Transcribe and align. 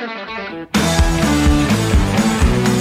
Thank 0.00 1.24
you. 1.24 1.29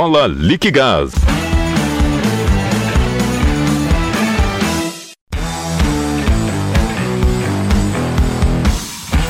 Viola 0.00 0.26
Liquigás. 0.26 1.10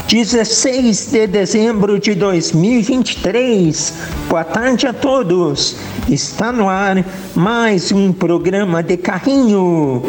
Dezesseis 0.07 1.11
de 1.11 1.27
dezembro 1.27 1.99
de 1.99 2.15
2023. 2.15 3.95
Boa 4.29 4.45
tarde 4.45 4.87
a 4.87 4.93
todos. 4.93 5.75
Está 6.09 6.53
no 6.53 6.69
ar 6.69 7.05
mais 7.35 7.91
um 7.91 8.13
programa 8.13 8.81
de 8.81 8.97
carrinho 8.97 10.05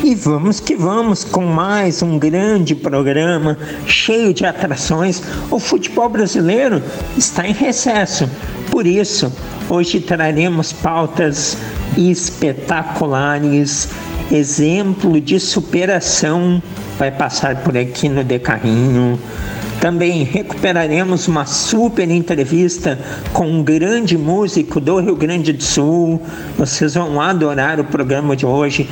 E 0.04 0.16
vamos 0.16 0.60
que 0.60 0.76
vamos 0.76 1.24
com 1.24 1.46
mais 1.46 2.02
um 2.02 2.18
grande 2.18 2.74
programa 2.74 3.56
cheio 3.86 4.34
de 4.34 4.44
atrações. 4.46 5.22
O 5.52 5.60
futebol 5.60 6.10
brasileiro 6.10 6.82
está 7.16 7.48
em 7.48 7.54
recesso. 7.54 8.28
Por 8.72 8.88
isso, 8.88 9.32
hoje 9.70 10.00
traremos 10.00 10.74
pautas 10.74 11.56
espetaculares, 11.96 13.90
exemplo 14.32 15.22
de 15.22 15.40
superação 15.40 16.64
vai 16.98 17.12
passar 17.12 17.58
por 17.58 17.78
aqui 17.78 18.10
no 18.10 18.24
Decarrinho. 18.24 19.20
Também 19.80 20.24
recuperaremos 20.24 21.28
uma 21.28 21.48
super 21.48 22.08
entrevista 22.12 23.00
com 23.34 23.48
um 23.48 23.64
grande 23.64 24.16
músico 24.16 24.80
do 24.80 25.00
Rio 25.00 25.16
Grande 25.16 25.52
do 25.52 25.64
Sul. 25.64 26.22
Vocês 26.56 26.94
vão 26.94 27.20
adorar 27.20 27.80
o 27.80 27.84
programa 27.84 28.36
de 28.36 28.46
hoje. 28.46 28.88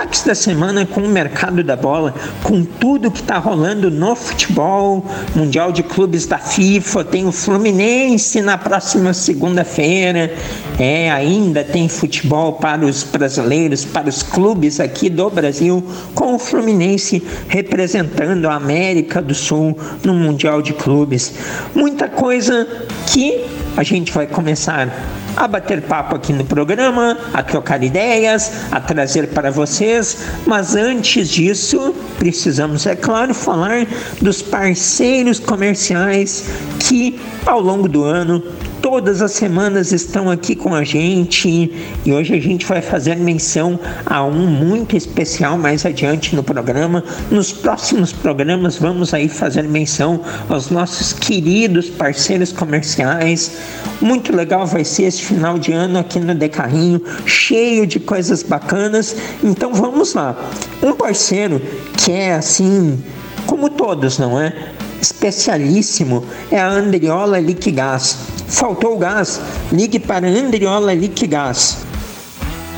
Destaques 0.00 0.22
da 0.22 0.34
semana 0.34 0.86
com 0.86 1.02
o 1.02 1.08
mercado 1.08 1.62
da 1.62 1.76
bola, 1.76 2.14
com 2.42 2.64
tudo 2.64 3.10
que 3.10 3.20
está 3.20 3.36
rolando 3.36 3.90
no 3.90 4.16
futebol, 4.16 5.04
Mundial 5.36 5.72
de 5.72 5.82
Clubes 5.82 6.24
da 6.24 6.38
FIFA, 6.38 7.04
tem 7.04 7.26
o 7.26 7.32
Fluminense 7.32 8.40
na 8.40 8.56
próxima 8.56 9.12
segunda-feira. 9.12 10.32
É, 10.78 11.10
ainda 11.10 11.62
tem 11.62 11.86
futebol 11.86 12.54
para 12.54 12.86
os 12.86 13.02
brasileiros, 13.02 13.84
para 13.84 14.08
os 14.08 14.22
clubes 14.22 14.80
aqui 14.80 15.10
do 15.10 15.28
Brasil, 15.28 15.84
com 16.14 16.34
o 16.34 16.38
Fluminense 16.38 17.22
representando 17.48 18.48
a 18.48 18.54
América 18.54 19.20
do 19.20 19.34
Sul 19.34 19.76
no 20.02 20.14
Mundial 20.14 20.62
de 20.62 20.72
Clubes. 20.72 21.34
Muita 21.74 22.08
coisa 22.08 22.66
que 23.06 23.44
a 23.76 23.82
gente 23.82 24.12
vai 24.12 24.26
começar 24.26 24.88
a 25.36 25.46
bater 25.48 25.82
papo 25.82 26.16
aqui 26.16 26.32
no 26.32 26.44
programa, 26.44 27.16
a 27.32 27.42
trocar 27.42 27.82
ideias, 27.82 28.52
a 28.70 28.80
trazer 28.80 29.28
para 29.28 29.50
vocês, 29.50 30.18
mas 30.46 30.74
antes 30.74 31.28
disso, 31.28 31.94
precisamos, 32.18 32.86
é 32.86 32.96
claro, 32.96 33.34
falar 33.34 33.86
dos 34.20 34.42
parceiros 34.42 35.38
comerciais 35.38 36.44
que 36.78 37.20
ao 37.46 37.60
longo 37.60 37.88
do 37.88 38.04
ano 38.04 38.42
todas 38.82 39.22
as 39.22 39.32
semanas 39.32 39.92
estão 39.92 40.30
aqui 40.30 40.54
com 40.54 40.74
a 40.74 40.82
gente 40.82 41.72
e 42.04 42.12
hoje 42.12 42.34
a 42.34 42.40
gente 42.40 42.66
vai 42.66 42.80
fazer 42.80 43.16
menção 43.16 43.78
a 44.06 44.24
um 44.24 44.46
muito 44.46 44.96
especial 44.96 45.56
mais 45.58 45.84
adiante 45.84 46.34
no 46.34 46.42
programa. 46.42 47.04
Nos 47.30 47.52
próximos 47.52 48.12
programas 48.12 48.76
vamos 48.76 49.12
aí 49.14 49.28
fazer 49.28 49.62
menção 49.64 50.20
aos 50.48 50.70
nossos 50.70 51.12
queridos 51.12 51.88
parceiros 51.88 52.52
comerciais. 52.52 53.52
Muito 54.00 54.34
legal 54.34 54.66
vai 54.66 54.84
ser 54.84 55.04
esse 55.04 55.22
final 55.22 55.58
de 55.58 55.72
ano 55.72 55.98
aqui 55.98 56.18
no 56.18 56.34
Decarrinho, 56.34 57.02
cheio 57.26 57.86
de 57.86 58.00
coisas 58.00 58.42
bacanas. 58.42 59.16
Então 59.42 59.74
vamos 59.74 60.14
lá. 60.14 60.36
Um 60.82 60.92
parceiro 60.92 61.60
que 61.96 62.12
é 62.12 62.34
assim, 62.34 62.98
como 63.46 63.68
todos, 63.68 64.18
não 64.18 64.40
é? 64.40 64.52
especialíssimo 65.00 66.24
é 66.50 66.60
a 66.60 66.68
Andriola 66.68 67.40
Liquigás. 67.40 68.39
Faltou 68.50 68.98
gás? 68.98 69.40
Ligue 69.72 70.00
para 70.00 70.26
Andriola 70.26 70.92
Liquigás. 70.92 71.86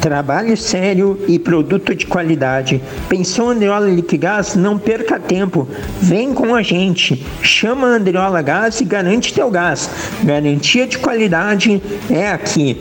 Trabalho 0.03 0.55
sério 0.57 1.19
e 1.27 1.39
produto 1.39 1.95
de 1.95 2.07
qualidade. 2.07 2.81
Pensou 3.09 3.49
Andriola 3.49 3.89
Liquigás? 3.89 4.55
Não 4.55 4.79
perca 4.79 5.19
tempo. 5.19 5.67
Vem 6.01 6.35
com 6.35 6.55
a 6.55 6.63
gente. 6.63 7.27
Chama 7.41 7.87
a 7.87 7.91
Andriola 7.97 8.43
Gás 8.43 8.81
e 8.81 8.85
garante 8.85 9.33
teu 9.33 9.51
gás. 9.51 9.89
Garantia 10.23 10.87
de 10.87 10.99
qualidade 10.99 11.83
é 12.11 12.31
aqui. 12.31 12.79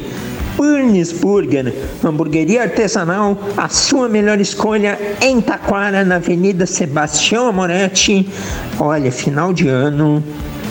Burns 0.55 1.11
Burger, 1.11 1.73
hamburgueria 2.03 2.63
artesanal, 2.63 3.37
a 3.57 3.69
sua 3.69 4.07
melhor 4.07 4.39
escolha 4.39 4.97
em 5.21 5.41
Taquara, 5.41 6.03
na 6.03 6.15
Avenida 6.15 6.65
Sebastião 6.65 7.47
Amoretti. 7.47 8.29
Olha, 8.79 9.11
final 9.11 9.53
de 9.53 9.67
ano, 9.67 10.23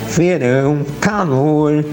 verão, 0.09 0.85
calor, 1.01 1.85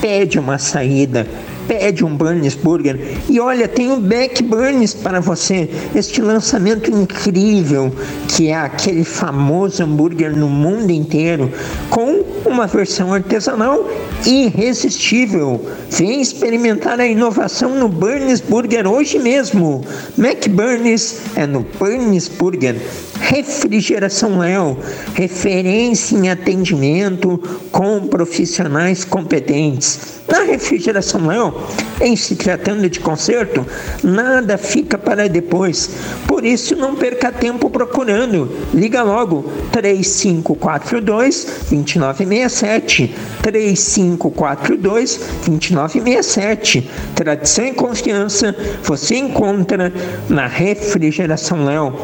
pede 0.00 0.38
uma 0.38 0.58
saída 0.58 1.26
pede 1.66 2.04
um 2.04 2.16
Burns 2.16 2.54
Burger. 2.54 2.98
E 3.28 3.40
olha, 3.40 3.68
tem 3.68 3.90
o 3.90 3.96
Beck 3.96 4.42
Burns 4.42 4.94
para 4.94 5.20
você. 5.20 5.68
Este 5.94 6.20
lançamento 6.20 6.90
incrível, 6.90 7.92
que 8.28 8.48
é 8.48 8.54
aquele 8.54 9.04
famoso 9.04 9.82
hambúrguer 9.82 10.36
no 10.36 10.48
mundo 10.48 10.90
inteiro, 10.90 11.50
com 11.90 12.24
uma 12.44 12.66
versão 12.66 13.12
artesanal 13.12 13.88
irresistível. 14.26 15.60
Vem 15.90 16.20
experimentar 16.20 17.00
a 17.00 17.06
inovação 17.06 17.74
no 17.78 17.88
Burns 17.88 18.40
Burger 18.40 18.86
hoje 18.86 19.18
mesmo. 19.18 19.84
Mac 20.16 20.48
Burns 20.48 21.16
é 21.36 21.46
no 21.46 21.60
Burns 21.78 22.28
Burger 22.28 22.76
Refrigeração 23.22 24.38
Léo, 24.38 24.76
referência 25.14 26.16
em 26.16 26.28
atendimento 26.28 27.38
com 27.70 28.00
profissionais 28.08 29.04
competentes. 29.04 30.20
Na 30.28 30.42
Refrigeração 30.42 31.28
Léo, 31.28 31.54
em 32.00 32.16
se 32.16 32.34
tratando 32.34 32.90
de 32.90 32.98
conserto, 32.98 33.64
nada 34.02 34.58
fica 34.58 34.98
para 34.98 35.28
depois. 35.28 35.88
Por 36.26 36.44
isso, 36.44 36.74
não 36.74 36.96
perca 36.96 37.30
tempo 37.30 37.70
procurando. 37.70 38.50
Liga 38.74 39.04
logo 39.04 39.44
3542 39.70 41.46
2967. 41.70 43.14
3542 43.40 45.20
2967. 45.46 46.90
Tradição 47.14 47.66
e 47.66 47.72
confiança 47.72 48.54
você 48.82 49.14
encontra 49.14 49.92
na 50.28 50.48
Refrigeração 50.48 51.64
Léo. 51.64 51.94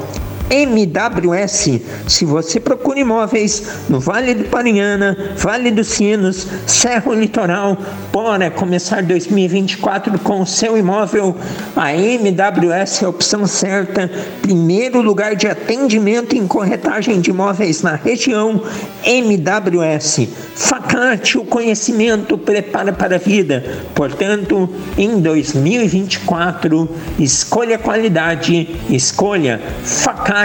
MWS. 0.50 1.80
Se 2.06 2.24
você 2.24 2.58
procura 2.58 3.00
imóveis 3.00 3.62
no 3.88 4.00
Vale 4.00 4.34
do 4.34 4.44
Paranhana, 4.44 5.34
Vale 5.36 5.70
dos 5.70 5.88
Sinos, 5.88 6.46
Serra 6.66 7.14
Litoral, 7.14 7.76
bora 8.12 8.50
começar 8.50 9.02
2024 9.02 10.18
com 10.20 10.40
o 10.40 10.46
seu 10.46 10.78
imóvel. 10.78 11.36
A 11.76 11.94
MWS 11.94 13.02
é 13.02 13.06
a 13.06 13.08
opção 13.08 13.46
certa. 13.46 14.10
Primeiro 14.40 15.02
lugar 15.02 15.36
de 15.36 15.46
atendimento 15.46 16.34
em 16.34 16.46
corretagem 16.46 17.20
de 17.20 17.30
imóveis 17.30 17.82
na 17.82 17.96
região. 17.96 18.62
MWS. 19.04 20.28
Facate, 20.54 21.38
o 21.38 21.44
conhecimento 21.44 22.38
prepara 22.38 22.92
para 22.92 23.16
a 23.16 23.18
vida. 23.18 23.64
Portanto, 23.94 24.68
em 24.96 25.20
2024, 25.20 26.88
escolha 27.18 27.78
qualidade, 27.78 28.76
escolha 28.90 29.60
Facate 29.82 30.37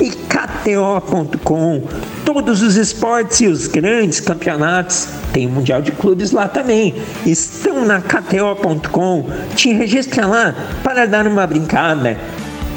e 0.00 0.10
KTO.com. 0.10 1.82
Todos 2.24 2.62
os 2.62 2.76
esportes 2.76 3.40
e 3.40 3.46
os 3.46 3.66
grandes 3.66 4.20
campeonatos, 4.20 5.08
tem 5.32 5.46
o 5.46 5.50
Mundial 5.50 5.82
de 5.82 5.92
Clubes 5.92 6.30
lá 6.32 6.48
também, 6.48 6.94
estão 7.24 7.84
na 7.84 8.00
KTO.com. 8.00 9.26
Te 9.54 9.72
registra 9.72 10.26
lá 10.26 10.54
para 10.82 11.06
dar 11.06 11.26
uma 11.26 11.46
brincada. 11.46 12.18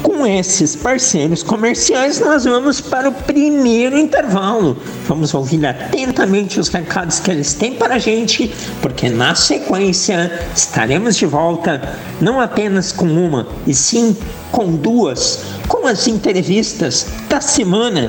Com 0.02 0.26
esses 0.26 0.74
parceiros 0.76 1.42
comerciais, 1.42 2.20
nós 2.20 2.44
vamos 2.44 2.80
para 2.80 3.08
o 3.08 3.12
primeiro 3.12 3.98
intervalo. 3.98 4.76
Vamos 5.06 5.34
ouvir 5.34 5.64
atentamente 5.66 6.58
os 6.58 6.68
recados 6.68 7.20
que 7.20 7.30
eles 7.30 7.54
têm 7.54 7.74
para 7.74 7.96
a 7.96 7.98
gente, 7.98 8.52
porque 8.80 9.08
na 9.08 9.34
sequência 9.34 10.46
estaremos 10.54 11.16
de 11.16 11.26
volta 11.26 11.96
não 12.20 12.40
apenas 12.40 12.92
com 12.92 13.06
uma, 13.06 13.46
e 13.66 13.74
sim 13.74 14.16
com 14.50 14.74
duas, 14.76 15.40
com 15.68 15.86
as 15.86 16.08
entrevistas 16.08 17.06
da 17.28 17.40
semana. 17.40 18.08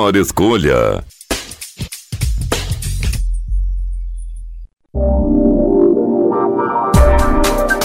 melhor 0.01 0.15
escolha. 0.15 1.03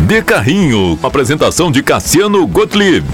De 0.07 0.23
Carrinho, 0.23 0.97
apresentação 1.03 1.69
de 1.69 1.83
Cassiano 1.83 2.47
Gottlieb. 2.47 3.05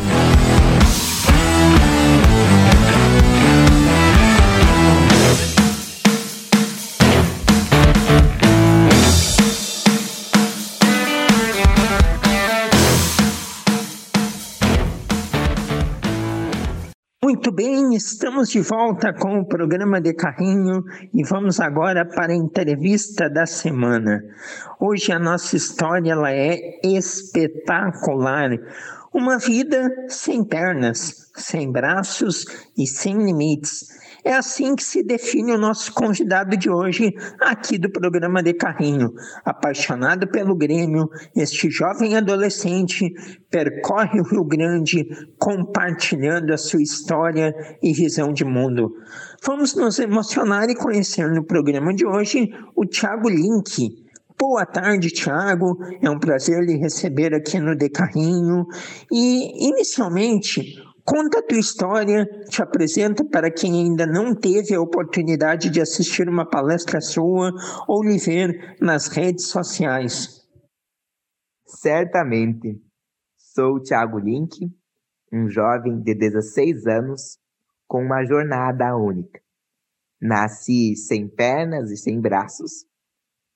Muito 17.32 17.50
bem, 17.50 17.94
estamos 17.94 18.50
de 18.50 18.60
volta 18.60 19.10
com 19.10 19.38
o 19.38 19.46
programa 19.46 19.98
de 20.02 20.12
carrinho 20.12 20.84
e 21.14 21.24
vamos 21.24 21.60
agora 21.60 22.04
para 22.04 22.30
a 22.30 22.36
entrevista 22.36 23.26
da 23.26 23.46
semana. 23.46 24.22
Hoje 24.78 25.12
a 25.12 25.18
nossa 25.18 25.56
história 25.56 26.12
ela 26.12 26.30
é 26.30 26.78
espetacular. 26.84 28.50
Uma 29.10 29.38
vida 29.38 29.90
sem 30.08 30.44
pernas, 30.44 31.30
sem 31.34 31.72
braços 31.72 32.44
e 32.76 32.86
sem 32.86 33.16
limites. 33.24 34.01
É 34.24 34.34
assim 34.34 34.76
que 34.76 34.84
se 34.84 35.02
define 35.02 35.52
o 35.52 35.58
nosso 35.58 35.92
convidado 35.92 36.56
de 36.56 36.70
hoje, 36.70 37.12
aqui 37.40 37.76
do 37.76 37.90
programa 37.90 38.40
de 38.40 38.54
Carrinho. 38.54 39.12
Apaixonado 39.44 40.28
pelo 40.28 40.54
Grêmio, 40.54 41.08
este 41.34 41.68
jovem 41.68 42.16
adolescente 42.16 43.12
percorre 43.50 44.20
o 44.20 44.24
Rio 44.24 44.44
Grande 44.44 45.08
compartilhando 45.38 46.52
a 46.52 46.56
sua 46.56 46.80
história 46.80 47.52
e 47.82 47.92
visão 47.92 48.32
de 48.32 48.44
mundo. 48.44 48.94
Vamos 49.44 49.74
nos 49.74 49.98
emocionar 49.98 50.70
e 50.70 50.76
conhecer 50.76 51.28
no 51.28 51.44
programa 51.44 51.92
de 51.92 52.06
hoje 52.06 52.48
o 52.76 52.86
Thiago 52.86 53.28
Link. 53.28 54.02
Boa 54.38 54.64
tarde, 54.64 55.08
Tiago. 55.10 55.78
É 56.00 56.08
um 56.08 56.18
prazer 56.18 56.64
lhe 56.64 56.76
receber 56.76 57.34
aqui 57.34 57.58
no 57.58 57.76
De 57.76 57.88
Carrinho. 57.88 58.66
E, 59.10 59.68
inicialmente, 59.68 60.76
Conta 61.04 61.40
a 61.40 61.42
tua 61.42 61.58
história, 61.58 62.24
te 62.48 62.62
apresenta 62.62 63.24
para 63.24 63.50
quem 63.50 63.74
ainda 63.74 64.06
não 64.06 64.36
teve 64.36 64.72
a 64.72 64.80
oportunidade 64.80 65.68
de 65.68 65.80
assistir 65.80 66.28
uma 66.28 66.48
palestra 66.48 67.00
sua 67.00 67.50
ou 67.88 68.04
lhe 68.04 68.18
ver 68.18 68.76
nas 68.80 69.08
redes 69.08 69.48
sociais. 69.48 70.46
Certamente. 71.66 72.80
Sou 73.36 73.76
o 73.76 73.82
Thiago 73.82 74.18
Link, 74.18 74.70
um 75.32 75.48
jovem 75.48 76.00
de 76.00 76.14
16 76.14 76.86
anos 76.86 77.38
com 77.88 78.02
uma 78.02 78.24
jornada 78.24 78.96
única. 78.96 79.40
Nasci 80.20 80.94
sem 80.94 81.28
pernas 81.28 81.90
e 81.90 81.96
sem 81.96 82.20
braços, 82.20 82.86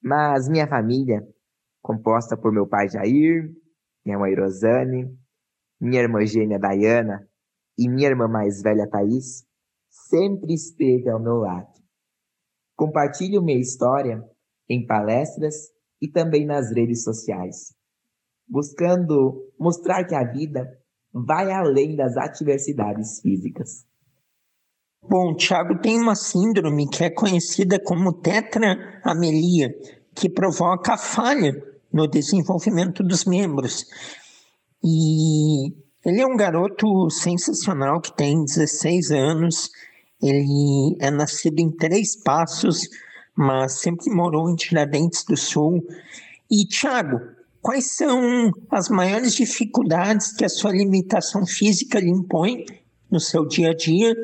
mas 0.03 0.49
minha 0.49 0.67
família, 0.67 1.23
composta 1.81 2.37
por 2.37 2.53
meu 2.53 2.67
pai 2.67 2.89
Jair, 2.89 3.55
minha 4.05 4.19
mãe 4.19 4.35
Rosane, 4.35 5.17
minha 5.81 6.03
irmã 6.03 6.27
gêmea 6.27 6.59
Dayana 6.59 7.27
e 7.79 7.89
minha 7.89 8.09
irmã 8.09 8.29
mais 8.29 8.63
velha 8.63 8.89
Thaís 8.89 9.45
sempre 9.89 10.55
esteve 10.55 11.09
ao 11.09 11.21
meu 11.21 11.37
lado. 11.37 11.73
Compartilho 12.77 13.43
minha 13.43 13.59
história 13.59 14.23
em 14.69 14.87
palestras 14.87 15.71
e 16.01 16.09
também 16.09 16.45
nas 16.45 16.71
redes 16.71 17.03
sociais, 17.03 17.75
buscando 18.49 19.51
mostrar 19.59 20.05
que 20.05 20.15
a 20.15 20.25
vida 20.25 20.69
vai 21.13 21.51
além 21.51 21.97
das 21.97 22.17
adversidades 22.17 23.21
físicas. 23.21 23.87
Bom, 25.09 25.35
Tiago 25.35 25.81
tem 25.81 26.01
uma 26.01 26.15
síndrome 26.15 26.89
que 26.89 27.05
é 27.05 27.11
conhecida 27.11 27.79
como 27.79 28.13
tetraamelia, 28.13 29.75
que 30.15 30.29
provoca 30.29 30.99
falha 30.99 31.53
no 31.93 32.09
desenvolvimento 32.09 33.03
dos 33.03 33.25
membros. 33.25 33.87
E 34.85 35.73
ele 36.07 36.21
é 36.21 36.27
um 36.27 36.37
garoto 36.37 37.11
sensacional 37.11 38.01
que 38.01 38.17
tem 38.17 38.45
16 38.45 39.11
anos. 39.11 39.73
Ele 40.23 40.97
é 41.01 41.11
nascido 41.11 41.59
em 41.59 41.69
Três 41.69 42.15
Passos, 42.15 42.89
mas 43.35 43.81
sempre 43.81 44.09
morou 44.15 44.49
em 44.49 44.55
Tiradentes 44.55 45.25
do 45.25 45.37
Sul. 45.37 45.85
E, 46.49 46.65
Thiago, 46.65 47.19
quais 47.61 47.97
são 47.97 48.53
as 48.71 48.89
maiores 48.89 49.35
dificuldades 49.35 50.33
que 50.33 50.45
a 50.45 50.49
sua 50.49 50.71
limitação 50.71 51.45
física 51.45 51.99
lhe 51.99 52.11
impõe 52.11 52.65
no 53.11 53.19
seu 53.19 53.45
dia 53.45 53.71
a 53.71 53.75
dia? 53.75 54.15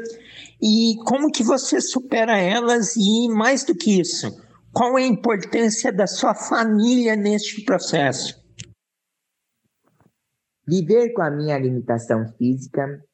E 0.62 0.94
como 1.04 1.32
que 1.32 1.42
você 1.42 1.80
supera 1.80 2.38
elas? 2.38 2.94
E, 2.94 3.26
mais 3.28 3.64
do 3.64 3.74
que 3.74 3.98
isso, 3.98 4.30
qual 4.72 4.96
é 4.96 5.02
a 5.02 5.08
importância 5.08 5.92
da 5.92 6.06
sua 6.06 6.32
família 6.32 7.16
neste 7.16 7.60
processo? 7.62 8.40
Viver 10.66 11.12
com 11.12 11.22
a 11.22 11.30
minha 11.30 11.58
limitação 11.58 12.24
física 12.36 13.04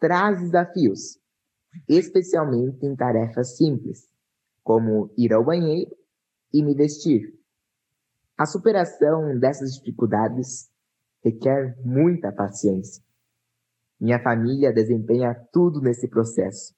traz 0.00 0.40
desafios, 0.40 1.16
especialmente 1.88 2.84
em 2.84 2.96
tarefas 2.96 3.56
simples, 3.56 4.08
como 4.64 5.08
ir 5.16 5.32
ao 5.32 5.44
banheiro 5.44 5.96
e 6.52 6.60
me 6.60 6.74
vestir. 6.74 7.32
A 8.36 8.44
superação 8.46 9.38
dessas 9.38 9.74
dificuldades 9.74 10.68
requer 11.22 11.76
muita 11.84 12.32
paciência. 12.32 13.02
Minha 14.00 14.20
família 14.20 14.72
desempenha 14.72 15.34
tudo 15.52 15.80
nesse 15.80 16.08
processo, 16.08 16.74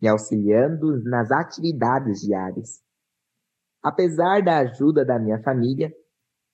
me 0.00 0.08
auxiliando 0.08 1.02
nas 1.04 1.30
atividades 1.30 2.22
diárias. 2.22 2.82
Apesar 3.82 4.42
da 4.42 4.60
ajuda 4.60 5.04
da 5.04 5.18
minha 5.18 5.42
família, 5.42 5.92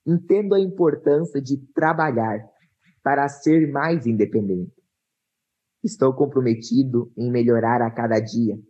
entendo 0.05 0.57
a 0.57 0.61
importância 0.61 1.41
de 1.41 1.59
trabalhar 1.73 2.58
para 3.09 3.27
ser 3.27 3.73
mais 3.73 4.05
independente. 4.07 4.71
Estou 5.83 6.13
comprometido 6.13 7.11
em 7.17 7.31
melhorar 7.31 7.81
a 7.81 7.91
cada 7.91 8.21
dia, 8.21 8.61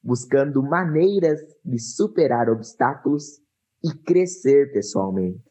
buscando 0.00 0.62
maneiras 0.62 1.40
de 1.64 1.80
superar 1.80 2.48
obstáculos 2.48 3.40
e 3.82 3.92
crescer 3.92 4.70
pessoalmente. 4.72 5.42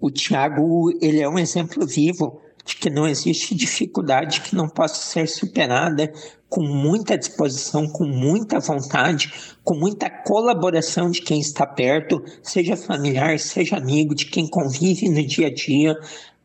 O 0.00 0.10
Tiago, 0.10 0.90
ele 1.02 1.20
é 1.20 1.28
um 1.28 1.38
exemplo 1.38 1.86
vivo 1.86 2.40
de 2.66 2.76
que 2.76 2.90
não 2.90 3.06
existe 3.06 3.54
dificuldade 3.54 4.40
que 4.40 4.56
não 4.56 4.68
possa 4.68 4.96
ser 4.96 5.28
superada 5.28 6.12
com 6.48 6.62
muita 6.62 7.16
disposição, 7.16 7.88
com 7.88 8.04
muita 8.04 8.58
vontade, 8.58 9.32
com 9.62 9.74
muita 9.74 10.10
colaboração 10.10 11.10
de 11.10 11.22
quem 11.22 11.40
está 11.40 11.64
perto, 11.64 12.22
seja 12.42 12.76
familiar, 12.76 13.38
seja 13.38 13.76
amigo, 13.76 14.14
de 14.14 14.26
quem 14.26 14.48
convive 14.48 15.08
no 15.08 15.24
dia 15.24 15.46
a 15.46 15.54
dia, 15.54 15.96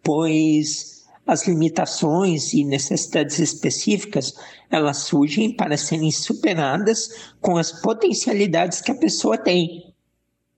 pois 0.03 1.01
as 1.25 1.47
limitações 1.47 2.53
e 2.53 2.63
necessidades 2.63 3.39
específicas, 3.39 4.35
elas 4.69 4.97
surgem 4.97 5.55
para 5.55 5.77
serem 5.77 6.11
superadas 6.11 7.31
com 7.39 7.57
as 7.57 7.71
potencialidades 7.71 8.81
que 8.81 8.91
a 8.91 8.95
pessoa 8.95 9.37
tem. 9.37 9.93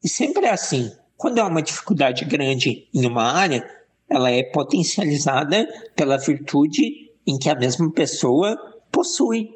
E 0.04 0.10
sempre 0.10 0.46
é 0.46 0.52
assim. 0.52 0.92
Quando 1.16 1.40
há 1.40 1.48
uma 1.48 1.62
dificuldade 1.62 2.26
grande 2.26 2.88
em 2.94 3.06
uma 3.06 3.32
área, 3.32 3.66
ela 4.10 4.30
é 4.30 4.44
potencializada 4.44 5.68
pela 5.96 6.18
virtude 6.18 7.12
em 7.26 7.38
que 7.38 7.50
a 7.50 7.56
mesma 7.56 7.92
pessoa 7.92 8.58
possui. 8.92 9.50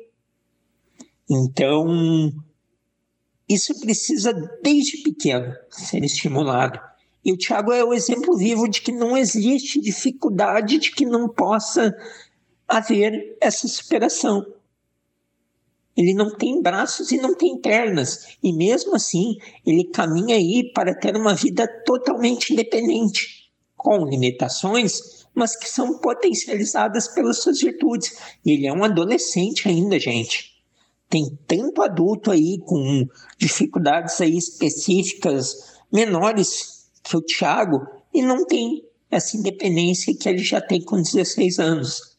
Então, 1.30 2.32
isso 3.48 3.80
precisa, 3.80 4.34
desde 4.64 5.04
pequeno, 5.04 5.54
ser 5.70 6.04
estimulado. 6.04 6.80
E 7.24 7.34
o 7.34 7.38
Tiago 7.38 7.74
é 7.74 7.84
o 7.84 7.94
exemplo 7.94 8.38
vivo 8.38 8.68
de 8.68 8.82
que 8.82 8.92
não 8.92 9.18
existe 9.18 9.82
dificuldade 9.82 10.78
de 10.78 10.92
que 10.92 11.06
não 11.06 11.28
possa 11.28 11.94
haver 12.68 13.38
essa 13.42 13.68
superação. 13.68 14.46
Ele 15.96 16.14
não 16.14 16.36
tem 16.36 16.62
braços 16.62 17.12
e 17.12 17.18
não 17.18 17.34
tem 17.34 17.60
pernas, 17.60 18.38
e 18.44 18.54
mesmo 18.54 18.96
assim 18.96 19.38
ele 19.66 19.86
caminha 19.86 20.36
aí 20.36 20.72
para 20.72 20.94
ter 20.94 21.18
uma 21.18 21.34
vida 21.34 21.68
totalmente 21.84 22.54
independente, 22.54 23.37
com 23.88 24.06
limitações, 24.06 25.26
mas 25.34 25.56
que 25.56 25.70
são 25.70 26.00
potencializadas 26.00 27.08
pelas 27.08 27.38
suas 27.38 27.62
virtudes. 27.62 28.18
E 28.46 28.52
ele 28.52 28.68
é 28.68 28.74
um 28.74 28.84
adolescente 28.84 29.70
ainda, 29.70 29.98
gente. 29.98 30.62
Tem 31.10 31.40
tanto 31.48 31.82
adulto 31.82 32.30
aí 32.30 32.60
com 32.66 33.08
dificuldades 33.38 34.20
aí 34.20 34.38
específicas 34.38 35.78
menores 35.90 36.90
que 37.02 37.16
o 37.16 37.22
Thiago 37.22 37.88
e 38.14 38.22
não 38.22 38.46
tem 38.46 38.84
essa 39.10 39.38
independência 39.38 40.14
que 40.14 40.28
ele 40.28 40.40
já 40.40 40.60
tem 40.60 40.82
com 40.82 41.02
16 41.02 41.58
anos. 41.58 42.18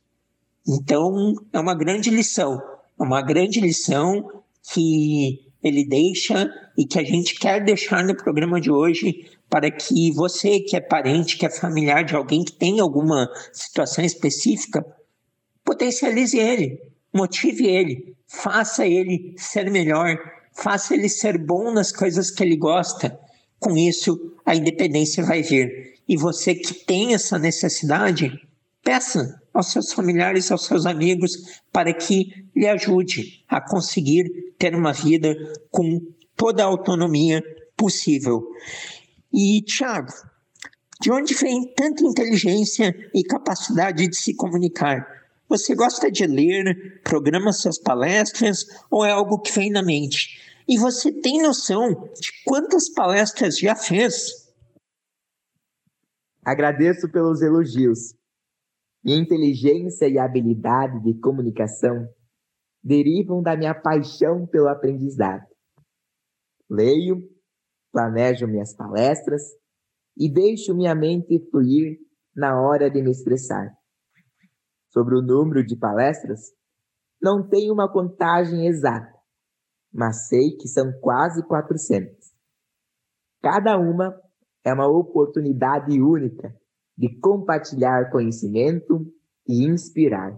Então, 0.66 1.34
é 1.52 1.60
uma 1.60 1.74
grande 1.74 2.08
lição, 2.08 2.62
é 2.98 3.02
uma 3.02 3.20
grande 3.20 3.60
lição 3.60 4.26
que 4.72 5.47
ele 5.62 5.86
deixa 5.86 6.50
e 6.76 6.84
que 6.86 6.98
a 6.98 7.04
gente 7.04 7.38
quer 7.38 7.64
deixar 7.64 8.04
no 8.04 8.16
programa 8.16 8.60
de 8.60 8.70
hoje 8.70 9.26
para 9.48 9.70
que 9.70 10.12
você 10.12 10.60
que 10.60 10.76
é 10.76 10.80
parente, 10.80 11.36
que 11.36 11.46
é 11.46 11.50
familiar 11.50 12.04
de 12.04 12.14
alguém 12.14 12.44
que 12.44 12.52
tem 12.52 12.80
alguma 12.80 13.28
situação 13.52 14.04
específica, 14.04 14.84
potencialize 15.64 16.38
ele, 16.38 16.78
motive 17.12 17.66
ele, 17.66 18.14
faça 18.26 18.86
ele 18.86 19.34
ser 19.36 19.70
melhor, 19.70 20.16
faça 20.52 20.94
ele 20.94 21.08
ser 21.08 21.38
bom 21.38 21.72
nas 21.72 21.92
coisas 21.92 22.30
que 22.30 22.42
ele 22.42 22.56
gosta, 22.56 23.18
Com 23.60 23.76
isso, 23.76 24.36
a 24.46 24.54
independência 24.54 25.24
vai 25.24 25.42
vir. 25.42 25.94
E 26.08 26.16
você 26.16 26.54
que 26.54 26.72
tem 26.72 27.14
essa 27.14 27.38
necessidade, 27.38 28.32
peça 28.84 29.42
aos 29.58 29.72
seus 29.72 29.92
familiares, 29.92 30.52
aos 30.52 30.66
seus 30.66 30.86
amigos, 30.86 31.60
para 31.72 31.92
que 31.92 32.48
lhe 32.54 32.68
ajude 32.68 33.44
a 33.48 33.60
conseguir 33.60 34.54
ter 34.56 34.72
uma 34.72 34.92
vida 34.92 35.34
com 35.68 36.00
toda 36.36 36.62
a 36.62 36.66
autonomia 36.66 37.42
possível. 37.76 38.46
E, 39.32 39.60
Tiago, 39.62 40.12
de 41.00 41.10
onde 41.10 41.34
vem 41.34 41.74
tanta 41.74 42.04
inteligência 42.04 42.94
e 43.12 43.24
capacidade 43.24 44.06
de 44.06 44.16
se 44.16 44.32
comunicar? 44.32 45.04
Você 45.48 45.74
gosta 45.74 46.08
de 46.08 46.24
ler, 46.24 47.02
programa 47.02 47.52
suas 47.52 47.78
palestras 47.78 48.64
ou 48.88 49.04
é 49.04 49.10
algo 49.10 49.40
que 49.40 49.50
vem 49.50 49.72
na 49.72 49.82
mente? 49.82 50.40
E 50.68 50.78
você 50.78 51.10
tem 51.10 51.42
noção 51.42 52.08
de 52.20 52.30
quantas 52.44 52.88
palestras 52.88 53.58
já 53.58 53.74
fez? 53.74 54.52
Agradeço 56.44 57.08
pelos 57.08 57.42
elogios. 57.42 58.17
Minha 59.04 59.18
inteligência 59.18 60.08
e 60.08 60.18
habilidade 60.18 61.00
de 61.02 61.18
comunicação 61.20 62.08
derivam 62.82 63.42
da 63.42 63.56
minha 63.56 63.74
paixão 63.74 64.46
pelo 64.46 64.68
aprendizado. 64.68 65.46
Leio, 66.68 67.22
planejo 67.92 68.46
minhas 68.46 68.74
palestras 68.74 69.42
e 70.16 70.30
deixo 70.30 70.74
minha 70.74 70.94
mente 70.94 71.38
fluir 71.50 71.98
na 72.34 72.60
hora 72.60 72.90
de 72.90 73.00
me 73.00 73.10
expressar. 73.10 73.72
Sobre 74.88 75.16
o 75.16 75.22
número 75.22 75.64
de 75.64 75.76
palestras, 75.76 76.52
não 77.20 77.48
tenho 77.48 77.72
uma 77.72 77.90
contagem 77.90 78.66
exata, 78.66 79.12
mas 79.92 80.28
sei 80.28 80.56
que 80.56 80.68
são 80.68 80.92
quase 81.00 81.46
400. 81.46 82.12
Cada 83.40 83.78
uma 83.78 84.14
é 84.64 84.72
uma 84.72 84.88
oportunidade 84.88 86.00
única 86.00 86.57
de 86.98 87.08
compartilhar 87.20 88.10
conhecimento 88.10 89.06
e 89.46 89.64
inspirar. 89.64 90.36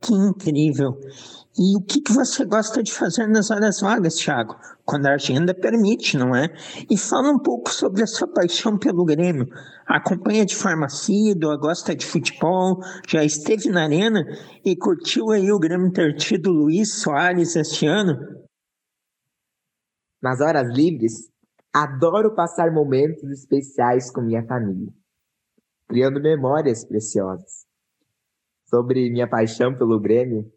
Que 0.00 0.14
incrível! 0.14 0.98
E 1.58 1.76
o 1.76 1.82
que, 1.82 2.00
que 2.00 2.12
você 2.12 2.44
gosta 2.44 2.82
de 2.82 2.92
fazer 2.92 3.26
nas 3.26 3.50
horas 3.50 3.80
vagas, 3.80 4.14
Thiago? 4.14 4.56
Quando 4.84 5.06
a 5.06 5.14
agenda 5.14 5.52
permite, 5.52 6.16
não 6.16 6.34
é? 6.34 6.54
E 6.88 6.96
fala 6.96 7.30
um 7.32 7.38
pouco 7.38 7.68
sobre 7.68 8.02
a 8.02 8.06
sua 8.06 8.28
paixão 8.28 8.78
pelo 8.78 9.04
Grêmio. 9.04 9.48
Acompanha 9.84 10.46
de 10.46 10.54
forma 10.54 10.86
assídua, 10.86 11.58
gosta 11.58 11.96
de 11.96 12.06
futebol, 12.06 12.80
já 13.08 13.24
esteve 13.24 13.70
na 13.70 13.82
arena 13.82 14.24
e 14.64 14.76
curtiu 14.76 15.32
aí 15.32 15.50
o 15.50 15.58
Grêmio 15.58 15.92
ter 15.92 16.14
tido 16.14 16.52
Luiz 16.52 17.00
Soares 17.00 17.56
este 17.56 17.86
ano? 17.86 18.16
Nas 20.22 20.40
horas 20.40 20.72
livres, 20.74 21.28
adoro 21.82 22.34
passar 22.34 22.72
momentos 22.72 23.30
especiais 23.30 24.10
com 24.10 24.20
minha 24.20 24.44
família, 24.46 24.92
criando 25.86 26.20
memórias 26.20 26.84
preciosas 26.84 27.68
sobre 28.68 29.10
minha 29.10 29.28
paixão 29.28 29.76
pelo 29.76 29.98
Grêmio 29.98 30.50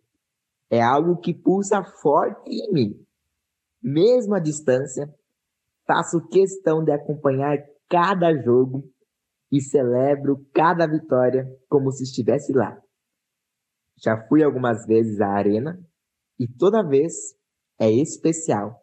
é 0.69 0.81
algo 0.81 1.17
que 1.17 1.33
pulsa 1.33 1.83
forte 1.83 2.49
em 2.49 2.73
mim. 2.73 3.05
Mesmo 3.81 4.35
à 4.35 4.39
distância, 4.39 5.13
faço 5.85 6.27
questão 6.27 6.83
de 6.83 6.91
acompanhar 6.91 7.57
cada 7.89 8.33
jogo 8.41 8.83
e 9.51 9.61
celebro 9.61 10.45
cada 10.53 10.87
vitória 10.87 11.45
como 11.67 11.91
se 11.91 12.03
estivesse 12.03 12.53
lá. 12.53 12.81
Já 13.97 14.17
fui 14.27 14.43
algumas 14.43 14.85
vezes 14.85 15.19
à 15.19 15.27
arena 15.27 15.79
e 16.39 16.47
toda 16.47 16.87
vez 16.87 17.13
é 17.79 17.89
especial. 17.89 18.80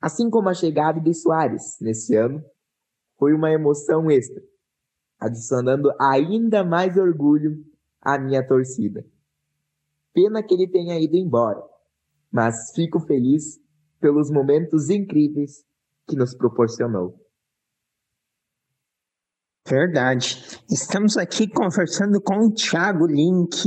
Assim 0.00 0.30
como 0.30 0.48
a 0.48 0.54
chegada 0.54 1.00
de 1.00 1.12
Soares 1.12 1.76
nesse 1.80 2.14
ano 2.14 2.44
foi 3.18 3.34
uma 3.34 3.50
emoção 3.50 4.10
extra, 4.10 4.42
adicionando 5.18 5.90
ainda 6.00 6.64
mais 6.64 6.96
orgulho 6.96 7.64
a 8.00 8.18
minha 8.18 8.46
torcida. 8.46 9.04
Pena 10.14 10.42
que 10.42 10.54
ele 10.54 10.68
tenha 10.68 10.98
ido 11.00 11.16
embora, 11.16 11.62
mas 12.30 12.72
fico 12.74 13.00
feliz 13.00 13.60
pelos 14.00 14.30
momentos 14.30 14.88
incríveis 14.88 15.64
que 16.06 16.16
nos 16.16 16.34
proporcionou. 16.34 17.18
Verdade. 19.68 20.62
Estamos 20.70 21.18
aqui 21.18 21.46
conversando 21.46 22.22
com 22.22 22.46
o 22.46 22.50
Thiago 22.50 23.06
Link. 23.06 23.62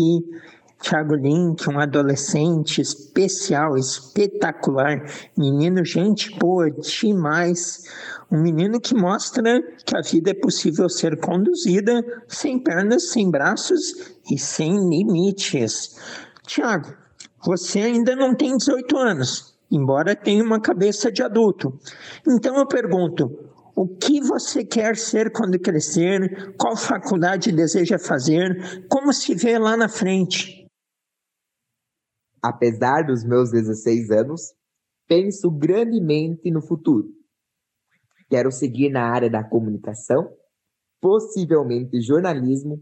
Thiago 0.82 1.16
Link, 1.16 1.70
um 1.70 1.80
adolescente 1.80 2.82
especial, 2.82 3.78
espetacular, 3.78 5.06
menino 5.38 5.86
gente 5.86 6.36
boa 6.38 6.72
demais, 6.72 7.84
um 8.32 8.42
menino 8.42 8.82
que 8.82 8.96
mostra 8.96 9.62
que 9.86 9.96
a 9.96 10.02
vida 10.02 10.32
é 10.32 10.34
possível 10.34 10.90
ser 10.90 11.20
conduzida 11.20 12.04
sem 12.28 12.60
pernas, 12.60 13.10
sem 13.10 13.30
braços 13.30 14.16
e 14.30 14.40
sem 14.40 14.90
limites. 14.90 15.98
Tiago, 16.48 16.94
você 17.46 17.80
ainda 17.82 18.16
não 18.16 18.34
tem 18.34 18.58
18 18.58 18.98
anos, 18.98 19.56
embora 19.70 20.16
tenha 20.16 20.44
uma 20.44 20.60
cabeça 20.60 21.12
de 21.12 21.22
adulto. 21.22 21.78
Então 22.28 22.58
eu 22.58 22.66
pergunto, 22.66 23.32
o 23.76 23.88
que 23.88 24.20
você 24.20 24.64
quer 24.64 24.98
ser 24.98 25.32
quando 25.32 25.60
crescer? 25.60 26.54
Qual 26.58 26.76
faculdade 26.76 27.52
deseja 27.52 27.98
fazer? 27.98 28.86
Como 28.90 29.14
se 29.14 29.36
vê 29.36 29.58
lá 29.58 29.78
na 29.78 29.88
frente? 29.88 30.61
Apesar 32.42 33.04
dos 33.04 33.24
meus 33.24 33.52
16 33.52 34.10
anos, 34.12 34.54
penso 35.08 35.52
grandemente 35.52 36.50
no 36.50 36.62
futuro 36.62 37.22
Quero 38.32 38.50
seguir 38.50 38.90
na 38.90 39.12
área 39.12 39.30
da 39.30 39.44
comunicação, 39.44 40.34
possivelmente 41.02 42.00
jornalismo, 42.00 42.82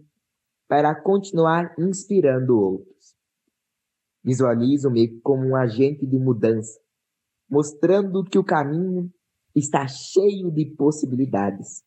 para 0.67 0.93
continuar 0.93 1.73
inspirando 1.79 2.55
outros. 2.55 3.15
Visualizo-me 4.23 5.19
como 5.21 5.47
um 5.47 5.55
agente 5.55 6.05
de 6.05 6.19
mudança, 6.19 6.79
mostrando 7.49 8.23
que 8.23 8.37
o 8.37 8.43
caminho 8.43 9.11
está 9.55 9.87
cheio 9.87 10.51
de 10.51 10.67
possibilidades. 10.75 11.83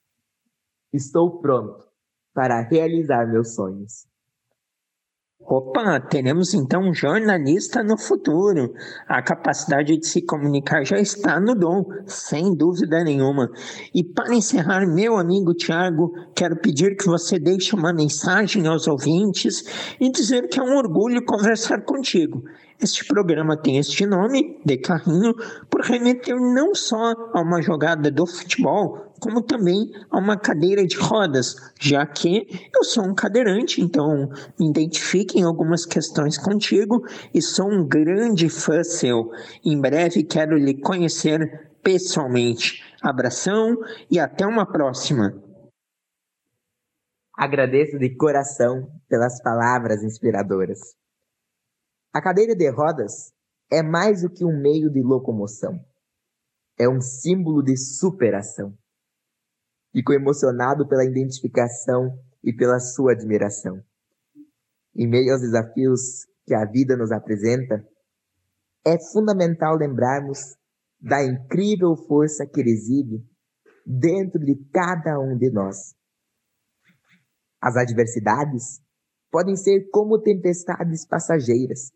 Estou 0.93 1.41
pronto 1.41 1.87
para 2.35 2.63
realizar 2.63 3.31
meus 3.31 3.55
sonhos. 3.55 4.09
Opa, 5.45 6.01
teremos 6.01 6.55
então 6.55 6.83
um 6.83 6.95
jornalista 6.95 7.83
no 7.83 7.99
futuro. 7.99 8.73
A 9.09 9.21
capacidade 9.21 9.99
de 9.99 10.07
se 10.07 10.23
comunicar 10.23 10.85
já 10.85 10.99
está 11.01 11.41
no 11.41 11.55
dom, 11.55 11.85
sem 12.07 12.55
dúvida 12.55 13.03
nenhuma. 13.03 13.51
E 13.93 14.05
para 14.05 14.35
encerrar, 14.35 14.87
meu 14.87 15.17
amigo 15.17 15.53
Tiago, 15.53 16.13
quero 16.35 16.57
pedir 16.57 16.97
que 16.97 17.07
você 17.07 17.39
deixe 17.39 17.75
uma 17.75 17.93
mensagem 17.93 18.67
aos 18.67 18.87
ouvintes 18.87 19.65
e 20.01 20.11
dizer 20.11 20.49
que 20.49 20.61
é 20.61 20.63
um 20.63 20.77
orgulho 20.77 21.25
conversar 21.25 21.83
contigo. 21.83 22.45
Este 22.81 23.05
programa 23.05 23.57
tem 23.57 23.79
este 23.79 24.07
nome, 24.07 24.61
de 24.65 24.77
carrinho, 24.77 25.35
por 25.69 25.83
remeter 25.83 26.37
não 26.37 26.75
só 26.75 27.13
a 27.33 27.41
uma 27.41 27.61
jogada 27.61 28.11
do 28.11 28.27
futebol, 28.27 29.12
como 29.23 29.41
também 29.41 29.93
a 30.11 30.19
uma 30.19 30.37
cadeira 30.37 30.85
de 30.85 30.97
rodas, 30.97 31.55
já 31.81 32.05
que 32.05 32.45
eu 32.75 32.83
sou 32.83 33.05
um 33.05 33.15
cadeirante, 33.15 33.81
então 33.81 34.29
me 34.59 34.69
identifique 34.69 35.39
em 35.39 35.45
algumas 35.45 35.87
questões 35.87 36.37
contigo 36.37 37.07
e 37.33 37.41
sou 37.41 37.71
um 37.71 37.87
grande 37.87 38.49
fã 38.49 38.83
seu. 38.83 39.31
Em 39.65 39.81
breve 39.81 40.25
quero 40.25 40.57
lhe 40.57 40.75
conhecer 40.75 41.71
pessoalmente. 41.85 42.83
Abração 43.01 43.77
e 44.11 44.19
até 44.19 44.45
uma 44.45 44.67
próxima. 44.67 45.41
Agradeço 47.33 48.01
de 48.01 48.17
coração 48.17 48.91
pelas 49.09 49.41
palavras 49.41 50.03
inspiradoras. 50.03 50.81
A 52.13 52.21
cadeira 52.21 52.57
de 52.57 52.69
rodas 52.71 53.33
é 53.71 53.85
mais 53.85 54.23
do 54.23 54.31
que 54.31 54.45
um 54.45 54.61
meio 54.61 54.91
de 54.91 55.01
locomoção. 55.01 55.79
É 56.77 56.89
um 56.89 57.01
símbolo 57.01 57.63
de 57.63 57.77
superação. 57.77 58.77
Fico 59.93 60.13
emocionado 60.13 60.89
pela 60.89 61.05
identificação 61.05 62.19
e 62.43 62.53
pela 62.53 62.81
sua 62.81 63.13
admiração. 63.13 63.81
Em 64.95 65.07
meio 65.07 65.33
aos 65.33 65.43
desafios 65.43 66.27
que 66.47 66.55
a 66.55 66.65
vida 66.65 66.97
nos 66.97 67.13
apresenta, 67.13 67.87
é 68.85 68.99
fundamental 69.13 69.77
lembrarmos 69.77 70.57
da 71.01 71.23
incrível 71.23 71.97
força 71.97 72.47
que 72.47 72.63
reside 72.63 73.25
dentro 73.87 74.41
de 74.41 74.57
cada 74.73 75.19
um 75.21 75.37
de 75.37 75.51
nós. 75.51 75.95
As 77.61 77.77
adversidades 77.77 78.81
podem 79.31 79.57
ser 79.57 79.89
como 79.91 80.21
tempestades 80.21 81.07
passageiras, 81.07 81.93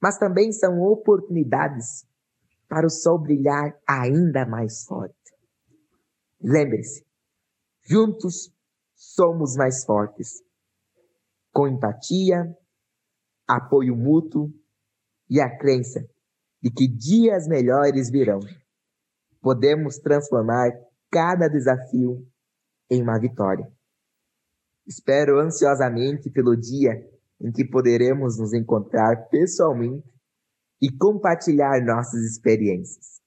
mas 0.00 0.18
também 0.18 0.52
são 0.52 0.80
oportunidades 0.80 2.04
para 2.68 2.86
o 2.86 2.90
sol 2.90 3.18
brilhar 3.20 3.78
ainda 3.86 4.44
mais 4.46 4.84
forte. 4.84 5.21
Lembre-se, 6.42 7.06
juntos 7.84 8.52
somos 8.96 9.54
mais 9.54 9.84
fortes. 9.84 10.42
Com 11.52 11.68
empatia, 11.68 12.56
apoio 13.46 13.94
mútuo 13.94 14.52
e 15.30 15.40
a 15.40 15.56
crença 15.56 16.00
de 16.60 16.70
que 16.70 16.88
dias 16.88 17.46
melhores 17.46 18.10
virão. 18.10 18.40
podemos 19.40 19.98
transformar 19.98 20.70
cada 21.10 21.48
desafio 21.48 22.24
em 22.88 23.02
uma 23.02 23.18
vitória. 23.18 23.66
Espero 24.86 25.40
ansiosamente 25.40 26.30
pelo 26.30 26.56
dia 26.56 26.92
em 27.40 27.50
que 27.50 27.64
poderemos 27.64 28.38
nos 28.38 28.52
encontrar 28.52 29.28
pessoalmente 29.28 30.08
e 30.80 30.96
compartilhar 30.96 31.84
nossas 31.84 32.22
experiências. 32.22 33.20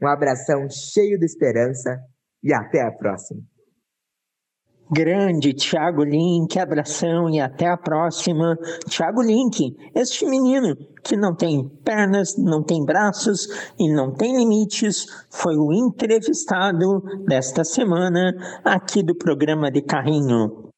Um 0.00 0.06
abração 0.06 0.66
cheio 0.70 1.18
de 1.18 1.26
esperança 1.26 2.02
e 2.42 2.52
até 2.52 2.82
a 2.82 2.92
próxima. 2.92 3.42
Grande 4.90 5.52
Thiago 5.52 6.02
Link, 6.02 6.58
abração 6.58 7.28
e 7.28 7.38
até 7.38 7.66
a 7.66 7.76
próxima. 7.76 8.56
Thiago 8.88 9.20
Link, 9.20 9.76
este 9.94 10.24
menino 10.24 10.74
que 11.04 11.14
não 11.14 11.34
tem 11.34 11.68
pernas, 11.84 12.38
não 12.38 12.62
tem 12.62 12.82
braços 12.86 13.48
e 13.78 13.92
não 13.92 14.14
tem 14.14 14.38
limites, 14.38 15.06
foi 15.30 15.58
o 15.58 15.74
entrevistado 15.74 17.02
desta 17.26 17.64
semana 17.64 18.34
aqui 18.64 19.02
do 19.02 19.14
programa 19.14 19.70
de 19.70 19.82
Carrinho. 19.82 20.70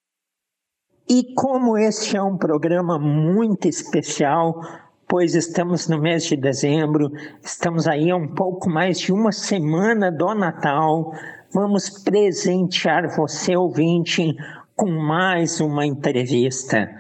E 1.08 1.32
como 1.34 1.78
este 1.78 2.16
é 2.16 2.22
um 2.22 2.36
programa 2.36 2.98
muito 2.98 3.68
especial, 3.68 4.60
pois 5.08 5.36
estamos 5.36 5.88
no 5.88 6.00
mês 6.00 6.24
de 6.24 6.36
dezembro, 6.36 7.10
estamos 7.42 7.86
aí 7.86 8.10
a 8.10 8.16
um 8.16 8.34
pouco 8.34 8.68
mais 8.68 8.98
de 8.98 9.12
uma 9.12 9.32
semana 9.32 10.10
do 10.10 10.34
Natal, 10.34 11.12
vamos 11.52 11.90
presentear 11.90 13.08
você, 13.16 13.56
ouvinte, 13.56 14.36
com 14.76 14.90
mais 14.90 15.60
uma 15.60 15.84
entrevista. 15.84 16.90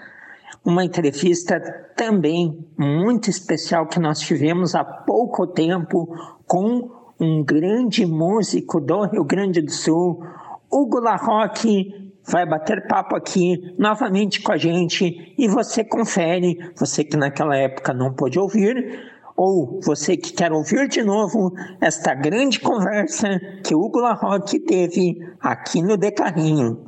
Uma 0.64 0.84
entrevista 0.84 1.60
também 1.96 2.66
muito 2.76 3.30
especial 3.30 3.86
que 3.86 3.98
nós 3.98 4.18
tivemos 4.20 4.74
há 4.74 4.84
pouco 4.84 5.46
tempo 5.46 6.08
com 6.46 6.90
um 7.18 7.42
grande 7.44 8.04
músico 8.04 8.80
do 8.80 9.04
Rio 9.06 9.24
Grande 9.24 9.62
do 9.62 9.70
Sul, 9.70 10.22
Hugo 10.70 11.00
Larroque, 11.00 12.12
vai 12.24 12.46
bater 12.46 12.86
papo 12.86 13.16
aqui 13.16 13.74
novamente 13.78 14.40
com 14.42 14.52
a 14.52 14.56
gente 14.56 15.34
e 15.36 15.48
você 15.48 15.84
confere, 15.84 16.58
você 16.76 17.02
que 17.04 17.16
naquela 17.16 17.56
época 17.56 17.92
não 17.92 18.12
pôde 18.12 18.38
ouvir, 18.38 19.09
ou 19.42 19.80
você 19.80 20.18
que 20.18 20.34
quer 20.34 20.52
ouvir 20.52 20.86
de 20.86 21.02
novo 21.02 21.54
esta 21.80 22.14
grande 22.14 22.60
conversa 22.60 23.40
que 23.64 23.74
Hugo 23.74 24.00
Larroque 24.00 24.60
teve 24.60 25.16
aqui 25.40 25.80
no 25.80 25.96
De 25.96 26.12
Carrinho. 26.12 26.84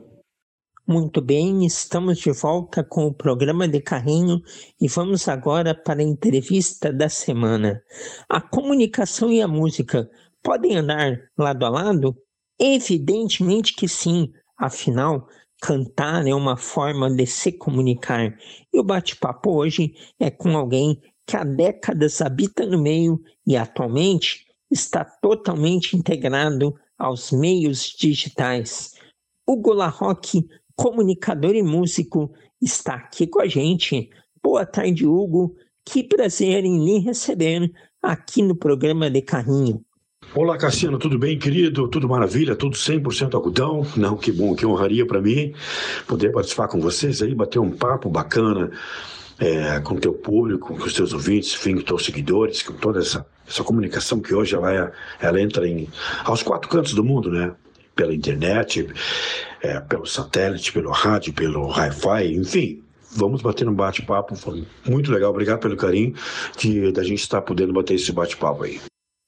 Muito 0.86 1.22
bem, 1.22 1.64
estamos 1.64 2.18
de 2.18 2.30
volta 2.30 2.84
com 2.84 3.06
o 3.06 3.14
programa 3.14 3.66
de 3.66 3.80
carrinho 3.80 4.42
e 4.78 4.86
vamos 4.86 5.28
agora 5.28 5.74
para 5.74 6.00
a 6.00 6.04
entrevista 6.04 6.92
da 6.92 7.08
semana. 7.08 7.82
A 8.28 8.38
comunicação 8.38 9.32
e 9.32 9.40
a 9.40 9.48
música 9.48 10.10
podem 10.42 10.76
andar 10.76 11.16
lado 11.38 11.64
a 11.64 11.70
lado? 11.70 12.14
Evidentemente 12.60 13.74
que 13.74 13.88
sim, 13.88 14.30
afinal, 14.58 15.26
cantar 15.62 16.26
é 16.26 16.34
uma 16.34 16.58
forma 16.58 17.08
de 17.08 17.24
se 17.24 17.52
comunicar. 17.52 18.36
E 18.70 18.78
o 18.78 18.84
bate-papo 18.84 19.52
hoje 19.52 19.94
é 20.20 20.30
com 20.30 20.54
alguém 20.54 21.00
que 21.26 21.36
há 21.36 21.44
décadas 21.44 22.20
habita 22.20 22.66
no 22.66 22.80
meio 22.80 23.20
e 23.46 23.56
atualmente 23.56 24.46
está 24.70 25.04
totalmente 25.04 25.96
integrado 25.96 26.74
aos 26.98 27.32
meios 27.32 27.94
digitais. 27.98 28.92
Hugo 29.46 29.72
Larroque, 29.72 30.46
comunicador 30.74 31.54
e 31.54 31.62
músico, 31.62 32.32
está 32.60 32.94
aqui 32.94 33.26
com 33.26 33.40
a 33.40 33.46
gente. 33.46 34.08
Boa 34.42 34.64
tarde, 34.64 35.06
Hugo. 35.06 35.54
Que 35.84 36.04
prazer 36.04 36.64
em 36.64 36.84
lhe 36.84 36.98
receber 37.00 37.72
aqui 38.00 38.40
no 38.40 38.56
programa 38.56 39.10
de 39.10 39.20
Carrinho. 39.20 39.84
Olá, 40.34 40.56
Cassiano, 40.56 40.98
tudo 40.98 41.18
bem, 41.18 41.38
querido? 41.38 41.88
Tudo 41.88 42.08
maravilha? 42.08 42.56
Tudo 42.56 42.76
100% 42.76 43.34
algodão? 43.34 43.86
Não, 43.96 44.16
que 44.16 44.32
bom, 44.32 44.54
que 44.54 44.64
honraria 44.64 45.06
para 45.06 45.20
mim 45.20 45.52
poder 46.06 46.32
participar 46.32 46.68
com 46.68 46.80
vocês 46.80 47.20
aí, 47.20 47.34
bater 47.34 47.58
um 47.58 47.70
papo 47.70 48.08
bacana 48.08 48.70
é, 49.42 49.80
com 49.80 49.94
o 49.94 50.00
teu 50.00 50.12
público, 50.12 50.76
com 50.76 50.84
os 50.84 50.94
teus 50.94 51.12
ouvintes, 51.12 51.52
enfim, 51.54 51.72
com 51.72 51.78
os 51.78 51.84
teus 51.84 52.04
seguidores, 52.04 52.62
com 52.62 52.74
toda 52.74 53.00
essa, 53.00 53.26
essa 53.46 53.64
comunicação 53.64 54.20
que 54.20 54.32
hoje 54.32 54.54
ela, 54.54 54.72
é, 54.72 54.92
ela 55.20 55.40
entra 55.40 55.66
em, 55.66 55.88
aos 56.24 56.44
quatro 56.44 56.70
cantos 56.70 56.94
do 56.94 57.02
mundo, 57.02 57.28
né? 57.28 57.52
Pela 57.96 58.14
internet, 58.14 58.88
é, 59.60 59.80
pelo 59.80 60.06
satélite, 60.06 60.72
pelo 60.72 60.92
rádio, 60.92 61.32
pelo 61.32 61.68
hi-fi, 61.72 62.36
enfim, 62.36 62.82
vamos 63.10 63.42
bater 63.42 63.68
um 63.68 63.74
bate-papo. 63.74 64.36
Foi 64.36 64.64
muito 64.88 65.10
legal. 65.10 65.30
Obrigado 65.30 65.58
pelo 65.58 65.76
carinho 65.76 66.14
de 66.56 66.92
da 66.92 67.02
gente 67.02 67.20
estar 67.20 67.42
podendo 67.42 67.72
bater 67.72 67.94
esse 67.94 68.12
bate-papo 68.12 68.62
aí. 68.62 68.80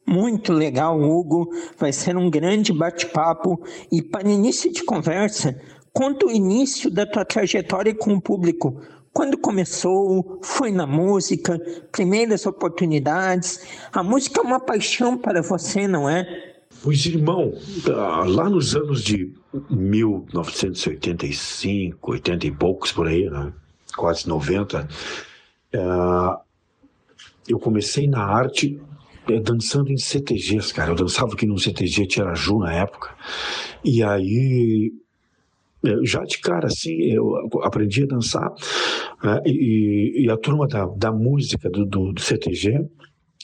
Muito 0.06 0.52
legal, 0.52 0.98
Hugo. 0.98 1.50
Vai 1.76 1.92
ser 1.92 2.16
um 2.16 2.30
grande 2.30 2.72
bate-papo. 2.72 3.60
E 3.90 4.00
para 4.00 4.30
início 4.30 4.72
de 4.72 4.84
conversa, 4.84 5.60
conta 5.92 6.26
o 6.26 6.30
início 6.30 6.88
da 6.88 7.04
tua 7.04 7.24
trajetória 7.24 7.94
com 7.94 8.14
o 8.14 8.20
público. 8.20 8.80
Quando 9.14 9.38
começou, 9.38 10.38
foi 10.42 10.70
na 10.72 10.88
música, 10.88 11.56
primeiras 11.92 12.46
oportunidades. 12.46 13.64
A 13.92 14.02
música 14.02 14.40
é 14.40 14.44
uma 14.44 14.58
paixão 14.58 15.16
para 15.16 15.40
você, 15.40 15.86
não 15.86 16.10
é? 16.10 16.56
Pois, 16.82 17.06
irmão, 17.06 17.54
ah, 17.88 18.24
lá 18.26 18.50
nos 18.50 18.74
anos 18.74 19.04
de 19.04 19.32
1985, 19.70 22.10
80 22.10 22.46
e 22.48 22.50
poucos 22.50 22.90
por 22.90 23.06
aí, 23.06 23.30
né? 23.30 23.52
quase 23.96 24.28
90, 24.28 24.88
ah, 25.76 26.40
eu 27.48 27.60
comecei 27.60 28.08
na 28.08 28.24
arte 28.24 28.82
eh, 29.28 29.38
dançando 29.38 29.92
em 29.92 29.96
CTGs, 29.96 30.74
cara. 30.74 30.90
Eu 30.90 30.96
dançava 30.96 31.34
aqui 31.34 31.46
no 31.46 31.56
CTG 31.56 32.08
Tiraju 32.08 32.58
na 32.58 32.72
época. 32.72 33.14
E 33.84 34.02
aí 34.02 34.92
já 36.02 36.22
de 36.24 36.38
cara, 36.38 36.66
assim, 36.66 36.94
eu 37.02 37.34
aprendi 37.62 38.04
a 38.04 38.06
dançar 38.06 38.52
né, 39.22 39.40
e, 39.46 40.24
e, 40.24 40.30
a 40.30 40.36
turma 40.36 40.66
da, 40.66 40.86
da 40.86 41.12
música 41.12 41.68
do, 41.70 41.84
do, 41.84 42.12
do 42.12 42.20
CTG 42.20 42.86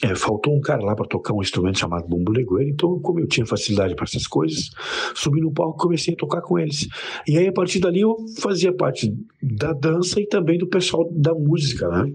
é, 0.03 0.15
faltou 0.15 0.55
um 0.55 0.59
cara 0.59 0.83
lá 0.83 0.95
para 0.95 1.05
tocar 1.05 1.33
um 1.33 1.41
instrumento 1.41 1.77
chamado 1.77 2.07
bumbo 2.07 2.31
legueiro, 2.31 2.69
então 2.69 2.99
como 2.99 3.19
eu 3.19 3.27
tinha 3.27 3.45
facilidade 3.45 3.95
para 3.95 4.05
essas 4.05 4.25
coisas, 4.25 4.69
subi 5.13 5.39
no 5.39 5.51
palco 5.51 5.77
e 5.77 5.83
comecei 5.83 6.13
a 6.13 6.17
tocar 6.17 6.41
com 6.41 6.57
eles. 6.57 6.87
E 7.27 7.37
aí 7.37 7.47
a 7.47 7.53
partir 7.53 7.79
dali 7.79 8.01
eu 8.01 8.15
fazia 8.39 8.73
parte 8.73 9.13
da 9.41 9.73
dança 9.73 10.19
e 10.19 10.25
também 10.25 10.57
do 10.57 10.67
pessoal 10.67 11.07
da 11.11 11.33
música, 11.33 11.87
né? 11.87 12.11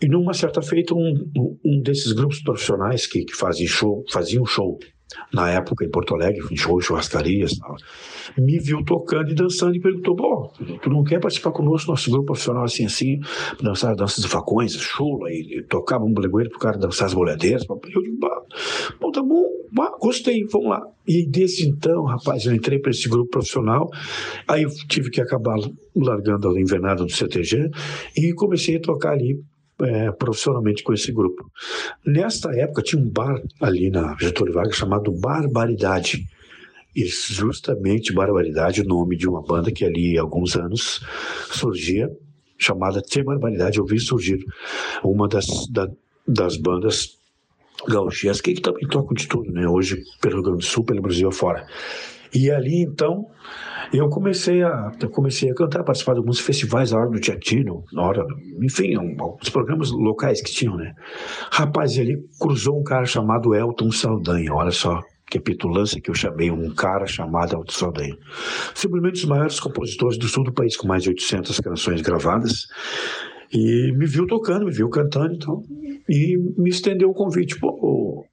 E 0.00 0.08
numa 0.08 0.32
certa 0.32 0.62
feita 0.62 0.94
um, 0.94 1.30
um 1.64 1.82
desses 1.82 2.12
grupos 2.12 2.42
profissionais 2.42 3.06
que, 3.06 3.24
que 3.24 3.34
fazem 3.34 3.66
show, 3.66 4.02
faziam 4.10 4.46
show 4.46 4.78
na 5.32 5.50
época 5.50 5.84
em 5.84 5.90
Porto 5.90 6.14
Alegre, 6.14 6.42
em 6.50 6.56
shows, 6.56 6.84
churrascarias, 6.84 7.52
me 8.38 8.58
viu 8.58 8.84
tocando 8.84 9.30
e 9.30 9.34
dançando 9.34 9.74
e 9.74 9.80
perguntou: 9.80 10.14
Bom, 10.14 10.52
tu 10.82 10.90
não 10.90 11.02
quer 11.04 11.20
participar 11.20 11.52
conosco, 11.52 11.90
nosso 11.90 12.10
grupo 12.10 12.26
profissional 12.26 12.64
assim, 12.64 12.86
assim, 12.86 13.20
dançar 13.62 13.94
danças 13.94 14.22
de 14.22 14.28
facões, 14.28 14.74
chula, 14.74 15.30
e 15.30 15.64
tocava 15.68 16.04
um 16.04 16.12
blegueiro 16.12 16.50
pro 16.50 16.58
cara 16.58 16.78
dançar 16.78 17.06
as 17.06 17.14
boleadeiras. 17.14 17.64
Eu 17.68 18.02
digo: 18.02 18.18
Bom, 19.00 19.10
tá 19.10 19.22
bom, 19.22 19.44
bah, 19.72 19.92
gostei, 20.00 20.44
vamos 20.50 20.68
lá. 20.68 20.80
E 21.06 21.26
desde 21.28 21.68
então, 21.68 22.04
rapaz, 22.04 22.44
eu 22.46 22.54
entrei 22.54 22.78
para 22.78 22.90
esse 22.90 23.08
grupo 23.08 23.30
profissional, 23.30 23.88
aí 24.46 24.62
eu 24.62 24.70
tive 24.88 25.10
que 25.10 25.20
acabar 25.20 25.56
largando 25.96 26.48
a 26.48 26.60
invernada 26.60 27.04
do 27.04 27.10
CTG 27.10 27.70
e 28.16 28.32
comecei 28.34 28.76
a 28.76 28.80
tocar 28.80 29.12
ali 29.12 29.40
é, 29.80 30.10
profissionalmente 30.12 30.82
com 30.82 30.92
esse 30.92 31.12
grupo. 31.12 31.50
Nesta 32.04 32.54
época 32.54 32.82
tinha 32.82 33.00
um 33.00 33.08
bar 33.08 33.40
ali 33.60 33.90
na 33.90 34.16
Getúlio 34.20 34.52
Vargas 34.52 34.76
chamado 34.76 35.12
Barbaridade. 35.12 36.26
E 36.94 37.06
justamente 37.06 38.12
Barbaridade, 38.12 38.82
o 38.82 38.84
nome 38.84 39.16
de 39.16 39.26
uma 39.26 39.42
banda 39.42 39.72
que 39.72 39.84
ali 39.84 40.18
há 40.18 40.20
alguns 40.20 40.56
anos 40.56 41.00
surgia, 41.50 42.10
chamada 42.58 43.02
T 43.02 43.22
Barbaridade. 43.22 43.78
Eu 43.78 43.86
vi 43.86 43.98
surgir 43.98 44.44
uma 45.02 45.26
das, 45.26 45.46
da, 45.68 45.90
das 46.28 46.56
bandas 46.56 47.18
gauchescas 47.88 48.54
que 48.54 48.60
também 48.60 48.86
tocam 48.86 49.14
de 49.14 49.26
tudo, 49.26 49.50
né? 49.50 49.66
Hoje 49.66 50.02
pelo 50.20 50.36
Rio 50.36 50.42
Grande 50.44 50.58
do 50.58 50.64
Sul, 50.64 50.84
pelo 50.84 51.02
Brasil 51.02 51.28
afora. 51.28 51.66
E 52.34 52.50
ali 52.50 52.82
então 52.82 53.26
eu 53.92 54.08
comecei 54.08 54.62
a 54.62 54.90
eu 55.00 55.10
comecei 55.10 55.50
a 55.50 55.54
cantar, 55.54 55.84
participar 55.84 56.14
de 56.14 56.18
alguns 56.18 56.40
festivais 56.40 56.92
na 56.92 56.98
hora 56.98 57.10
do 57.10 57.20
Teatino, 57.20 57.84
na 57.92 58.02
hora, 58.02 58.26
enfim, 58.62 58.94
os 59.40 59.48
programas 59.50 59.90
locais 59.90 60.40
que 60.40 60.52
tinham, 60.52 60.76
né? 60.76 60.94
Rapaz, 61.50 61.98
ali 61.98 62.16
cruzou 62.40 62.80
um 62.80 62.82
cara 62.84 63.04
chamado 63.04 63.54
Elton 63.54 63.90
Saldanha, 63.90 64.52
olha 64.54 64.70
só 64.70 65.00
que 65.30 65.40
petulância 65.40 66.00
que 66.00 66.10
eu 66.10 66.14
chamei 66.14 66.50
um 66.50 66.74
cara 66.74 67.06
chamado 67.06 67.54
Elton 67.54 67.72
Saldanha. 67.72 68.16
Simplesmente 68.74 69.16
os 69.16 69.24
maiores 69.24 69.60
compositores 69.60 70.18
do 70.18 70.28
sul 70.28 70.44
do 70.44 70.52
país, 70.52 70.76
com 70.76 70.86
mais 70.86 71.02
de 71.02 71.08
800 71.08 71.58
canções 71.60 72.02
gravadas, 72.02 72.66
e 73.50 73.92
me 73.96 74.06
viu 74.06 74.26
tocando, 74.26 74.66
me 74.66 74.72
viu 74.72 74.88
cantando, 74.88 75.34
então, 75.34 75.62
e 76.08 76.36
me 76.58 76.68
estendeu 76.68 77.08
o 77.08 77.14
convite, 77.14 77.58
pô, 77.58 78.24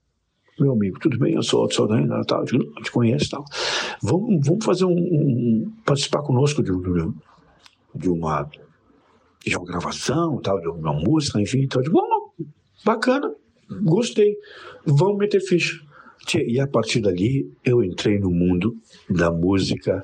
meu 0.59 0.73
amigo, 0.73 0.99
tudo 0.99 1.17
bem? 1.17 1.33
Eu 1.33 1.43
sou 1.43 1.65
o 1.65 1.71
Saldanha, 1.71 2.07
tal, 2.25 2.43
eu 2.51 2.73
te 2.83 2.91
conheço 2.91 3.29
tal. 3.31 3.45
Vamos, 4.01 4.45
vamos 4.45 4.65
fazer 4.65 4.85
um, 4.85 4.91
um 4.91 5.73
participar 5.85 6.21
conosco 6.21 6.63
de, 6.63 6.71
de, 6.71 7.11
de, 7.95 8.09
uma 8.09 8.49
de 9.45 9.55
uma 9.55 9.65
gravação, 9.65 10.39
tal, 10.41 10.59
de 10.59 10.67
uma 10.67 10.93
música, 10.93 11.41
enfim, 11.41 11.67
tal. 11.67 11.81
De, 11.81 11.89
bom, 11.89 12.01
bacana, 12.83 13.33
gostei, 13.83 14.37
vamos 14.85 15.17
meter 15.17 15.41
ficha. 15.41 15.79
E 16.35 16.59
a 16.59 16.67
partir 16.67 17.01
dali 17.01 17.51
eu 17.63 17.83
entrei 17.83 18.19
no 18.19 18.29
mundo 18.29 18.75
da 19.09 19.31
música 19.31 20.01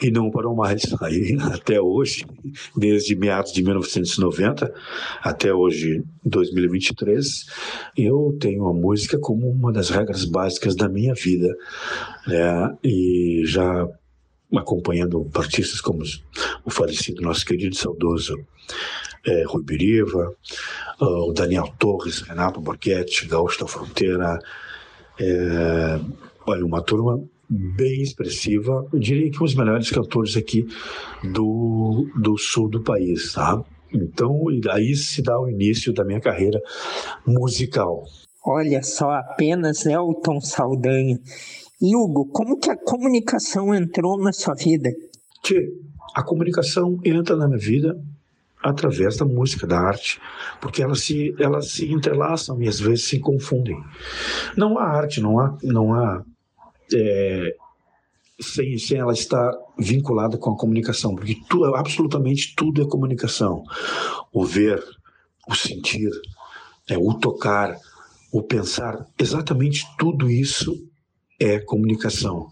e 0.00 0.10
não 0.10 0.30
parou 0.30 0.54
mais. 0.54 0.82
Aí 1.00 1.36
até 1.52 1.80
hoje, 1.80 2.26
desde 2.76 3.16
meados 3.16 3.52
de 3.52 3.62
1990 3.62 4.72
até 5.22 5.54
hoje, 5.54 6.02
2023, 6.24 7.46
eu 7.96 8.36
tenho 8.40 8.66
a 8.66 8.74
música 8.74 9.18
como 9.18 9.48
uma 9.48 9.72
das 9.72 9.88
regras 9.88 10.24
básicas 10.24 10.74
da 10.74 10.88
minha 10.88 11.14
vida, 11.14 11.54
né? 12.26 12.76
E 12.82 13.42
já 13.46 13.88
acompanhando 14.54 15.28
artistas 15.34 15.80
como 15.80 16.02
o 16.64 16.70
falecido 16.70 17.22
nosso 17.22 17.44
querido 17.44 17.74
saudoso 17.74 18.36
é, 19.26 19.42
Rui 19.44 19.62
Biriva, 19.62 20.32
o 21.00 21.32
Daniel 21.32 21.74
Torres, 21.78 22.20
Renato 22.20 22.60
Borghetti, 22.60 23.26
Gaúcho 23.26 23.60
da 23.60 23.66
Fronteira, 23.66 24.38
é, 25.20 26.00
olha, 26.46 26.64
uma 26.64 26.82
turma 26.82 27.22
bem 27.48 28.02
expressiva, 28.02 28.86
eu 28.92 28.98
diria 28.98 29.30
que 29.30 29.42
os 29.42 29.54
melhores 29.54 29.90
cantores 29.90 30.36
aqui 30.36 30.66
do, 31.32 32.08
do 32.20 32.36
sul 32.36 32.68
do 32.68 32.82
país, 32.82 33.32
tá? 33.32 33.62
Então, 33.92 34.44
aí 34.70 34.94
se 34.94 35.22
dá 35.22 35.38
o 35.40 35.48
início 35.48 35.92
da 35.92 36.04
minha 36.04 36.20
carreira 36.20 36.60
musical. 37.26 38.04
Olha 38.44 38.82
só, 38.82 39.10
apenas 39.12 39.86
Elton 39.86 40.40
Saldanha. 40.40 41.18
Hugo, 41.80 42.26
como 42.32 42.58
que 42.58 42.70
a 42.70 42.76
comunicação 42.76 43.74
entrou 43.74 44.18
na 44.18 44.32
sua 44.32 44.54
vida? 44.54 44.90
Tchê, 45.42 45.68
a 46.14 46.22
comunicação 46.22 46.98
entra 47.04 47.36
na 47.36 47.46
minha 47.46 47.58
vida 47.58 47.96
através 48.68 49.16
da 49.16 49.24
música, 49.24 49.66
da 49.66 49.78
arte, 49.78 50.20
porque 50.60 50.82
elas 50.82 51.00
se, 51.00 51.34
elas 51.38 51.70
se 51.70 51.90
entrelaçam 51.90 52.60
e 52.60 52.68
às 52.68 52.80
vezes 52.80 53.04
se 53.04 53.20
confundem. 53.20 53.76
Não 54.56 54.78
há 54.78 54.84
arte, 54.84 55.20
não 55.20 55.38
há, 55.38 55.56
não 55.62 55.94
há 55.94 56.24
é, 56.92 57.54
sem, 58.40 58.76
sem 58.78 58.98
ela 58.98 59.12
estar 59.12 59.52
vinculada 59.78 60.36
com 60.36 60.50
a 60.50 60.56
comunicação, 60.56 61.14
porque 61.14 61.36
tu, 61.48 61.64
absolutamente 61.64 62.54
tudo 62.56 62.82
é 62.82 62.88
comunicação. 62.88 63.62
O 64.32 64.44
ver, 64.44 64.82
o 65.48 65.54
sentir, 65.54 66.10
é, 66.88 66.98
o 66.98 67.14
tocar, 67.14 67.76
o 68.32 68.42
pensar, 68.42 69.06
exatamente 69.18 69.86
tudo 69.96 70.28
isso 70.28 70.76
é 71.38 71.60
comunicação. 71.60 72.48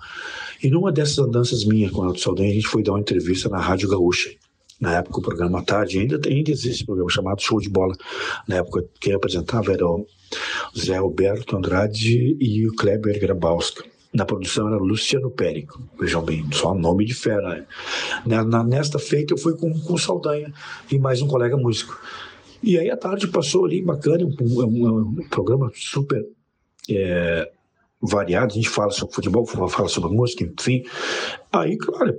E 0.63 0.71
numa 0.71 0.93
dessas 0.93 1.19
andanças 1.19 1.65
minhas 1.65 1.91
com 1.91 2.03
o 2.03 2.05
Alto 2.05 2.21
Saldanha, 2.21 2.51
a 2.51 2.55
gente 2.55 2.69
foi 2.69 2.83
dar 2.83 2.93
uma 2.93 3.01
entrevista 3.01 3.49
na 3.49 3.59
Rádio 3.59 3.89
Gaúcha 3.89 4.31
na 4.81 4.99
época 4.99 5.19
o 5.19 5.23
programa 5.23 5.65
tarde, 5.65 5.99
ainda, 5.99 6.21
ainda 6.29 6.51
existe 6.51 6.83
um 6.83 6.87
programa 6.87 7.11
chamado 7.11 7.41
Show 7.41 7.61
de 7.61 7.69
Bola. 7.69 7.95
Na 8.47 8.57
época 8.57 8.85
quem 9.01 9.15
apresentava 9.15 9.73
era 9.73 9.87
o 9.87 10.07
Zé 10.77 10.97
Alberto 10.97 11.57
Andrade 11.57 12.37
e 12.41 12.67
o 12.67 12.75
Kleber 12.75 13.19
Grabowska. 13.21 13.85
Na 14.13 14.25
produção 14.25 14.69
era 14.69 14.77
Luciano 14.77 15.31
Périco, 15.31 15.83
vejam 15.99 16.23
bem, 16.23 16.47
só 16.53 16.73
nome 16.73 17.05
de 17.05 17.15
fera. 17.15 17.67
Na, 18.25 18.45
na, 18.45 18.63
nesta 18.63 18.99
feita 18.99 19.35
eu 19.35 19.39
fui 19.39 19.57
com, 19.57 19.73
com 19.81 19.99
Saldanha 19.99 20.53
e 20.91 20.99
mais 20.99 21.21
um 21.21 21.27
colega 21.27 21.57
músico. 21.57 22.01
E 22.63 22.79
aí 22.79 22.89
a 22.91 22.97
tarde 22.97 23.27
passou 23.27 23.65
ali, 23.65 23.83
bacana, 23.83 24.25
um, 24.25 24.35
um, 24.41 24.99
um 25.19 25.29
programa 25.29 25.71
super 25.75 26.25
é, 26.89 27.51
variado, 28.07 28.53
a 28.53 28.57
gente 28.57 28.69
fala 28.69 28.91
sobre 28.91 29.15
futebol, 29.15 29.47
fala 29.47 29.89
sobre 29.89 30.15
música, 30.15 30.45
enfim. 30.45 30.83
Aí, 31.53 31.77
claro, 31.77 32.15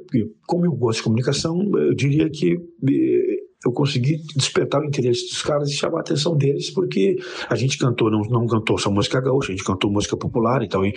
como 0.48 0.66
eu 0.66 0.72
gosto 0.72 0.98
de 1.00 1.04
comunicação, 1.04 1.62
eu 1.78 1.94
diria 1.94 2.30
que 2.30 2.54
eh, 2.54 3.35
eu 3.64 3.72
consegui 3.72 4.18
despertar 4.36 4.82
o 4.82 4.86
interesse 4.86 5.28
dos 5.28 5.42
caras 5.42 5.70
e 5.70 5.74
chamar 5.74 5.98
a 5.98 6.02
atenção 6.02 6.36
deles, 6.36 6.70
porque 6.70 7.16
a 7.50 7.56
gente 7.56 7.78
cantou, 7.78 8.12
não, 8.12 8.22
não 8.22 8.46
cantou 8.46 8.78
só 8.78 8.92
música 8.92 9.20
gaúcha, 9.20 9.52
a 9.52 9.56
gente 9.56 9.66
cantou 9.66 9.92
música 9.92 10.16
popular 10.16 10.62
e 10.62 10.68
tal. 10.68 10.86
E, 10.86 10.94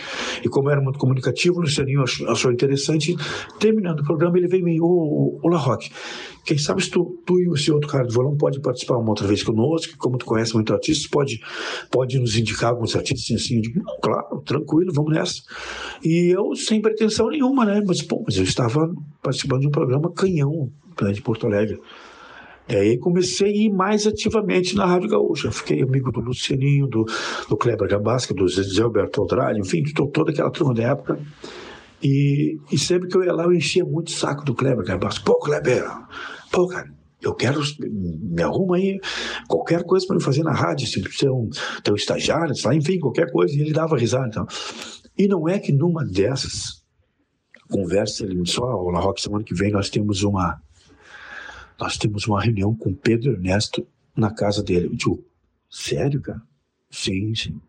como 0.50 0.68
era 0.68 0.80
muito 0.80 0.98
comunicativo, 0.98 1.58
o 1.58 1.60
Lucianinho 1.62 2.02
achou, 2.02 2.28
achou 2.28 2.52
interessante. 2.52 3.16
Terminando 3.58 4.00
o 4.00 4.04
programa, 4.04 4.36
ele 4.36 4.48
veio 4.48 4.68
em 4.68 4.80
ô, 4.80 5.40
La 5.44 5.56
Roque, 5.56 5.90
quem 6.44 6.58
sabe 6.58 6.82
se 6.82 6.90
tu, 6.90 7.22
tu 7.24 7.38
e 7.40 7.48
esse 7.54 7.72
outro 7.72 7.88
cara 7.88 8.06
do 8.06 8.12
violão 8.12 8.36
pode 8.36 8.60
participar 8.60 8.96
uma 8.96 9.10
outra 9.10 9.26
vez 9.26 9.42
conosco, 9.42 9.96
como 9.98 10.18
tu 10.18 10.26
conhece 10.26 10.54
muito 10.54 10.72
artistas, 10.72 11.06
pode, 11.06 11.40
pode 11.90 12.18
nos 12.18 12.36
indicar 12.36 12.70
alguns 12.70 12.94
artistas 12.94 13.40
assim. 13.40 13.56
Eu 13.56 13.62
digo, 13.62 13.82
não, 13.82 13.98
claro, 14.00 14.42
tranquilo, 14.44 14.92
vamos 14.92 15.14
nessa. 15.14 15.42
E 16.04 16.34
eu, 16.34 16.54
sem 16.54 16.82
pretensão 16.82 17.28
nenhuma, 17.28 17.64
né? 17.64 17.82
Mas, 17.86 18.02
pô, 18.02 18.22
mas 18.26 18.36
eu 18.36 18.44
estava 18.44 18.90
participando 19.22 19.60
de 19.60 19.68
um 19.68 19.70
programa 19.70 20.12
canhão 20.12 20.70
né, 21.00 21.12
de 21.12 21.22
Porto 21.22 21.46
Alegre. 21.46 21.78
E 22.68 22.76
aí 22.76 22.98
comecei 22.98 23.48
a 23.48 23.56
ir 23.56 23.70
mais 23.70 24.06
ativamente 24.06 24.76
na 24.76 24.84
Rádio 24.84 25.08
Gaúcha. 25.08 25.50
Fiquei 25.50 25.82
amigo 25.82 26.12
do 26.12 26.20
Lucianinho, 26.20 26.86
do, 26.86 27.06
do 27.48 27.56
Kleber 27.56 27.88
Gabasca, 27.88 28.34
do 28.34 28.46
Zé 28.46 28.82
Alberto 28.82 29.22
Aldrade, 29.22 29.58
enfim, 29.58 29.82
de 29.82 29.94
toda 29.94 30.30
aquela 30.30 30.50
turma 30.50 30.74
da 30.74 30.82
época. 30.82 31.18
E, 32.02 32.58
e, 32.70 32.78
sempre 32.78 33.08
que 33.08 33.16
eu 33.16 33.24
ia 33.24 33.32
lá, 33.32 33.44
eu 33.44 33.52
enchia 33.52 33.84
muito 33.84 34.08
o 34.08 34.12
saco 34.12 34.44
do 34.44 34.54
Kleber 34.54 34.84
Gabasca. 34.84 35.24
Pô, 35.24 35.38
Kleber, 35.38 35.84
pô, 36.52 36.66
cara, 36.68 36.92
eu 37.22 37.34
quero, 37.34 37.60
me 37.80 38.42
arruma 38.42 38.76
aí 38.76 39.00
qualquer 39.48 39.82
coisa 39.84 40.06
para 40.06 40.16
me 40.16 40.22
fazer 40.22 40.42
na 40.44 40.52
rádio, 40.52 40.86
se 40.86 41.02
ser 41.12 41.30
um 41.30 41.48
teu 41.82 41.96
estagiário, 41.96 42.54
lá, 42.64 42.74
enfim, 42.74 42.98
qualquer 42.98 43.32
coisa. 43.32 43.54
E 43.54 43.60
ele 43.60 43.72
dava 43.72 43.96
risada. 43.96 44.28
Então. 44.28 44.46
E 45.16 45.26
não 45.26 45.48
é 45.48 45.58
que 45.58 45.72
numa 45.72 46.04
dessas 46.04 46.84
conversas, 47.70 48.20
ele 48.20 48.36
me 48.36 48.42
disse: 48.42 48.60
Ó, 48.60 48.66
oh, 48.66 49.00
Rock, 49.00 49.20
semana 49.20 49.42
que 49.42 49.54
vem 49.54 49.72
nós 49.72 49.90
temos 49.90 50.22
uma 50.22 50.60
nós 51.78 51.96
temos 51.96 52.26
uma 52.26 52.42
reunião 52.42 52.74
com 52.74 52.94
Pedro 52.94 53.32
Ernesto 53.32 53.86
na 54.16 54.30
casa 54.30 54.62
dele. 54.62 54.86
Eu 54.86 54.94
digo, 54.94 55.24
sério, 55.70 56.20
cara? 56.20 56.42
Sim, 56.90 57.34
sim. 57.34 57.60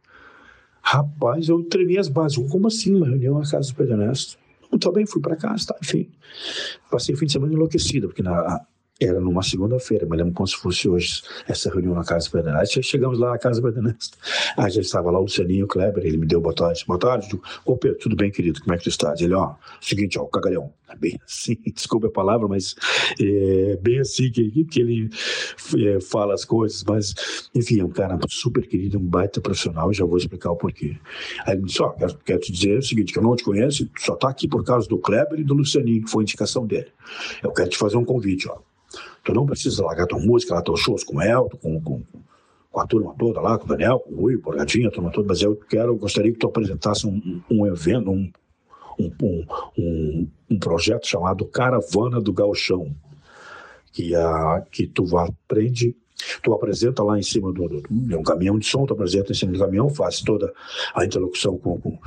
Rapaz, 0.81 1.49
eu 1.49 1.63
tremi 1.63 1.97
as 1.97 2.07
bases. 2.07 2.37
Como 2.49 2.67
assim 2.67 2.95
uma 2.95 3.07
reunião 3.07 3.37
na 3.37 3.49
casa 3.49 3.69
do 3.69 3.75
Pedro 3.75 3.93
Ernesto? 3.93 4.37
Muito 4.71 4.91
bem, 4.91 5.05
fui 5.05 5.21
para 5.21 5.35
casa, 5.35 5.67
tá, 5.67 5.75
enfim. 5.83 6.09
Passei 6.89 7.13
o 7.13 7.17
fim 7.17 7.25
de 7.25 7.31
semana 7.31 7.53
enlouquecido, 7.53 8.07
porque 8.07 8.21
na, 8.21 8.65
era 8.99 9.19
numa 9.19 9.41
segunda-feira, 9.41 10.05
me 10.05 10.17
lembro 10.17 10.33
como 10.33 10.47
se 10.47 10.57
fosse 10.57 10.89
hoje, 10.89 11.21
essa 11.47 11.69
reunião 11.69 11.95
na 11.95 12.03
Casa 12.03 12.29
Pederneste. 12.29 12.83
Chegamos 12.83 13.17
lá 13.17 13.31
na 13.31 13.37
Casa 13.37 13.61
Pederneste. 13.61 14.17
Ah, 14.57 14.69
já 14.69 14.81
estava 14.81 15.09
lá 15.09 15.19
o 15.19 15.21
Lucianinho 15.21 15.67
Kleber, 15.67 16.05
ele 16.05 16.17
me 16.17 16.25
deu 16.25 16.41
boa 16.41 16.53
tarde. 16.53 16.83
Boa 16.85 16.99
tarde. 16.99 17.39
Ô 17.65 17.77
Pedro, 17.77 17.97
tudo 17.97 18.15
bem, 18.17 18.29
querido? 18.29 18.59
Como 18.59 18.73
é 18.73 18.77
que 18.77 18.83
tu 18.83 18.89
estás? 18.89 19.21
Ele, 19.21 19.33
ó, 19.33 19.53
seguinte, 19.79 20.19
ó, 20.19 20.25
cagalhão. 20.25 20.73
Bem 20.99 21.19
assim, 21.23 21.55
desculpa 21.73 22.07
a 22.07 22.11
palavra, 22.11 22.47
mas 22.47 22.75
é 23.21 23.77
bem 23.77 23.99
assim 23.99 24.31
que, 24.31 24.65
que 24.65 24.81
ele 24.81 25.09
é, 25.77 26.01
fala 26.01 26.33
as 26.33 26.43
coisas. 26.43 26.83
Mas, 26.83 27.13
enfim, 27.55 27.79
é 27.79 27.85
um 27.85 27.91
cara 27.91 28.19
super 28.27 28.67
querido, 28.67 28.97
um 28.97 29.05
baita 29.05 29.39
profissional, 29.39 29.93
já 29.93 30.03
vou 30.03 30.17
explicar 30.17 30.51
o 30.51 30.55
porquê. 30.57 30.97
Aí 31.45 31.53
ele 31.53 31.63
disse, 31.63 31.81
ó, 31.81 31.89
quero, 31.89 32.17
quero 32.25 32.39
te 32.39 32.51
dizer 32.51 32.79
o 32.79 32.83
seguinte, 32.83 33.13
que 33.13 33.19
eu 33.19 33.23
não 33.23 33.35
te 33.35 33.43
conheço, 33.43 33.87
só 33.97 34.15
tá 34.15 34.29
aqui 34.29 34.47
por 34.47 34.63
causa 34.65 34.89
do 34.89 34.97
Kleber 34.97 35.39
e 35.39 35.43
do 35.43 35.53
Lucianinho, 35.53 36.03
que 36.03 36.09
foi 36.09 36.23
indicação 36.23 36.65
dele. 36.65 36.87
Eu 37.41 37.51
quero 37.51 37.69
te 37.69 37.77
fazer 37.77 37.95
um 37.95 38.03
convite, 38.03 38.49
ó 38.49 38.57
Tu 39.29 39.35
não 39.35 39.45
precisa 39.45 39.85
largar 39.85 40.07
tua 40.07 40.17
música, 40.17 40.55
lá 40.55 40.61
teus 40.63 40.79
shows 40.79 41.03
com 41.03 41.17
o 41.17 41.21
Elton, 41.21 41.57
com, 41.57 41.79
com, 41.81 42.01
com, 42.71 42.79
a 42.79 42.87
turma 42.87 43.13
toda 43.15 43.39
lá, 43.39 43.59
com 43.59 43.65
o 43.65 43.67
Daniel, 43.67 43.99
com 43.99 44.11
o 44.11 44.21
Rui, 44.21 44.39
com 44.39 44.51
a 44.53 44.65
turma 44.65 45.11
toda, 45.11 45.27
mas 45.27 45.39
eu 45.43 45.55
quero, 45.55 45.95
gostaria 45.95 46.31
que 46.31 46.39
tu 46.39 46.47
apresentasse 46.47 47.05
um, 47.05 47.39
um 47.47 47.67
evento, 47.67 48.09
um, 48.09 48.31
um, 48.99 49.45
um, 49.77 50.27
um, 50.49 50.57
projeto 50.57 51.05
chamado 51.05 51.45
Caravana 51.45 52.19
do 52.19 52.33
Galchão, 52.33 52.91
que, 53.93 54.15
a, 54.15 54.65
que 54.71 54.87
tu 54.87 55.15
aprende 55.15 55.95
Tu 56.43 56.51
apresenta 56.51 57.01
lá 57.01 57.17
em 57.17 57.21
cima 57.21 57.53
do, 57.53 57.67
do, 57.67 57.83
um 57.89 58.23
caminhão 58.23 58.59
de 58.59 58.65
som, 58.65 58.85
tu 58.85 58.93
apresenta 58.93 59.31
em 59.31 59.35
cima 59.35 59.53
do 59.53 59.59
caminhão, 59.59 59.89
faz 59.89 60.19
toda 60.19 60.51
a 60.93 61.05
interlocução 61.05 61.57
com, 61.57 61.79
com, 61.79 61.97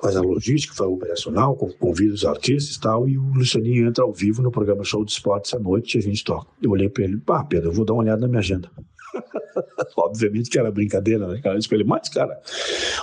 faz 0.00 0.16
a 0.16 0.20
logística, 0.20 0.74
faz 0.74 0.88
o 0.88 0.94
operacional, 0.94 1.56
convida 1.56 2.14
os 2.14 2.24
artistas 2.24 2.76
e 2.76 2.80
tal, 2.80 3.08
e 3.08 3.18
o 3.18 3.32
Lucianinho 3.32 3.88
entra 3.88 4.04
ao 4.04 4.12
vivo 4.12 4.42
no 4.42 4.50
programa 4.50 4.84
Show 4.84 5.04
de 5.04 5.12
Esportes 5.12 5.52
à 5.54 5.58
noite 5.58 5.94
e 5.94 5.98
a 5.98 6.02
gente 6.02 6.24
toca. 6.24 6.48
Eu 6.62 6.70
olhei 6.70 6.88
para 6.88 7.04
ele, 7.04 7.18
pá, 7.18 7.44
Pedro, 7.44 7.68
eu 7.68 7.72
vou 7.72 7.84
dar 7.84 7.92
uma 7.92 8.02
olhada 8.02 8.20
na 8.20 8.28
minha 8.28 8.40
agenda. 8.40 8.70
Obviamente 9.96 10.50
que 10.50 10.58
era 10.58 10.70
brincadeira, 10.70 11.26
né? 11.26 11.40
Eu 11.44 11.56
disse 11.56 11.68
pra 11.68 11.76
ele, 11.76 11.84
mas, 11.84 12.08
cara, 12.08 12.40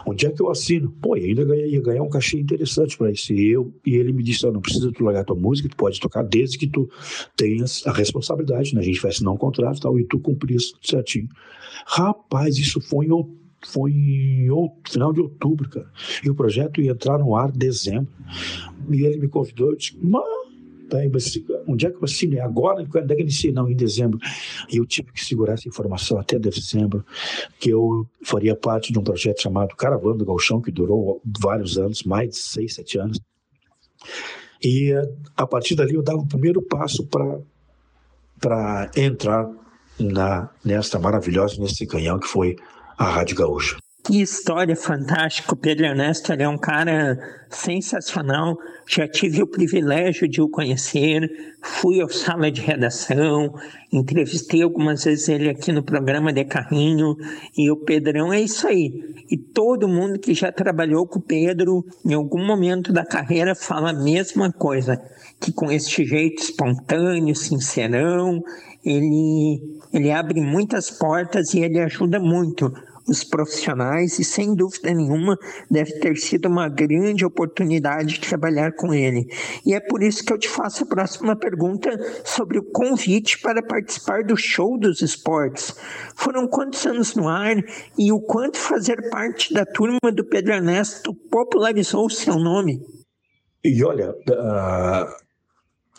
onde 0.05 0.25
é 0.25 0.31
que 0.31 0.41
eu 0.41 0.49
assino? 0.49 0.91
Pô, 1.01 1.15
e 1.17 1.25
ainda 1.25 1.43
ganhei, 1.43 1.71
ia 1.71 1.81
ganhar 1.81 2.03
um 2.03 2.09
cachê 2.09 2.39
interessante 2.39 2.97
para 2.97 3.11
isso. 3.11 3.33
E, 3.33 3.47
eu, 3.49 3.73
e 3.85 3.95
ele 3.95 4.13
me 4.13 4.23
disse: 4.23 4.49
não 4.49 4.61
precisa 4.61 4.91
tu 4.91 5.03
largar 5.03 5.25
tua 5.25 5.35
música, 5.35 5.67
tu 5.67 5.75
pode 5.75 5.99
tocar 5.99 6.23
desde 6.23 6.57
que 6.57 6.67
tu 6.67 6.89
tenhas 7.35 7.85
a 7.85 7.91
responsabilidade, 7.91 8.73
né? 8.73 8.81
A 8.81 8.83
gente 8.83 9.01
vai 9.01 9.11
assinar 9.11 9.33
um 9.33 9.37
contrato 9.37 9.77
e 9.77 9.81
tal, 9.81 9.99
e 9.99 10.05
tu 10.05 10.19
cumprir 10.19 10.55
isso 10.55 10.77
certinho. 10.81 11.27
Rapaz, 11.85 12.57
isso 12.57 12.79
foi 12.79 13.07
em 13.07 13.11
outubro 13.11 13.46
foi 13.65 13.91
em 13.91 14.49
outro, 14.49 14.91
final 14.91 15.11
de 15.11 15.21
outubro, 15.21 15.69
cara. 15.69 15.89
E 16.23 16.29
o 16.29 16.35
projeto 16.35 16.81
ia 16.81 16.91
entrar 16.91 17.17
no 17.17 17.35
ar 17.35 17.49
em 17.49 17.57
dezembro. 17.57 18.07
E 18.89 19.03
ele 19.05 19.17
me 19.17 19.27
convidou, 19.27 19.71
eu 19.71 19.75
disse, 19.75 19.97
mano, 20.01 20.47
tá 20.89 20.97
mas 21.11 21.39
onde 21.67 21.85
é 21.85 21.89
que 21.89 21.97
eu 21.97 22.03
assino? 22.03 22.37
É 22.37 22.41
agora? 22.41 22.85
Quando 22.85 23.11
é 23.11 23.15
que 23.15 23.21
inicia? 23.21 23.51
Não, 23.51 23.69
em 23.69 23.75
dezembro. 23.75 24.19
E 24.71 24.77
eu 24.77 24.85
tive 24.85 25.11
que 25.11 25.23
segurar 25.23 25.53
essa 25.53 25.67
informação 25.67 26.17
até 26.17 26.39
dezembro, 26.39 27.05
que 27.59 27.69
eu 27.69 28.07
faria 28.23 28.55
parte 28.55 28.93
de 28.93 28.99
um 28.99 29.03
projeto 29.03 29.41
chamado 29.41 29.75
Caravana 29.75 30.17
do 30.17 30.25
Galchão, 30.25 30.61
que 30.61 30.71
durou 30.71 31.21
vários 31.39 31.77
anos, 31.77 32.03
mais 32.03 32.29
de 32.29 32.37
seis, 32.37 32.75
sete 32.75 32.97
anos. 32.97 33.19
E 34.63 34.93
a 35.35 35.45
partir 35.45 35.75
dali 35.75 35.93
eu 35.93 36.03
dava 36.03 36.19
o 36.19 36.27
primeiro 36.27 36.61
passo 36.61 37.05
para 38.39 38.89
entrar 38.95 39.49
na, 39.99 40.49
nesta 40.63 40.99
maravilhosa, 40.99 41.59
nesse 41.59 41.85
canhão 41.85 42.19
que 42.19 42.27
foi 42.27 42.55
a 42.97 43.05
Rádio 43.05 43.35
Gaúcha. 43.35 43.77
Que 44.07 44.21
história 44.21 44.75
fantástica. 44.75 45.53
O 45.53 45.57
Pedro 45.57 45.85
Ernesto 45.85 46.31
é 46.31 46.47
um 46.47 46.57
cara 46.57 47.19
sensacional. 47.49 48.55
Já 48.87 49.05
tive 49.05 49.43
o 49.43 49.47
privilégio 49.47 50.29
de 50.29 50.41
o 50.41 50.47
conhecer. 50.47 51.29
Fui 51.61 51.99
ao 51.99 52.07
sala 52.07 52.49
de 52.49 52.61
redação, 52.61 53.53
entrevistei 53.91 54.61
algumas 54.61 55.03
vezes 55.03 55.27
ele 55.27 55.49
aqui 55.49 55.73
no 55.73 55.83
programa 55.83 56.31
de 56.31 56.45
Carrinho. 56.45 57.17
E 57.57 57.69
o 57.69 57.75
Pedrão 57.75 58.31
é 58.31 58.39
isso 58.39 58.65
aí. 58.65 58.93
E 59.29 59.37
todo 59.37 59.89
mundo 59.89 60.17
que 60.17 60.33
já 60.33 60.53
trabalhou 60.53 61.05
com 61.05 61.19
o 61.19 61.21
Pedro 61.21 61.83
em 62.05 62.13
algum 62.13 62.45
momento 62.45 62.93
da 62.93 63.05
carreira 63.05 63.53
fala 63.53 63.89
a 63.89 63.93
mesma 63.93 64.53
coisa. 64.53 64.97
Que 65.37 65.51
com 65.51 65.69
este 65.69 66.05
jeito 66.05 66.41
espontâneo, 66.41 67.35
sincerão, 67.35 68.41
ele, 68.85 69.61
ele 69.93 70.11
abre 70.11 70.39
muitas 70.39 70.89
portas 70.89 71.53
e 71.53 71.59
ele 71.59 71.79
ajuda 71.79 72.19
muito 72.19 72.71
os 73.07 73.23
profissionais 73.23 74.19
e 74.19 74.23
sem 74.23 74.53
dúvida 74.53 74.93
nenhuma 74.93 75.37
deve 75.69 75.93
ter 75.99 76.17
sido 76.17 76.47
uma 76.47 76.67
grande 76.67 77.25
oportunidade 77.25 78.15
de 78.15 78.19
trabalhar 78.21 78.73
com 78.73 78.93
ele. 78.93 79.27
E 79.65 79.73
é 79.73 79.79
por 79.79 80.03
isso 80.03 80.23
que 80.23 80.33
eu 80.33 80.37
te 80.37 80.49
faço 80.49 80.83
a 80.83 80.87
próxima 80.87 81.35
pergunta 81.35 81.89
sobre 82.25 82.59
o 82.59 82.63
convite 82.63 83.39
para 83.39 83.61
participar 83.61 84.23
do 84.23 84.35
show 84.35 84.77
dos 84.77 85.01
esportes. 85.01 85.75
Foram 86.15 86.47
quantos 86.47 86.85
anos 86.85 87.15
no 87.15 87.27
ar 87.27 87.55
e 87.97 88.11
o 88.11 88.19
quanto 88.19 88.57
fazer 88.57 89.09
parte 89.09 89.53
da 89.53 89.65
turma 89.65 90.11
do 90.13 90.25
Pedro 90.25 90.53
Ernesto 90.53 91.13
popularizou 91.13 92.05
o 92.05 92.09
seu 92.09 92.35
nome? 92.35 92.81
E 93.63 93.83
olha, 93.83 94.11
uh, 94.11 95.27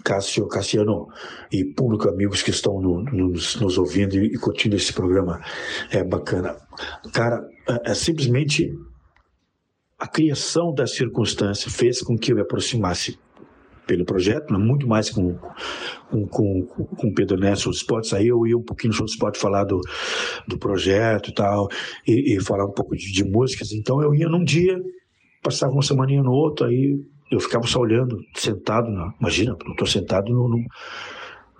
Cássio, 0.04 0.46
Cassiano 0.48 1.08
e 1.52 1.64
público, 1.64 2.08
amigos 2.08 2.42
que 2.42 2.50
estão 2.50 2.80
no, 2.80 3.02
nos, 3.02 3.60
nos, 3.60 3.78
ouvindo 3.78 4.16
e, 4.16 4.26
e 4.26 4.38
curtindo 4.38 4.76
esse 4.76 4.92
programa, 4.92 5.40
é 5.90 6.02
bacana. 6.02 6.56
Cara, 7.12 7.46
é, 7.68 7.90
é 7.90 7.94
simplesmente 7.94 8.70
a 9.98 10.06
criação 10.06 10.72
da 10.72 10.86
circunstância 10.86 11.70
fez 11.70 12.00
com 12.00 12.16
que 12.16 12.32
eu 12.32 12.36
me 12.36 12.42
aproximasse 12.42 13.18
pelo 13.86 14.04
projeto, 14.04 14.52
muito 14.52 14.86
mais 14.86 15.08
com 15.08 15.36
com, 16.10 16.26
com, 16.26 16.62
com 16.62 17.12
Pedro 17.12 17.38
Neto 17.38 17.64
dos 17.64 17.78
Esportes, 17.78 18.12
aí 18.12 18.28
eu 18.28 18.46
ia 18.46 18.56
um 18.56 18.62
pouquinho 18.62 18.92
no 18.92 18.96
show 18.96 19.06
esporte 19.06 19.38
falar 19.38 19.64
do, 19.64 19.80
do 20.46 20.58
projeto 20.58 21.30
e 21.30 21.34
tal, 21.34 21.68
e, 22.06 22.36
e 22.36 22.40
falar 22.40 22.66
um 22.66 22.72
pouco 22.72 22.96
de, 22.96 23.12
de 23.12 23.24
músicas, 23.24 23.72
então 23.72 24.02
eu 24.02 24.14
ia 24.14 24.28
num 24.28 24.44
dia, 24.44 24.78
passava 25.42 25.72
uma 25.72 25.82
semaninha 25.82 26.22
no 26.22 26.32
outro, 26.32 26.66
aí 26.66 26.98
eu 27.30 27.40
ficava 27.40 27.66
só 27.66 27.80
olhando, 27.80 28.18
sentado, 28.34 28.90
na, 28.90 29.12
imagina, 29.20 29.56
eu 29.66 29.72
estou 29.72 29.86
sentado 29.86 30.32
no, 30.32 30.48
no, 30.48 30.64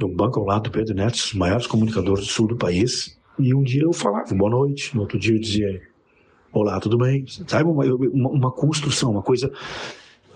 no, 0.01 0.15
banco 0.15 0.41
ao 0.41 0.47
lado 0.47 0.65
do 0.65 0.71
Pedro 0.71 0.95
Neto, 0.95 1.15
os 1.15 1.35
maiores 1.35 1.67
comunicadores 1.67 2.27
do 2.27 2.31
sul 2.31 2.47
do 2.47 2.57
país, 2.57 3.18
e 3.39 3.55
um 3.55 3.63
dia 3.63 3.83
eu 3.83 3.93
falava 3.93 4.35
boa 4.35 4.51
noite, 4.51 4.95
no 4.95 5.03
outro 5.03 5.19
dia 5.19 5.35
eu 5.35 5.41
dizia 5.41 5.81
olá, 6.53 6.81
tudo 6.81 6.99
bem? 6.99 7.25
Sabe, 7.47 7.69
uma, 7.69 7.85
uma, 7.85 8.31
uma 8.31 8.53
construção, 8.53 9.11
uma 9.11 9.23
coisa 9.23 9.53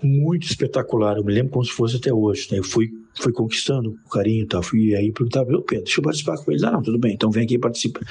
muito 0.01 0.45
espetacular, 0.45 1.17
eu 1.17 1.23
me 1.23 1.33
lembro 1.33 1.51
como 1.51 1.65
se 1.65 1.71
fosse 1.71 1.95
até 1.95 2.13
hoje, 2.13 2.49
né? 2.51 2.59
eu 2.59 2.63
fui, 2.63 2.91
fui 3.15 3.31
conquistando 3.31 3.97
o 4.05 4.09
carinho 4.09 4.43
e 4.43 4.47
tal, 4.47 4.61
fui 4.61 4.93
aí 4.95 5.11
perguntava, 5.11 5.49
meu 5.49 5.61
Pedro, 5.61 5.85
deixa 5.85 5.99
eu 5.99 6.03
participar 6.03 6.37
com 6.37 6.51
ele, 6.51 6.65
ah, 6.65 6.71
não, 6.71 6.81
tudo 6.81 6.99
bem, 6.99 7.13
então 7.13 7.31
vem 7.31 7.43
aqui 7.43 7.55
e 7.55 7.59
participa. 7.59 8.01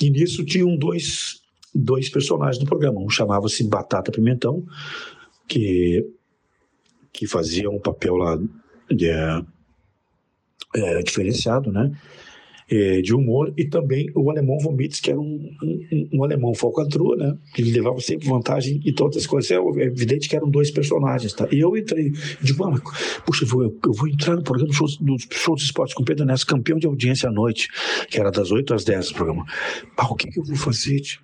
E 0.00 0.10
nisso 0.10 0.44
tinham 0.44 0.76
dois, 0.76 1.40
dois 1.74 2.08
personagens 2.08 2.62
no 2.62 2.68
programa, 2.68 3.00
um 3.00 3.10
chamava-se 3.10 3.64
Batata 3.64 4.12
Pimentão, 4.12 4.64
que 5.48 6.06
que 7.12 7.26
fazia 7.26 7.68
um 7.68 7.78
papel 7.78 8.16
lá 8.16 8.38
de, 8.90 9.10
é, 10.74 11.02
diferenciado, 11.02 11.70
né? 11.70 11.92
É, 12.74 13.02
de 13.02 13.14
humor, 13.14 13.52
e 13.54 13.66
também 13.66 14.06
o 14.14 14.30
alemão 14.30 14.56
Vomites, 14.58 14.98
que 14.98 15.10
era 15.10 15.20
um, 15.20 15.50
um, 15.62 16.08
um 16.10 16.24
alemão 16.24 16.54
falcatrua, 16.54 17.14
né? 17.16 17.36
Ele 17.58 17.70
levava 17.70 18.00
sempre 18.00 18.26
vantagem 18.26 18.80
e 18.82 18.94
todas 18.94 19.18
as 19.18 19.26
coisas. 19.26 19.50
É, 19.50 19.56
é 19.56 19.84
evidente 19.84 20.26
que 20.26 20.34
eram 20.34 20.48
dois 20.48 20.70
personagens, 20.70 21.34
tá? 21.34 21.46
E 21.52 21.60
eu 21.60 21.76
entrei, 21.76 22.12
digo, 22.40 22.64
ah, 22.64 22.80
puxa, 23.26 23.44
eu 23.44 23.48
vou, 23.48 23.62
eu 23.64 23.92
vou 23.92 24.08
entrar 24.08 24.36
no 24.36 24.42
programa 24.42 24.70
do 24.70 24.74
show, 24.74 24.86
do 25.02 25.16
show 25.30 25.54
de 25.54 25.64
esportes 25.64 25.94
com 25.94 26.02
Pedro 26.02 26.24
Neto, 26.24 26.46
campeão 26.46 26.78
de 26.78 26.86
audiência 26.86 27.28
à 27.28 27.32
noite, 27.32 27.68
que 28.08 28.18
era 28.18 28.30
das 28.30 28.50
8 28.50 28.72
às 28.72 28.84
10 28.84 29.08
do 29.08 29.14
programa. 29.16 29.44
Ah, 29.94 30.10
o 30.10 30.14
que, 30.14 30.30
que 30.30 30.40
eu 30.40 30.44
vou 30.44 30.56
fazer? 30.56 30.98
Tipo? 31.00 31.22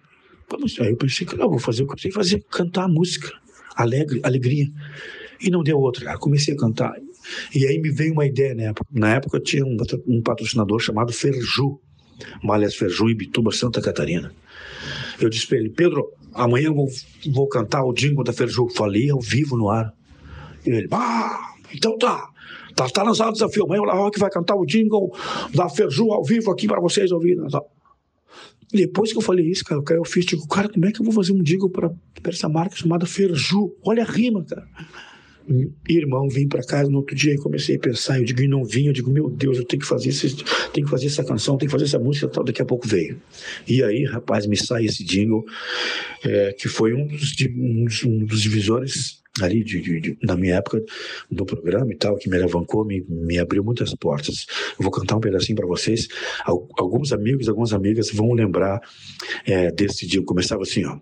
Aí 0.80 0.90
eu 0.90 0.96
pensei 0.96 1.26
que 1.26 1.34
não, 1.34 1.48
vou 1.48 1.58
fazer 1.58 1.82
o 1.82 1.86
que 1.86 1.94
eu 1.94 1.98
sei 1.98 2.10
fazer, 2.10 2.44
cantar 2.50 2.88
música, 2.88 3.30
alegre, 3.74 4.20
alegria. 4.22 4.66
E 5.40 5.50
não 5.50 5.62
deu 5.62 5.78
outra. 5.78 6.18
Comecei 6.18 6.54
a 6.54 6.56
cantar. 6.56 6.94
E 7.54 7.66
aí 7.66 7.80
me 7.80 7.90
veio 7.90 8.12
uma 8.12 8.26
ideia 8.26 8.54
na 8.54 8.62
época. 8.64 8.90
Na 8.92 9.14
época 9.14 9.40
tinha 9.40 9.64
um, 9.64 9.76
um 10.06 10.22
patrocinador 10.22 10.78
chamado 10.80 11.12
Ferju, 11.12 11.80
Malhas 12.42 12.74
Ferju, 12.74 13.10
em 13.10 13.16
Bituba, 13.16 13.52
Santa 13.52 13.80
Catarina. 13.80 14.32
Eu 15.20 15.28
disse 15.28 15.46
para 15.46 15.58
ele, 15.58 15.70
Pedro, 15.70 16.12
amanhã 16.34 16.66
eu 16.66 16.74
vou, 16.74 16.88
vou 17.32 17.48
cantar 17.48 17.84
o 17.84 17.92
jingle 17.92 18.24
da 18.24 18.32
Ferju. 18.32 18.68
Falei 18.70 19.10
ao 19.10 19.20
vivo 19.20 19.56
no 19.56 19.68
ar. 19.68 19.92
E 20.66 20.70
ele, 20.70 20.88
ah, 20.92 21.54
então 21.74 21.96
tá. 21.98 22.28
Tá, 22.74 22.88
tá 22.88 23.02
lançado 23.02 23.30
o 23.30 23.32
desafio. 23.32 23.64
Amanhã 23.64 23.82
o 23.82 23.84
La 23.84 23.94
Rock 23.94 24.18
vai 24.18 24.30
cantar 24.30 24.54
o 24.54 24.64
jingle 24.64 25.12
da 25.52 25.68
Ferju 25.68 26.12
ao 26.12 26.24
vivo 26.24 26.50
aqui 26.50 26.66
para 26.66 26.80
vocês 26.80 27.10
ouvirem. 27.10 27.44
Depois 28.72 29.10
que 29.12 29.18
eu 29.18 29.22
falei 29.22 29.46
isso, 29.46 29.64
cara, 29.64 29.82
eu 29.90 30.04
fiz, 30.04 30.26
digo, 30.26 30.46
cara, 30.46 30.68
como 30.68 30.84
é 30.84 30.92
que 30.92 31.00
eu 31.00 31.04
vou 31.04 31.12
fazer 31.12 31.32
um 31.32 31.42
jingle 31.42 31.70
para 31.70 31.90
essa 32.26 32.48
marca 32.48 32.76
chamada 32.76 33.06
Ferju? 33.06 33.74
Olha 33.82 34.02
a 34.02 34.06
rima, 34.06 34.44
cara 34.44 34.68
irmão, 35.88 36.28
vim 36.28 36.48
para 36.48 36.62
casa 36.62 36.90
no 36.90 36.98
outro 36.98 37.14
dia 37.14 37.34
e 37.34 37.38
comecei 37.38 37.76
a 37.76 37.78
pensar, 37.78 38.18
eu 38.18 38.24
digo, 38.24 38.42
e 38.42 38.48
não 38.48 38.64
vim, 38.64 38.86
eu 38.86 38.92
digo, 38.92 39.10
meu 39.10 39.28
Deus, 39.28 39.58
eu 39.58 39.64
tenho 39.64 39.80
que 39.80 39.88
fazer 39.88 40.10
esse, 40.10 40.36
tenho 40.72 40.86
que 40.86 40.90
fazer 40.90 41.06
essa 41.06 41.24
canção, 41.24 41.56
tenho 41.56 41.68
que 41.68 41.72
fazer 41.72 41.84
essa 41.84 41.98
música, 41.98 42.28
tal, 42.28 42.44
daqui 42.44 42.62
a 42.62 42.64
pouco 42.64 42.86
veio. 42.86 43.20
E 43.66 43.82
aí, 43.82 44.04
rapaz, 44.04 44.46
me 44.46 44.56
sai 44.56 44.84
esse 44.84 45.04
jingle, 45.04 45.44
é, 46.24 46.52
que 46.52 46.68
foi 46.68 46.92
um 46.94 47.06
dos, 47.06 47.34
um 47.56 47.84
dos, 47.84 48.04
um 48.04 48.24
dos 48.24 48.42
divisores 48.42 49.18
ali 49.42 49.62
de, 49.62 49.80
de, 49.80 50.00
de, 50.00 50.18
na 50.22 50.36
minha 50.36 50.56
época 50.56 50.82
do 51.30 51.44
programa 51.44 51.92
e 51.92 51.96
tal, 51.96 52.16
que 52.16 52.28
me 52.28 52.36
alavancou, 52.36 52.84
me, 52.84 53.04
me 53.08 53.38
abriu 53.38 53.64
muitas 53.64 53.94
portas. 53.94 54.46
Eu 54.78 54.82
vou 54.82 54.90
cantar 54.90 55.16
um 55.16 55.20
pedacinho 55.20 55.56
para 55.56 55.66
vocês. 55.66 56.08
Alguns 56.44 57.12
amigos, 57.12 57.48
algumas 57.48 57.72
amigas 57.72 58.10
vão 58.10 58.32
lembrar 58.32 58.80
é, 59.46 59.70
desse 59.70 60.06
dia. 60.06 60.20
Eu 60.20 60.24
começava 60.24 60.62
assim, 60.62 60.84
ó. 60.84 60.98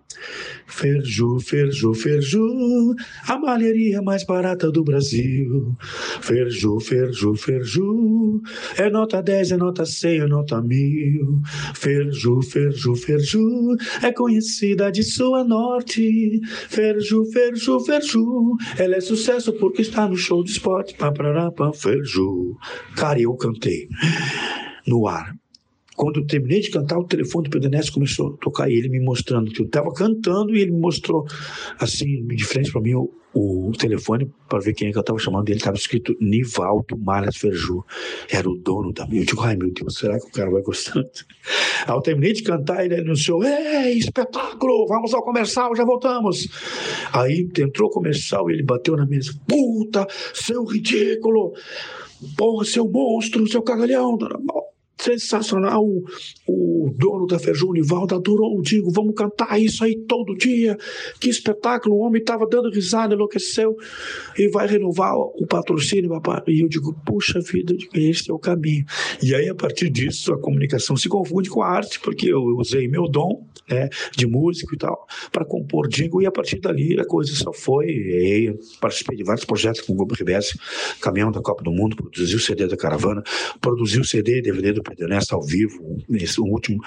Ferju, 0.67 1.39
Ferju, 1.39 1.93
Ferju, 1.93 2.95
a 3.27 3.39
malharia 3.39 4.01
mais 4.01 4.23
barata 4.23 4.71
do 4.71 4.83
Brasil. 4.83 5.75
Ferju, 6.21 6.79
Ferju, 6.79 7.35
Ferju, 7.35 8.41
é 8.77 8.89
nota 8.89 9.21
10, 9.21 9.53
é 9.53 9.57
nota 9.57 9.85
100, 9.85 10.19
é 10.19 10.27
nota 10.27 10.61
mil. 10.61 11.41
Ferju, 11.75 12.41
Ferju, 12.41 12.95
Ferju, 12.95 13.75
é 14.03 14.11
conhecida 14.11 14.91
de 14.91 15.03
sua 15.03 15.43
norte. 15.43 16.41
Ferju, 16.69 17.25
Ferju, 17.31 17.79
Ferju, 17.79 18.26
ela 18.77 18.95
é 18.95 19.01
sucesso 19.01 19.53
porque 19.53 19.81
está 19.81 20.07
no 20.07 20.15
show 20.15 20.43
de 20.43 20.51
esporte. 20.51 20.95
Paparapá, 20.95 21.71
Ferju. 21.73 22.57
Cara, 22.95 23.19
eu 23.19 23.35
cantei 23.35 23.87
no 24.85 25.07
ar. 25.07 25.33
Quando 25.97 26.19
eu 26.19 26.27
terminei 26.27 26.59
de 26.59 26.69
cantar, 26.69 26.99
o 26.99 27.03
telefone 27.03 27.45
do 27.45 27.49
Pedro 27.49 27.69
Ernesto 27.69 27.91
começou 27.91 28.27
a 28.27 28.37
tocar 28.37 28.69
e 28.69 28.75
ele 28.75 28.87
me 28.87 28.99
mostrando 28.99 29.51
que 29.51 29.63
eu 29.63 29.65
estava 29.65 29.91
cantando 29.91 30.55
e 30.55 30.61
ele 30.61 30.69
me 30.69 30.79
mostrou, 30.79 31.25
assim, 31.79 32.23
de 32.27 32.45
frente 32.45 32.71
para 32.71 32.81
mim, 32.81 32.93
o, 32.93 33.11
o 33.33 33.71
telefone 33.71 34.31
para 34.47 34.59
ver 34.59 34.75
quem 34.75 34.89
é 34.89 34.91
que 34.91 34.97
eu 34.99 35.01
estava 35.01 35.17
chamando. 35.17 35.49
Ele 35.49 35.57
estava 35.57 35.75
escrito 35.75 36.15
Nivaldo 36.21 36.95
Malhas 36.99 37.37
Ferju. 37.37 37.83
Era 38.29 38.47
o 38.47 38.55
dono 38.55 38.93
da 38.93 39.07
minha. 39.07 39.23
Eu 39.23 39.25
digo, 39.25 39.41
ai 39.41 39.55
meu 39.55 39.71
Deus, 39.73 39.95
será 39.95 40.19
que 40.19 40.27
o 40.27 40.31
cara 40.31 40.51
vai 40.51 40.61
gostar? 40.61 40.99
Aí 41.87 41.95
eu 41.95 42.01
terminei 42.01 42.33
de 42.33 42.43
cantar, 42.43 42.85
ele 42.85 43.01
anunciou: 43.01 43.43
Ei, 43.43 43.97
espetáculo, 43.97 44.85
vamos 44.87 45.15
ao 45.15 45.23
comercial, 45.23 45.75
já 45.75 45.83
voltamos. 45.83 46.47
Aí 47.11 47.49
entrou 47.57 47.89
o 47.89 47.91
comercial 47.91 48.51
e 48.51 48.53
ele 48.53 48.63
bateu 48.63 48.95
na 48.95 49.07
mesa: 49.07 49.33
Puta, 49.47 50.05
seu 50.31 50.63
ridículo, 50.63 51.53
porra, 52.37 52.65
seu 52.65 52.87
monstro, 52.87 53.47
seu 53.47 53.63
cagalhão 53.63 54.15
sensacional. 54.99 55.83
O, 55.83 56.03
o 56.87 56.93
dono 56.95 57.25
da 57.25 57.39
Ferjão, 57.39 57.71
Nivaldo, 57.71 58.15
adorou. 58.15 58.61
Digo, 58.61 58.91
vamos 58.91 59.13
cantar 59.15 59.59
isso 59.59 59.83
aí 59.83 59.95
todo 60.07 60.35
dia. 60.35 60.77
Que 61.19 61.29
espetáculo. 61.29 61.95
O 61.95 61.99
homem 61.99 62.21
estava 62.21 62.45
dando 62.49 62.69
risada, 62.69 63.13
enlouqueceu. 63.13 63.75
E 64.37 64.49
vai 64.49 64.67
renovar 64.67 65.15
o 65.15 65.45
patrocínio. 65.47 66.09
Papai. 66.09 66.41
E 66.47 66.61
eu 66.61 66.69
digo, 66.69 66.93
puxa 67.05 67.39
vida, 67.39 67.75
esse 67.93 68.29
é 68.29 68.33
o 68.33 68.39
caminho. 68.39 68.85
E 69.21 69.33
aí, 69.35 69.49
a 69.49 69.55
partir 69.55 69.89
disso, 69.89 70.33
a 70.33 70.39
comunicação 70.39 70.95
se 70.95 71.09
confunde 71.09 71.49
com 71.49 71.61
a 71.61 71.67
arte, 71.67 71.99
porque 71.99 72.31
eu 72.31 72.41
usei 72.57 72.87
meu 72.87 73.07
dom 73.09 73.47
né, 73.69 73.89
de 74.15 74.25
músico 74.25 74.75
e 74.75 74.77
tal, 74.77 75.05
para 75.31 75.45
compor 75.45 75.87
jingle. 75.87 76.21
E 76.21 76.25
a 76.25 76.31
partir 76.31 76.59
dali, 76.59 76.99
a 76.99 77.05
coisa 77.05 77.33
só 77.35 77.51
foi. 77.53 77.87
E 77.87 78.57
participei 78.79 79.17
de 79.17 79.23
vários 79.23 79.45
projetos 79.45 79.81
com 79.81 79.93
o 79.93 79.95
Grupo 79.95 80.15
RBS, 80.15 80.57
Caminhão 81.01 81.31
da 81.31 81.41
Copa 81.41 81.63
do 81.63 81.71
Mundo, 81.71 81.95
produzi 81.95 82.35
o 82.35 82.39
CD 82.39 82.67
da 82.67 82.77
Caravana, 82.77 83.23
produzi 83.59 83.99
o 83.99 84.05
CD 84.05 84.39
e 84.39 84.41
DVD 84.41 84.73
do 84.73 84.83
Pedro 84.87 85.05
Ernesto 85.05 85.35
ao 85.35 85.41
vivo, 85.41 85.97
esse 86.09 86.39
último, 86.39 86.81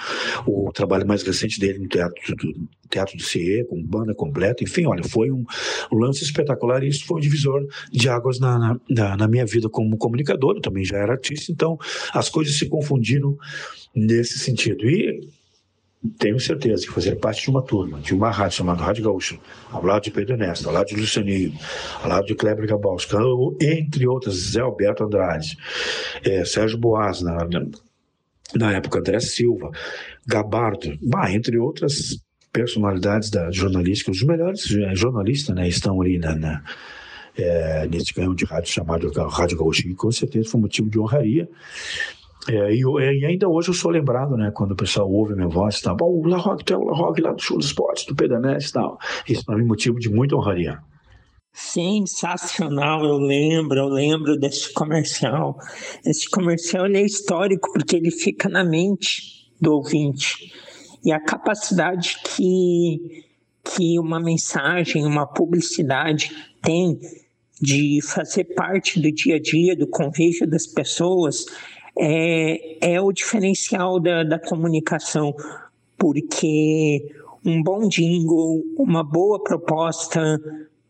o 0.45 0.71
trabalho 0.73 1.07
mais 1.07 1.23
recente 1.23 1.59
dele 1.59 1.79
no 1.79 1.87
Teatro 1.87 2.35
do, 2.35 2.67
teatro 2.89 3.17
do 3.17 3.23
CIE, 3.23 3.63
com 3.65 3.81
banda 3.81 4.13
completa, 4.13 4.63
enfim, 4.63 4.85
olha, 4.85 5.03
foi 5.03 5.31
um, 5.31 5.45
lance 5.91 6.23
espetacular 6.23 6.83
e 6.83 6.89
isso 6.89 7.05
foi 7.05 7.17
um 7.17 7.21
divisor 7.21 7.65
de 7.91 8.09
águas 8.09 8.39
na, 8.39 8.77
na, 8.89 9.17
na 9.17 9.27
minha 9.27 9.45
vida 9.45 9.69
como 9.69 9.97
comunicador, 9.97 10.55
eu 10.55 10.61
também 10.61 10.83
já 10.83 10.97
era 10.97 11.13
artista, 11.13 11.51
então 11.51 11.77
as 12.13 12.29
coisas 12.29 12.57
se 12.57 12.67
confundiram 12.67 13.37
nesse 13.95 14.39
sentido. 14.39 14.89
E 14.89 15.27
tenho 16.17 16.39
certeza 16.39 16.85
que 16.85 16.91
fazer 16.91 17.15
parte 17.17 17.43
de 17.43 17.49
uma 17.49 17.61
turma, 17.61 17.99
de 17.99 18.13
uma 18.13 18.31
rádio 18.31 18.57
chamada 18.57 18.83
Rádio 18.83 19.03
Gaúcho, 19.03 19.39
ao 19.71 19.85
lado 19.85 20.03
de 20.03 20.11
Pedro 20.11 20.33
Ernesto, 20.33 20.67
ao 20.67 20.73
lado 20.73 20.87
de 20.87 20.95
Lucianinho, 20.95 21.53
ao 22.01 22.09
lado 22.09 22.25
de 22.25 22.35
Kleber 22.35 22.67
Gabalska, 22.67 23.19
entre 23.61 24.07
outras, 24.07 24.35
Zé 24.35 24.61
Alberto 24.61 25.03
Andrade, 25.03 25.57
é, 26.23 26.43
Sérgio 26.43 26.77
Boas, 26.77 27.21
na, 27.21 27.37
na 28.55 28.73
época 28.73 28.99
André 28.99 29.19
Silva, 29.19 29.69
Gabardo, 30.25 30.97
bah, 31.01 31.31
entre 31.31 31.57
outras 31.57 32.17
personalidades 32.51 33.29
da 33.29 33.49
jornalística, 33.51 34.11
os 34.11 34.23
melhores 34.23 34.69
é, 34.71 34.95
jornalistas 34.95 35.55
né, 35.55 35.67
estão 35.67 36.01
ali 36.01 36.17
na, 36.17 36.35
na 36.35 36.63
é, 37.37 37.87
nesse 37.87 38.13
canhão 38.13 38.35
de 38.35 38.45
rádio 38.45 38.71
chamado 38.71 39.09
Rádio 39.29 39.57
Gaúcho, 39.57 39.83
com 39.95 40.11
certeza 40.11 40.49
foi 40.49 40.59
motivo 40.59 40.89
de 40.89 40.99
honraria. 40.99 41.47
É, 42.49 42.73
e, 42.73 42.81
e, 42.81 43.25
ainda 43.25 43.47
hoje 43.47 43.69
eu 43.69 43.73
sou 43.73 43.91
lembrado, 43.91 44.35
né, 44.35 44.51
quando 44.53 44.71
o 44.71 44.75
pessoal 44.75 45.09
ouve 45.09 45.35
minha 45.35 45.47
voz, 45.47 45.79
tá, 45.79 45.93
bom, 45.93 46.09
o 46.09 46.27
La 46.27 46.37
Rock, 46.37 46.65
tu 46.65 46.73
é 46.73 46.77
o 46.77 46.83
La 46.83 46.97
Rock 46.97 47.21
lá 47.21 47.31
do 47.31 47.41
Show 47.41 47.57
dos 47.57 47.67
Esportes, 47.67 48.05
do 48.05 48.15
Pedanés 48.15 48.69
e 48.69 48.73
tal. 48.73 48.97
Isso 49.29 49.45
para 49.45 49.55
mim 49.55 49.63
é 49.63 49.67
motivo 49.67 49.99
de 49.99 50.09
muita 50.09 50.35
honraria. 50.35 50.79
Sensacional, 51.53 53.03
eu 53.03 53.17
lembro, 53.17 53.77
eu 53.77 53.87
lembro 53.87 54.37
desse 54.37 54.71
comercial. 54.73 55.57
Esse 56.05 56.29
comercial 56.29 56.85
é 56.85 57.01
histórico 57.01 57.71
porque 57.73 57.97
ele 57.97 58.09
fica 58.09 58.47
na 58.47 58.63
mente 58.63 59.51
do 59.59 59.73
ouvinte. 59.73 60.53
E 61.03 61.11
a 61.11 61.19
capacidade 61.19 62.17
que, 62.23 63.25
que 63.63 63.99
uma 63.99 64.19
mensagem, 64.19 65.05
uma 65.05 65.27
publicidade 65.27 66.31
tem 66.61 66.99
de 67.61 67.99
fazer 68.01 68.45
parte 68.55 68.99
do 68.99 69.11
dia 69.11 69.35
a 69.35 69.39
dia, 69.39 69.75
do 69.75 69.87
convívio 69.87 70.49
das 70.49 70.65
pessoas, 70.65 71.45
é, 71.97 72.93
é 72.93 73.01
o 73.01 73.11
diferencial 73.11 73.99
da, 73.99 74.23
da 74.23 74.39
comunicação, 74.39 75.35
porque 75.97 77.13
um 77.45 77.61
bom 77.61 77.87
jingle, 77.87 78.63
uma 78.77 79.03
boa 79.03 79.43
proposta 79.43 80.39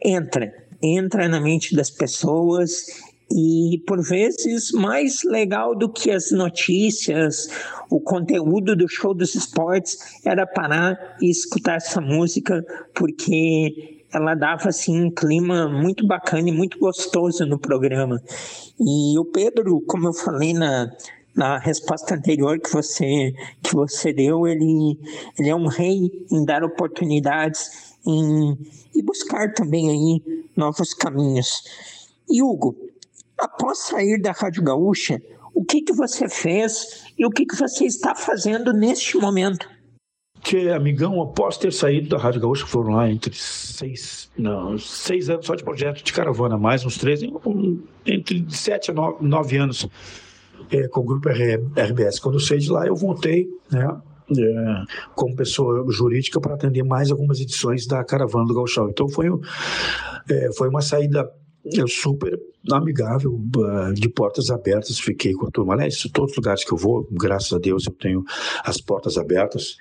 entra, 0.04 0.54
entra 0.82 1.28
na 1.28 1.40
mente 1.40 1.76
das 1.76 1.90
pessoas 1.90 2.86
e 3.34 3.82
por 3.88 4.02
vezes 4.02 4.72
mais 4.72 5.24
legal 5.24 5.76
do 5.76 5.88
que 5.90 6.12
as 6.12 6.32
notícias, 6.32 7.50
o 7.90 8.00
conteúdo 8.00 8.76
do 8.76 8.88
show 8.88 9.14
dos 9.14 9.36
esportes 9.36 9.98
era 10.26 10.46
parar 10.46 11.18
e 11.22 11.30
escutar 11.30 11.76
essa 11.76 12.02
música 12.02 12.66
porque 12.94 14.02
ela 14.14 14.36
dava 14.36 14.70
assim 14.70 15.02
um 15.02 15.10
clima 15.10 15.70
muito 15.70 16.06
bacana 16.06 16.50
e 16.50 16.52
muito 16.52 16.78
gostoso 16.78 17.46
no 17.46 17.58
programa. 17.58 18.22
E 18.80 19.18
o 19.18 19.24
Pedro, 19.24 19.80
como 19.88 20.08
eu 20.08 20.14
falei 20.14 20.54
na, 20.54 20.92
na 21.34 21.58
resposta 21.58 22.16
anterior 22.16 22.60
que 22.60 22.72
você 22.72 23.34
que 23.64 23.74
você 23.74 24.12
deu, 24.12 24.46
ele 24.46 25.00
ele 25.40 25.50
é 25.50 25.56
um 25.56 25.68
rei 25.68 26.12
em 26.30 26.44
dar 26.44 26.64
oportunidades 26.64 27.92
em, 28.06 28.58
e 29.02 29.04
buscar 29.04 29.52
também 29.54 29.90
aí 29.90 30.46
novos 30.56 30.94
caminhos. 30.94 31.64
E 32.30 32.42
Hugo, 32.42 32.76
após 33.38 33.80
sair 33.80 34.22
da 34.22 34.32
Rádio 34.32 34.64
Gaúcha, 34.64 35.20
o 35.54 35.66
que 35.66 35.82
que 35.82 35.94
você 35.94 36.30
fez 36.30 37.06
e 37.18 37.26
o 37.26 37.30
que 37.30 37.46
que 37.46 37.56
você 37.56 37.86
está 37.86 38.16
fazendo 38.16 38.72
neste 38.72 39.18
momento? 39.18 39.68
que 40.44 40.70
amigão, 40.70 41.22
após 41.22 41.56
ter 41.56 41.72
saído 41.72 42.10
da 42.10 42.18
Rádio 42.18 42.42
Gaúcha, 42.42 42.66
foram 42.66 42.96
lá 42.96 43.08
entre 43.08 43.32
seis, 43.36 44.32
não, 44.36 44.76
seis 44.76 45.30
anos 45.30 45.46
só 45.46 45.54
de 45.54 45.64
projeto 45.64 46.04
de 46.04 46.12
caravana, 46.12 46.58
mais 46.58 46.84
uns 46.84 46.98
três, 46.98 47.22
entre 48.08 48.46
sete 48.50 48.90
a 48.90 48.94
nove, 48.94 49.24
nove 49.24 49.58
anos 49.58 49.88
é, 50.72 50.88
com 50.88 51.02
o 51.02 51.04
grupo 51.04 51.30
RBS. 51.30 52.20
Quando 52.20 52.36
eu 52.36 52.40
saí 52.40 52.58
de 52.58 52.72
lá, 52.72 52.88
eu 52.88 52.96
voltei, 52.96 53.48
né, 53.72 54.02
é, 54.38 54.84
como 55.16 55.36
pessoa 55.36 55.86
jurídica 55.90 56.40
para 56.40 56.56
atender 56.56 56.84
mais 56.84 57.12
algumas 57.12 57.40
edições 57.40 57.86
da 57.86 58.04
Caravana 58.04 58.46
do 58.46 58.54
Gauchão. 58.54 58.90
Então 58.90 59.08
foi, 59.10 59.28
é, 60.30 60.50
foi 60.54 60.70
uma 60.70 60.82
saída 60.82 61.30
é, 61.66 61.88
super 61.88 62.40
amigável, 62.72 63.40
de 63.94 64.10
portas 64.10 64.50
abertas. 64.50 65.00
Fiquei 65.00 65.34
com 65.34 65.48
a 65.48 65.52
turma. 65.52 65.74
Aliás, 65.74 65.98
todos 66.14 66.32
os 66.32 66.38
lugares 66.38 66.64
que 66.64 66.74
eu 66.74 66.78
vou, 66.78 67.08
graças 67.12 67.54
a 67.54 67.60
Deus, 67.60 67.86
eu 67.86 67.94
tenho 67.94 68.24
as 68.64 68.80
portas 68.80 69.18
abertas. 69.18 69.78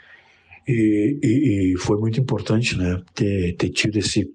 E, 0.66 1.18
e, 1.22 1.74
e 1.74 1.78
foi 1.78 1.98
muito 1.98 2.20
importante, 2.20 2.76
né, 2.76 3.03
ter, 3.14 3.55
ter 3.57 3.70
tido 3.70 3.98
esse 3.98 4.30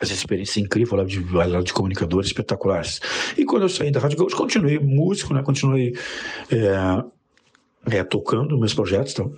essa 0.00 0.14
experiência 0.14 0.60
incrível 0.60 0.96
lá 0.96 1.04
de, 1.04 1.22
de 1.62 1.72
comunicadores 1.74 2.28
espetaculares. 2.28 3.00
E 3.36 3.44
quando 3.44 3.64
eu 3.64 3.68
saí 3.68 3.90
da 3.90 4.00
Rádio 4.00 4.16
Gaúcho, 4.16 4.36
continuei 4.36 4.78
músico, 4.78 5.34
né? 5.34 5.42
Continuei 5.42 5.92
é, 6.50 7.04
é, 7.86 8.02
tocando 8.04 8.58
meus 8.58 8.74
projetos. 8.74 9.12
Então. 9.12 9.32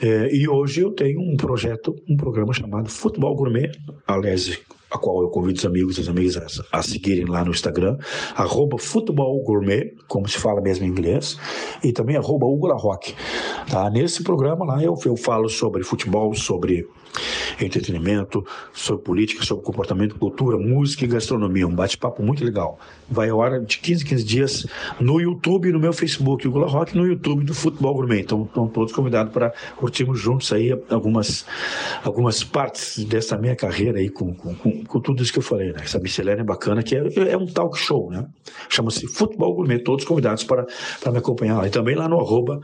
É, 0.00 0.34
e 0.34 0.48
hoje 0.48 0.80
eu 0.80 0.90
tenho 0.92 1.20
um 1.20 1.36
projeto, 1.36 1.94
um 2.08 2.16
programa 2.16 2.52
chamado 2.52 2.88
Futebol 2.88 3.34
Gourmet, 3.34 3.70
aliás, 4.06 4.60
a 4.92 4.98
qual 4.98 5.22
eu 5.22 5.28
convido 5.28 5.58
os 5.58 5.64
amigos 5.64 5.98
e 5.98 6.02
as 6.02 6.08
amigas 6.08 6.60
a, 6.70 6.78
a 6.78 6.82
seguirem 6.82 7.24
lá 7.24 7.44
no 7.44 7.50
Instagram, 7.50 7.96
arroba 8.34 8.76
como 10.06 10.28
se 10.28 10.38
fala 10.38 10.60
mesmo 10.60 10.84
em 10.84 10.88
inglês, 10.88 11.38
e 11.82 11.92
também 11.92 12.16
arroba 12.16 12.46
Rock. 12.74 13.14
Tá? 13.70 13.88
Nesse 13.90 14.22
programa 14.22 14.64
lá 14.64 14.82
eu, 14.82 14.94
eu 15.04 15.16
falo 15.16 15.48
sobre 15.48 15.82
futebol, 15.82 16.34
sobre 16.34 16.86
entretenimento, 17.60 18.44
sobre 18.72 19.04
política, 19.04 19.44
sobre 19.44 19.64
comportamento, 19.64 20.14
cultura, 20.16 20.56
música 20.58 21.04
e 21.04 21.08
gastronomia. 21.08 21.66
Um 21.66 21.74
bate-papo 21.74 22.22
muito 22.22 22.44
legal. 22.44 22.78
Vai 23.08 23.28
a 23.28 23.34
hora 23.34 23.60
de 23.60 23.78
15, 23.78 24.04
15 24.04 24.24
dias 24.24 24.66
no 25.00 25.20
YouTube 25.20 25.70
no 25.72 25.78
meu 25.78 25.92
Facebook, 25.92 26.46
o 26.46 26.50
Gula 26.50 26.66
Rock, 26.66 26.96
no 26.96 27.06
YouTube 27.06 27.44
do 27.44 27.54
Futebol 27.54 27.94
Gourmet. 27.94 28.20
Então, 28.20 28.44
estão 28.44 28.66
todos 28.66 28.92
convidados 28.92 29.32
para 29.32 29.52
curtirmos 29.76 30.18
juntos 30.18 30.52
aí 30.52 30.72
algumas, 30.88 31.44
algumas 32.02 32.42
partes 32.42 33.04
dessa 33.04 33.36
minha 33.36 33.54
carreira 33.54 33.98
aí 33.98 34.08
com, 34.08 34.34
com, 34.34 34.54
com, 34.54 34.81
com 34.88 35.00
tudo 35.00 35.22
isso 35.22 35.32
que 35.32 35.38
eu 35.38 35.42
falei, 35.42 35.72
né? 35.72 35.80
Essa 35.82 35.98
miscelânea 35.98 36.44
bacana 36.44 36.82
que 36.82 36.94
é, 36.94 37.02
é 37.30 37.36
um 37.36 37.46
talk 37.46 37.78
show, 37.78 38.10
né? 38.10 38.26
Chama-se 38.68 39.06
Futebol 39.06 39.54
Gourmet. 39.54 39.78
Todos 39.78 40.04
convidados 40.04 40.44
para, 40.44 40.66
para 41.00 41.12
me 41.12 41.18
acompanhar 41.18 41.58
lá. 41.58 41.66
E 41.66 41.70
também 41.70 41.94
lá 41.94 42.08
no 42.08 42.20
arroba 42.20 42.60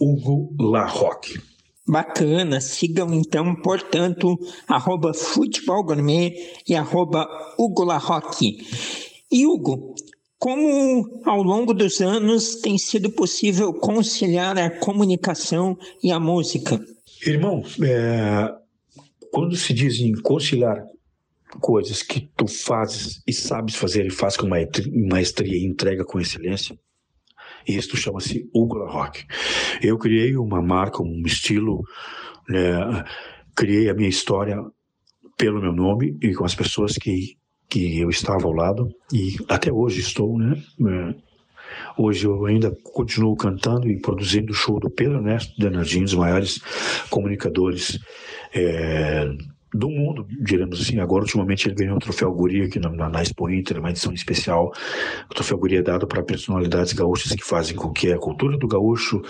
Hugo 0.00 0.54
La 0.58 0.86
Rock. 0.86 1.40
Bacana, 1.86 2.60
sigam 2.60 3.12
então, 3.12 3.56
portanto, 3.56 4.38
arroba 4.68 5.12
Futebol 5.12 5.84
Gourmet 5.84 6.32
e 6.68 6.76
arroba 6.76 7.26
Hugo 7.58 7.84
Larroque. 7.84 8.58
E 9.30 9.46
Hugo, 9.46 9.94
como 10.38 11.20
ao 11.24 11.42
longo 11.42 11.74
dos 11.74 12.00
anos 12.00 12.56
tem 12.56 12.78
sido 12.78 13.10
possível 13.10 13.72
conciliar 13.74 14.56
a 14.58 14.70
comunicação 14.70 15.76
e 16.02 16.12
a 16.12 16.20
música? 16.20 16.80
Irmão, 17.26 17.62
é, 17.82 18.52
quando 19.32 19.56
se 19.56 19.72
diz 19.72 19.98
em 20.00 20.12
conciliar 20.20 20.84
coisas 21.60 22.02
que 22.02 22.30
tu 22.36 22.46
fazes 22.46 23.22
e 23.26 23.32
sabes 23.32 23.74
fazer 23.74 24.06
e 24.06 24.10
faz 24.10 24.36
com 24.36 24.48
maestria 24.48 25.56
e 25.56 25.66
entrega 25.66 26.04
com 26.04 26.20
excelência, 26.20 26.78
isto 27.66 27.96
chama-se 27.96 28.48
Ugla 28.54 28.90
Rock. 28.90 29.24
Eu 29.80 29.98
criei 29.98 30.36
uma 30.36 30.60
marca, 30.60 31.02
um 31.02 31.22
estilo, 31.24 31.82
né, 32.48 33.04
criei 33.54 33.88
a 33.88 33.94
minha 33.94 34.08
história 34.08 34.56
pelo 35.36 35.60
meu 35.60 35.72
nome 35.72 36.16
e 36.22 36.34
com 36.34 36.44
as 36.44 36.54
pessoas 36.54 36.94
que, 36.94 37.36
que 37.68 38.00
eu 38.00 38.10
estava 38.10 38.44
ao 38.44 38.52
lado 38.52 38.88
e 39.12 39.36
até 39.48 39.72
hoje 39.72 40.00
estou, 40.00 40.38
né? 40.38 40.60
É, 40.80 41.14
hoje 41.96 42.26
eu 42.26 42.44
ainda 42.46 42.76
continuo 42.82 43.36
cantando 43.36 43.90
e 43.90 44.00
produzindo 44.00 44.52
o 44.52 44.54
show 44.54 44.78
do 44.78 44.90
Pedro 44.90 45.18
Ernesto 45.18 45.52
Danadinho, 45.58 46.04
dos 46.04 46.14
maiores 46.14 46.60
comunicadores 47.08 47.98
é, 48.54 49.24
do 49.72 49.88
mundo, 49.88 50.26
diremos 50.40 50.80
assim. 50.80 50.98
Agora, 51.00 51.24
ultimamente, 51.24 51.66
ele 51.66 51.74
ganhou 51.74 51.96
o 51.96 52.00
troféu 52.00 52.32
Guri 52.32 52.62
aqui 52.62 52.78
na, 52.78 52.90
na 52.90 53.22
Expo 53.22 53.48
Inter, 53.50 53.78
uma 53.78 53.90
edição 53.90 54.12
especial. 54.12 54.70
O 55.30 55.34
troféu 55.34 55.58
Guri 55.58 55.76
é 55.76 55.82
dado 55.82 56.06
para 56.06 56.22
personalidades 56.22 56.92
gaúchas 56.92 57.32
que 57.32 57.44
fazem 57.44 57.76
com 57.76 57.90
que 57.90 58.12
a 58.12 58.18
cultura 58.18 58.56
do 58.58 58.68
gaúcho 58.68 59.22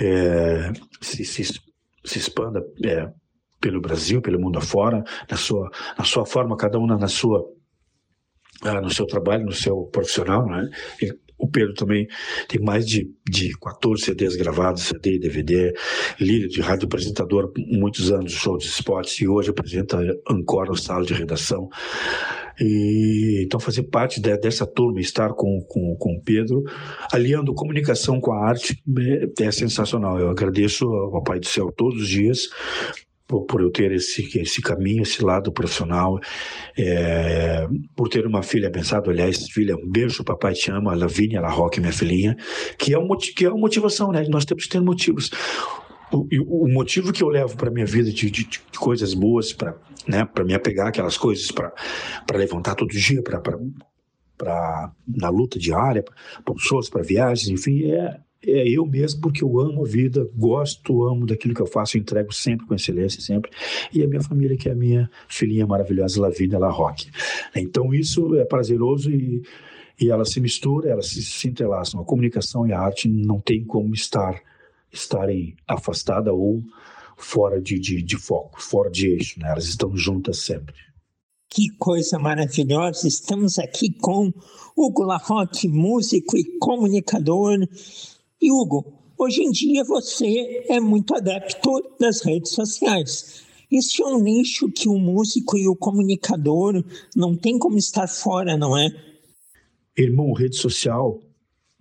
é, 0.00 0.72
se, 1.00 1.24
se, 1.24 1.44
se 2.04 2.18
expanda 2.18 2.60
é, 2.84 3.08
pelo 3.60 3.80
Brasil, 3.80 4.20
pelo 4.20 4.40
mundo 4.40 4.58
afora, 4.58 5.02
na 5.30 5.36
sua, 5.36 5.70
na 5.96 6.04
sua 6.04 6.26
forma, 6.26 6.56
cada 6.56 6.78
uma 6.78 6.96
na 6.96 7.08
sua 7.08 7.44
ah, 8.62 8.80
no 8.80 8.90
seu 8.90 9.06
trabalho, 9.06 9.44
no 9.44 9.52
seu 9.52 9.84
profissional, 9.92 10.46
né? 10.46 10.68
O 11.38 11.46
Pedro 11.46 11.74
também 11.74 12.08
tem 12.48 12.60
mais 12.60 12.86
de, 12.86 13.10
de 13.28 13.52
14 13.58 14.04
CDs 14.04 14.36
gravados, 14.36 14.84
CD, 14.84 15.18
DVD, 15.18 15.72
líder 16.18 16.48
de 16.48 16.60
rádio 16.60 16.86
apresentador, 16.86 17.52
muitos 17.56 18.10
anos 18.10 18.32
show 18.32 18.56
de 18.56 18.64
esportes, 18.66 19.20
e 19.20 19.28
hoje 19.28 19.50
apresenta 19.50 19.98
Ancora 20.28 20.70
no 20.70 20.76
sala 20.76 21.04
de 21.04 21.12
redação. 21.12 21.68
E, 22.58 23.42
então, 23.44 23.60
fazer 23.60 23.82
parte 23.84 24.20
de, 24.20 24.34
dessa 24.38 24.66
turma, 24.66 25.00
estar 25.00 25.34
com, 25.34 25.60
com, 25.68 25.94
com 25.96 26.14
o 26.14 26.22
Pedro, 26.22 26.64
aliando 27.12 27.54
comunicação 27.54 28.18
com 28.18 28.32
a 28.32 28.48
arte, 28.48 28.82
é, 29.38 29.44
é 29.44 29.50
sensacional. 29.50 30.18
Eu 30.18 30.30
agradeço 30.30 30.86
ao 30.86 31.22
Pai 31.22 31.38
do 31.38 31.46
Céu 31.46 31.70
todos 31.70 32.02
os 32.02 32.08
dias 32.08 32.48
por, 33.26 33.44
por, 33.44 33.60
eu 33.60 33.70
ter 33.70 33.92
esse, 33.92 34.26
esse 34.38 34.62
caminho, 34.62 35.02
esse 35.02 35.22
lado 35.22 35.52
profissional, 35.52 36.18
é, 36.78 37.66
por 37.94 38.08
ter 38.08 38.26
uma 38.26 38.42
filha 38.42 38.68
abençoada, 38.68 39.10
aliás, 39.10 39.48
filha, 39.50 39.76
um 39.76 39.90
beijo, 39.90 40.24
papai 40.24 40.52
te 40.52 40.70
ama, 40.70 40.94
Lavínia 40.94 41.40
La 41.40 41.50
Roque, 41.50 41.80
minha 41.80 41.92
filhinha, 41.92 42.36
que 42.78 42.94
é, 42.94 42.98
um, 42.98 43.08
que 43.16 43.44
é 43.44 43.48
uma 43.48 43.58
motivação, 43.58 44.12
né? 44.12 44.24
Nós 44.28 44.44
temos 44.44 44.64
que 44.64 44.70
ter 44.70 44.80
motivos. 44.80 45.30
o, 46.12 46.26
o, 46.64 46.68
motivo 46.72 47.12
que 47.12 47.22
eu 47.22 47.28
levo 47.28 47.56
para 47.56 47.70
minha 47.70 47.86
vida 47.86 48.10
de, 48.10 48.30
de, 48.30 48.44
de, 48.44 48.60
coisas 48.78 49.14
boas, 49.14 49.52
para 49.52 49.76
né, 50.06 50.24
para 50.24 50.44
me 50.44 50.54
apegar 50.54 50.86
aquelas 50.86 51.18
coisas, 51.18 51.50
para 51.50 51.72
levantar 52.34 52.74
todo 52.74 52.90
dia, 52.90 53.22
para 53.22 53.40
para 54.38 54.92
na 55.06 55.30
luta 55.30 55.58
diária, 55.58 56.02
para 56.02 56.54
pessoas, 56.54 56.88
para 56.88 57.02
viagens, 57.02 57.48
enfim, 57.48 57.90
é, 57.90 58.20
é 58.46 58.68
eu 58.68 58.86
mesmo 58.86 59.20
porque 59.20 59.42
eu 59.42 59.58
amo 59.58 59.84
a 59.84 59.88
vida, 59.88 60.28
gosto, 60.34 61.04
amo 61.04 61.26
daquilo 61.26 61.54
que 61.54 61.62
eu 61.62 61.66
faço, 61.66 61.98
entrego 61.98 62.32
sempre 62.32 62.66
com 62.66 62.74
excelência, 62.74 63.20
sempre. 63.20 63.50
E 63.92 64.02
a 64.02 64.06
minha 64.06 64.22
família, 64.22 64.56
que 64.56 64.68
é 64.68 64.72
a 64.72 64.76
minha 64.76 65.10
filhinha 65.28 65.66
maravilhosa, 65.66 66.20
Lavínia 66.20 66.58
La 66.58 66.70
Roque. 66.70 67.10
Então 67.54 67.92
isso 67.92 68.34
é 68.36 68.44
prazeroso 68.44 69.10
e, 69.10 69.42
e 70.00 70.10
ela 70.10 70.24
se 70.24 70.40
mistura, 70.40 70.90
elas 70.90 71.08
se, 71.08 71.22
se 71.22 71.48
entrelaçam. 71.48 72.00
A 72.00 72.04
comunicação 72.04 72.66
e 72.66 72.72
a 72.72 72.80
arte 72.80 73.08
não 73.08 73.40
tem 73.40 73.64
como 73.64 73.94
estar 73.94 74.40
estarem 74.92 75.54
afastada 75.68 76.32
ou 76.32 76.62
fora 77.16 77.60
de, 77.60 77.78
de, 77.78 78.02
de 78.02 78.16
foco, 78.16 78.62
fora 78.62 78.90
de 78.90 79.08
eixo, 79.08 79.40
né? 79.40 79.50
Elas 79.50 79.66
estão 79.66 79.96
juntas 79.96 80.38
sempre. 80.38 80.74
Que 81.48 81.68
coisa 81.78 82.18
maravilhosa! 82.18 83.06
Estamos 83.06 83.58
aqui 83.58 83.92
com 83.92 84.32
Hugo 84.76 85.04
Larroque, 85.04 85.68
músico 85.68 86.36
e 86.36 86.58
comunicador. 86.58 87.58
E 88.46 88.52
Hugo, 88.52 88.84
hoje 89.18 89.42
em 89.42 89.50
dia 89.50 89.82
você 89.82 90.64
é 90.68 90.78
muito 90.78 91.16
adepto 91.16 91.68
das 91.98 92.20
redes 92.20 92.52
sociais. 92.52 93.42
Este 93.68 94.02
é 94.02 94.06
um 94.06 94.22
nicho 94.22 94.70
que 94.70 94.88
o 94.88 94.96
músico 94.96 95.58
e 95.58 95.66
o 95.66 95.74
comunicador 95.74 96.84
não 97.16 97.36
tem 97.36 97.58
como 97.58 97.76
estar 97.76 98.06
fora, 98.06 98.56
não 98.56 98.78
é? 98.78 98.86
Irmão, 99.98 100.32
rede 100.32 100.54
social, 100.54 101.20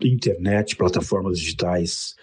internet, 0.01 0.75
plataformas 0.75 1.37
digitais, 1.37 2.15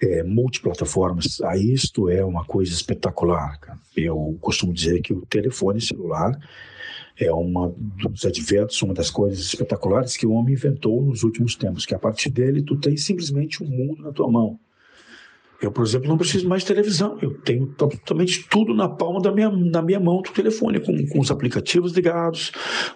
é, 0.00 0.22
multiplataformas, 0.22 1.40
a 1.42 1.56
isto 1.56 2.08
é 2.08 2.24
uma 2.24 2.44
coisa 2.44 2.72
espetacular. 2.72 3.58
Cara. 3.60 3.78
Eu 3.96 4.36
costumo 4.40 4.72
dizer 4.72 5.00
que 5.02 5.12
o 5.12 5.26
telefone 5.26 5.80
celular 5.80 6.38
é 7.18 7.30
uma 7.32 7.72
dos 7.76 8.24
adventos, 8.24 8.80
uma 8.82 8.94
das 8.94 9.10
coisas 9.10 9.40
espetaculares 9.40 10.16
que 10.16 10.26
o 10.26 10.32
homem 10.32 10.54
inventou 10.54 11.02
nos 11.02 11.22
últimos 11.22 11.54
tempos, 11.54 11.84
que 11.84 11.94
a 11.94 11.98
partir 11.98 12.30
dele 12.30 12.62
tu 12.62 12.76
tem 12.76 12.96
simplesmente 12.96 13.62
um 13.62 13.66
mundo 13.66 14.02
na 14.02 14.12
tua 14.12 14.30
mão. 14.30 14.58
Eu, 15.60 15.70
por 15.70 15.84
exemplo, 15.84 16.08
não 16.08 16.16
preciso 16.16 16.48
mais 16.48 16.62
de 16.62 16.68
televisão. 16.68 17.18
Eu 17.20 17.38
tenho 17.42 17.74
absolutamente 17.78 18.46
tudo 18.48 18.74
na 18.74 18.88
palma 18.88 19.20
da 19.20 19.30
minha, 19.30 19.50
na 19.50 19.82
minha 19.82 20.00
mão 20.00 20.22
do 20.22 20.30
telefone, 20.30 20.80
com, 20.80 20.94
com 21.08 21.20
os 21.20 21.30
aplicativos 21.30 21.92
ligados, 21.92 22.50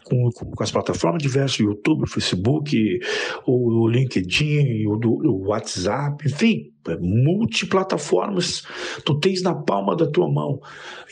com, 0.05 0.31
com, 0.31 0.63
as 0.63 0.71
plataformas 0.71 1.23
diversas, 1.23 1.59
YouTube, 1.59 2.09
Facebook, 2.09 2.99
o, 3.47 3.85
o 3.85 3.89
LinkedIn, 3.89 4.87
o, 4.87 4.99
o 4.99 5.49
WhatsApp, 5.49 6.27
enfim, 6.27 6.73
é 6.89 6.97
multiplataformas, 6.99 8.63
tu 9.05 9.19
tens 9.19 9.43
na 9.43 9.55
palma 9.55 9.97
da 9.97 10.07
tua 10.07 10.31
mão. 10.31 10.59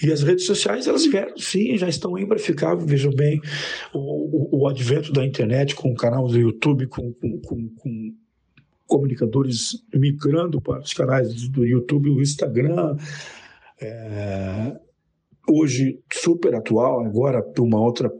E 0.02 0.10
as 0.10 0.22
redes 0.22 0.46
sociais, 0.46 0.86
elas 0.86 1.06
vieram, 1.06 1.36
sim, 1.36 1.76
já 1.76 1.88
estão 1.88 2.16
aí 2.16 2.26
para 2.26 2.38
ficar, 2.38 2.74
vejam 2.76 3.12
bem, 3.14 3.40
o, 3.92 3.98
o, 3.98 4.62
o, 4.62 4.68
advento 4.68 5.12
da 5.12 5.24
internet 5.24 5.74
com 5.74 5.90
o 5.90 5.94
canal 5.94 6.26
do 6.26 6.38
YouTube, 6.38 6.86
com, 6.88 7.12
com, 7.14 7.40
com, 7.40 7.68
com 7.76 8.21
comunicadores 8.92 9.82
migrando 9.94 10.60
para 10.60 10.80
os 10.80 10.92
canais 10.92 11.48
do 11.48 11.64
YouTube, 11.64 12.10
o 12.10 12.20
Instagram, 12.20 12.94
é, 13.80 14.76
hoje 15.48 15.98
super 16.12 16.54
atual, 16.54 17.02
agora 17.02 17.42
uma 17.58 17.80
outra, 17.80 18.12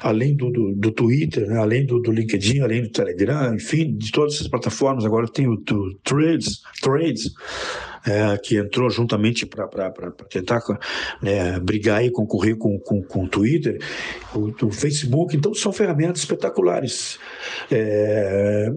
além 0.00 0.34
do, 0.34 0.50
do, 0.50 0.74
do 0.74 0.90
Twitter, 0.90 1.46
né, 1.46 1.56
além 1.56 1.86
do, 1.86 2.00
do, 2.00 2.10
LinkedIn, 2.10 2.58
além 2.58 2.82
do 2.82 2.90
Telegram, 2.90 3.54
enfim, 3.54 3.96
de 3.96 4.10
todas 4.10 4.34
essas 4.34 4.48
plataformas, 4.48 5.04
agora 5.04 5.28
tem 5.28 5.46
o, 5.46 5.52
o 5.52 5.94
Threads, 6.02 6.62
Threads 6.82 7.32
é, 8.04 8.36
que 8.38 8.56
entrou 8.56 8.90
juntamente 8.90 9.46
para 9.46 9.70
tentar 10.28 10.60
né, 11.22 11.60
brigar 11.60 12.04
e 12.04 12.10
concorrer 12.10 12.56
com, 12.56 12.76
com, 12.80 13.00
com 13.04 13.22
o 13.22 13.28
Twitter, 13.28 13.78
o, 14.34 14.66
o, 14.66 14.72
Facebook, 14.72 15.36
então 15.36 15.54
são 15.54 15.72
ferramentas 15.72 16.22
espetaculares. 16.22 17.20
É, 17.70 18.72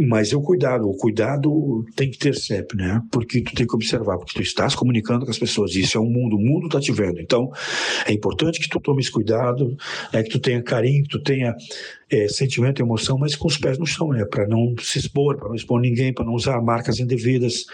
mas 0.00 0.32
é 0.32 0.36
o 0.36 0.40
cuidado, 0.40 0.88
o 0.88 0.96
cuidado 0.96 1.84
tem 1.94 2.10
que 2.10 2.18
ter 2.18 2.34
sempre, 2.34 2.78
né? 2.78 3.00
Porque 3.10 3.42
tu 3.42 3.54
tem 3.54 3.66
que 3.66 3.74
observar, 3.74 4.16
porque 4.16 4.32
tu 4.32 4.42
estás 4.42 4.74
comunicando 4.74 5.24
com 5.24 5.30
as 5.30 5.38
pessoas, 5.38 5.74
isso 5.76 5.98
é 5.98 6.00
um 6.00 6.10
mundo, 6.10 6.36
o 6.36 6.40
mundo 6.40 6.66
está 6.66 6.80
te 6.80 6.90
vendo. 6.90 7.20
Então, 7.20 7.50
é 8.06 8.12
importante 8.12 8.58
que 8.58 8.68
tu 8.68 8.80
tomes 8.80 9.10
cuidado, 9.10 9.76
né? 10.12 10.22
que 10.22 10.30
tu 10.30 10.40
tenha 10.40 10.62
carinho, 10.62 11.02
que 11.02 11.10
tu 11.10 11.22
tenha 11.22 11.54
é, 12.10 12.26
sentimento 12.26 12.80
emoção, 12.82 13.18
mas 13.18 13.36
com 13.36 13.46
os 13.46 13.58
pés 13.58 13.78
no 13.78 13.86
chão, 13.86 14.08
né? 14.08 14.24
Para 14.24 14.48
não 14.48 14.74
se 14.80 14.98
expor, 14.98 15.36
para 15.36 15.48
não 15.48 15.54
expor 15.54 15.78
ninguém, 15.78 16.12
para 16.12 16.24
não 16.24 16.32
usar 16.32 16.60
marcas 16.62 16.98
indevidas 16.98 17.66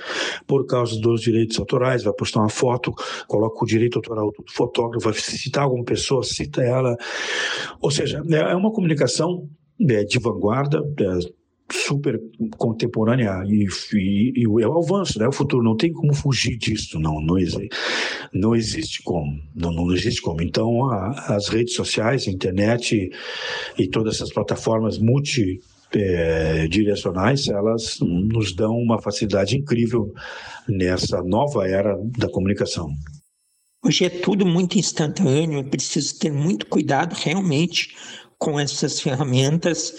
por 0.46 0.66
causa 0.66 1.00
dos 1.00 1.22
direitos 1.22 1.58
autorais. 1.58 2.02
Vai 2.02 2.12
postar 2.12 2.40
uma 2.40 2.50
foto, 2.50 2.92
coloca 3.28 3.64
o 3.64 3.66
direito 3.66 3.96
autoral 3.96 4.32
do 4.32 4.52
fotógrafo, 4.52 5.04
vai 5.04 5.14
citar 5.14 5.64
alguma 5.64 5.84
pessoa, 5.84 6.24
cita 6.24 6.62
ela. 6.62 6.96
Ou 7.80 7.92
seja, 7.92 8.22
é 8.28 8.56
uma 8.56 8.72
comunicação 8.72 9.48
é, 9.88 10.04
de 10.04 10.18
vanguarda, 10.18 10.82
é, 11.00 11.38
super 11.70 12.18
contemporânea 12.56 13.42
e, 13.46 13.66
e, 13.94 14.32
e, 14.36 14.44
é 14.44 14.68
o 14.68 14.78
avanço, 14.78 15.18
né? 15.18 15.28
O 15.28 15.32
futuro 15.32 15.62
não 15.62 15.76
tem 15.76 15.92
como 15.92 16.14
fugir 16.14 16.56
disso, 16.56 16.98
não, 16.98 17.20
não, 17.20 17.38
existe, 17.38 17.68
não 18.32 18.54
existe 18.54 19.02
como, 19.02 19.40
não, 19.54 19.72
não 19.72 19.92
existe 19.92 20.22
como. 20.22 20.42
Então, 20.42 20.86
a, 20.86 21.36
as 21.36 21.48
redes 21.48 21.74
sociais, 21.74 22.26
a 22.26 22.30
internet 22.30 23.10
e, 23.76 23.82
e 23.82 23.88
todas 23.88 24.16
essas 24.16 24.32
plataformas 24.32 24.98
multi 24.98 25.60
é, 25.94 26.68
elas 27.50 27.98
nos 28.00 28.54
dão 28.54 28.76
uma 28.76 29.00
facilidade 29.00 29.56
incrível 29.56 30.12
nessa 30.68 31.22
nova 31.22 31.66
era 31.66 31.96
da 32.18 32.28
comunicação. 32.30 32.90
Hoje 33.84 34.04
é 34.04 34.10
tudo 34.10 34.44
muito 34.44 34.78
instantâneo, 34.78 35.60
é 35.60 35.62
preciso 35.62 36.18
ter 36.18 36.32
muito 36.32 36.66
cuidado 36.66 37.14
realmente 37.14 37.94
com 38.36 38.58
essas 38.58 39.00
ferramentas, 39.00 39.94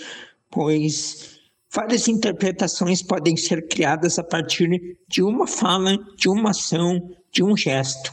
pois 0.51 1.28
Várias 1.71 2.07
interpretações 2.07 3.03
podem 3.03 3.37
ser 3.37 3.67
criadas 3.67 4.17
a 4.17 4.23
partir 4.23 4.97
de 5.07 5.21
uma 5.21 5.45
fala, 5.45 5.97
de 6.17 6.27
uma 6.27 6.49
ação, 6.49 6.99
de 7.31 7.43
um 7.43 7.55
gesto. 7.55 8.11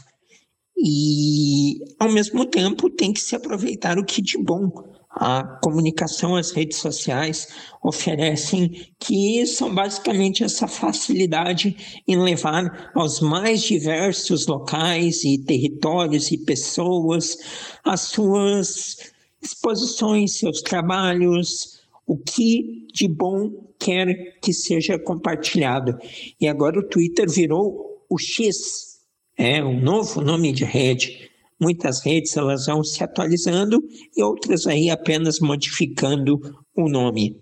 E, 0.77 1.79
ao 1.99 2.11
mesmo 2.11 2.45
tempo, 2.45 2.89
tem 2.89 3.11
que 3.11 3.19
se 3.19 3.35
aproveitar 3.35 3.97
o 3.97 4.05
que 4.05 4.21
de 4.21 4.37
bom 4.37 4.71
a 5.19 5.43
comunicação, 5.63 6.35
as 6.35 6.51
redes 6.51 6.77
sociais 6.77 7.47
oferecem, 7.81 8.87
que 8.99 9.45
são 9.47 9.73
basicamente 9.73 10.43
essa 10.43 10.67
facilidade 10.67 12.03
em 12.07 12.17
levar 12.21 12.91
aos 12.93 13.19
mais 13.19 13.63
diversos 13.63 14.45
locais 14.45 15.23
e 15.23 15.39
territórios 15.39 16.31
e 16.31 16.37
pessoas 16.37 17.37
as 17.83 18.01
suas 18.01 18.97
exposições, 19.41 20.37
seus 20.37 20.61
trabalhos, 20.61 21.76
o 22.07 22.17
que 22.17 22.87
de 22.93 23.07
bom 23.07 23.51
quer 23.77 24.39
que 24.41 24.53
seja 24.53 24.97
compartilhado. 24.97 25.97
E 26.39 26.47
agora 26.47 26.79
o 26.79 26.87
Twitter 26.87 27.29
virou 27.29 28.05
o 28.09 28.17
X, 28.17 29.01
é 29.37 29.63
um 29.63 29.79
novo 29.79 30.21
nome 30.21 30.53
de 30.53 30.63
rede. 30.63 31.29
Muitas 31.59 31.99
redes 31.99 32.37
elas 32.37 32.67
vão 32.67 32.83
se 32.83 33.03
atualizando 33.03 33.83
e 34.15 34.23
outras 34.23 34.65
aí 34.65 34.89
apenas 34.89 35.39
modificando 35.39 36.39
o 36.75 36.87
nome. 36.87 37.41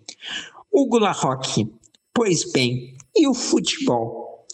Hugo 0.71 0.97
Larroque, 0.97 1.69
pois 2.13 2.51
bem, 2.51 2.95
e 3.15 3.27
o 3.27 3.33
futebol? 3.33 4.45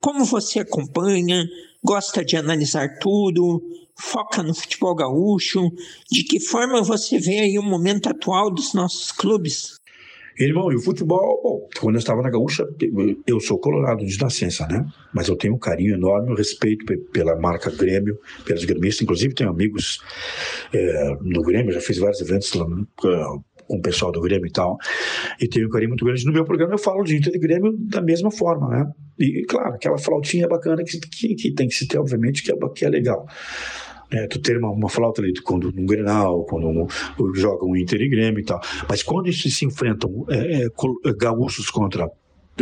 Como 0.00 0.24
você 0.24 0.60
acompanha? 0.60 1.46
Gosta 1.82 2.24
de 2.24 2.36
analisar 2.36 2.98
tudo? 2.98 3.62
Foca 4.00 4.42
no 4.42 4.54
futebol 4.54 4.94
gaúcho? 4.94 5.70
De 6.10 6.24
que 6.24 6.40
forma 6.40 6.82
você 6.82 7.18
vê 7.18 7.40
aí 7.40 7.58
o 7.58 7.62
momento 7.62 8.08
atual 8.08 8.50
dos 8.50 8.74
nossos 8.74 9.12
clubes? 9.12 9.80
Irmão, 10.38 10.72
e 10.72 10.76
o 10.76 10.80
futebol, 10.80 11.40
bom, 11.42 11.68
quando 11.78 11.96
eu 11.96 11.98
estava 11.98 12.22
na 12.22 12.30
Gaúcha, 12.30 12.66
eu 13.26 13.38
sou 13.40 13.58
colorado 13.58 14.06
de 14.06 14.18
nascença, 14.18 14.66
né? 14.66 14.86
Mas 15.12 15.28
eu 15.28 15.36
tenho 15.36 15.54
um 15.54 15.58
carinho 15.58 15.94
enorme, 15.94 16.32
um 16.32 16.34
respeito 16.34 16.86
pela 17.12 17.38
marca 17.38 17.70
Grêmio, 17.70 18.18
pelos 18.46 18.64
gremistas. 18.64 19.02
Inclusive, 19.02 19.34
tenho 19.34 19.50
amigos 19.50 20.00
é, 20.72 21.10
no 21.20 21.42
Grêmio, 21.42 21.74
já 21.74 21.80
fiz 21.80 21.98
vários 21.98 22.22
eventos 22.22 22.54
lá, 22.54 22.64
com 22.96 23.76
o 23.76 23.82
pessoal 23.82 24.10
do 24.10 24.20
Grêmio 24.20 24.46
e 24.46 24.50
tal. 24.50 24.78
E 25.38 25.46
tenho 25.46 25.66
um 25.66 25.70
carinho 25.70 25.90
muito 25.90 26.06
grande. 26.06 26.24
No 26.24 26.32
meu 26.32 26.44
programa 26.44 26.72
eu 26.72 26.78
falo 26.78 27.04
de 27.04 27.16
Inter 27.16 27.34
e 27.34 27.38
Grêmio 27.38 27.76
da 27.76 28.00
mesma 28.00 28.30
forma, 28.30 28.68
né? 28.68 28.90
E, 29.18 29.44
claro, 29.44 29.74
aquela 29.74 29.98
flautinha 29.98 30.48
bacana 30.48 30.82
que, 30.82 30.98
que, 30.98 31.34
que 31.34 31.54
tem 31.54 31.68
que 31.68 31.74
se 31.74 31.86
ter, 31.86 31.98
obviamente, 31.98 32.42
que 32.42 32.50
é, 32.50 32.56
que 32.74 32.84
é 32.86 32.88
legal. 32.88 33.26
É, 34.12 34.26
tu 34.26 34.40
ter 34.40 34.58
uma, 34.58 34.70
uma 34.70 34.88
flauta 34.88 35.22
ali 35.22 35.32
quando 35.40 35.68
um 35.68 35.86
Grenal, 35.86 36.44
quando 36.44 36.68
um, 36.68 36.86
jogam 37.34 37.76
Inter 37.76 38.00
e 38.00 38.08
Grêmio 38.08 38.40
e 38.40 38.44
tal. 38.44 38.60
Mas 38.88 39.02
quando 39.02 39.28
esses 39.28 39.56
se 39.56 39.64
enfrentam 39.64 40.26
é, 40.28 40.62
é, 40.62 40.66
é, 40.66 41.12
gaúchos 41.16 41.70
contra 41.70 42.10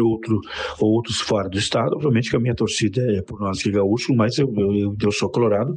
outro, 0.00 0.40
outros 0.78 1.20
fora 1.20 1.48
do 1.48 1.58
estado, 1.58 1.94
obviamente 1.94 2.30
que 2.30 2.36
a 2.36 2.40
minha 2.40 2.54
torcida 2.54 3.00
é 3.16 3.22
por 3.22 3.40
nós 3.40 3.62
que 3.62 3.68
é 3.68 3.72
gaúcho, 3.72 4.14
mas 4.14 4.38
eu, 4.38 4.52
eu, 4.56 4.96
eu 5.00 5.12
sou 5.12 5.30
colorado. 5.30 5.76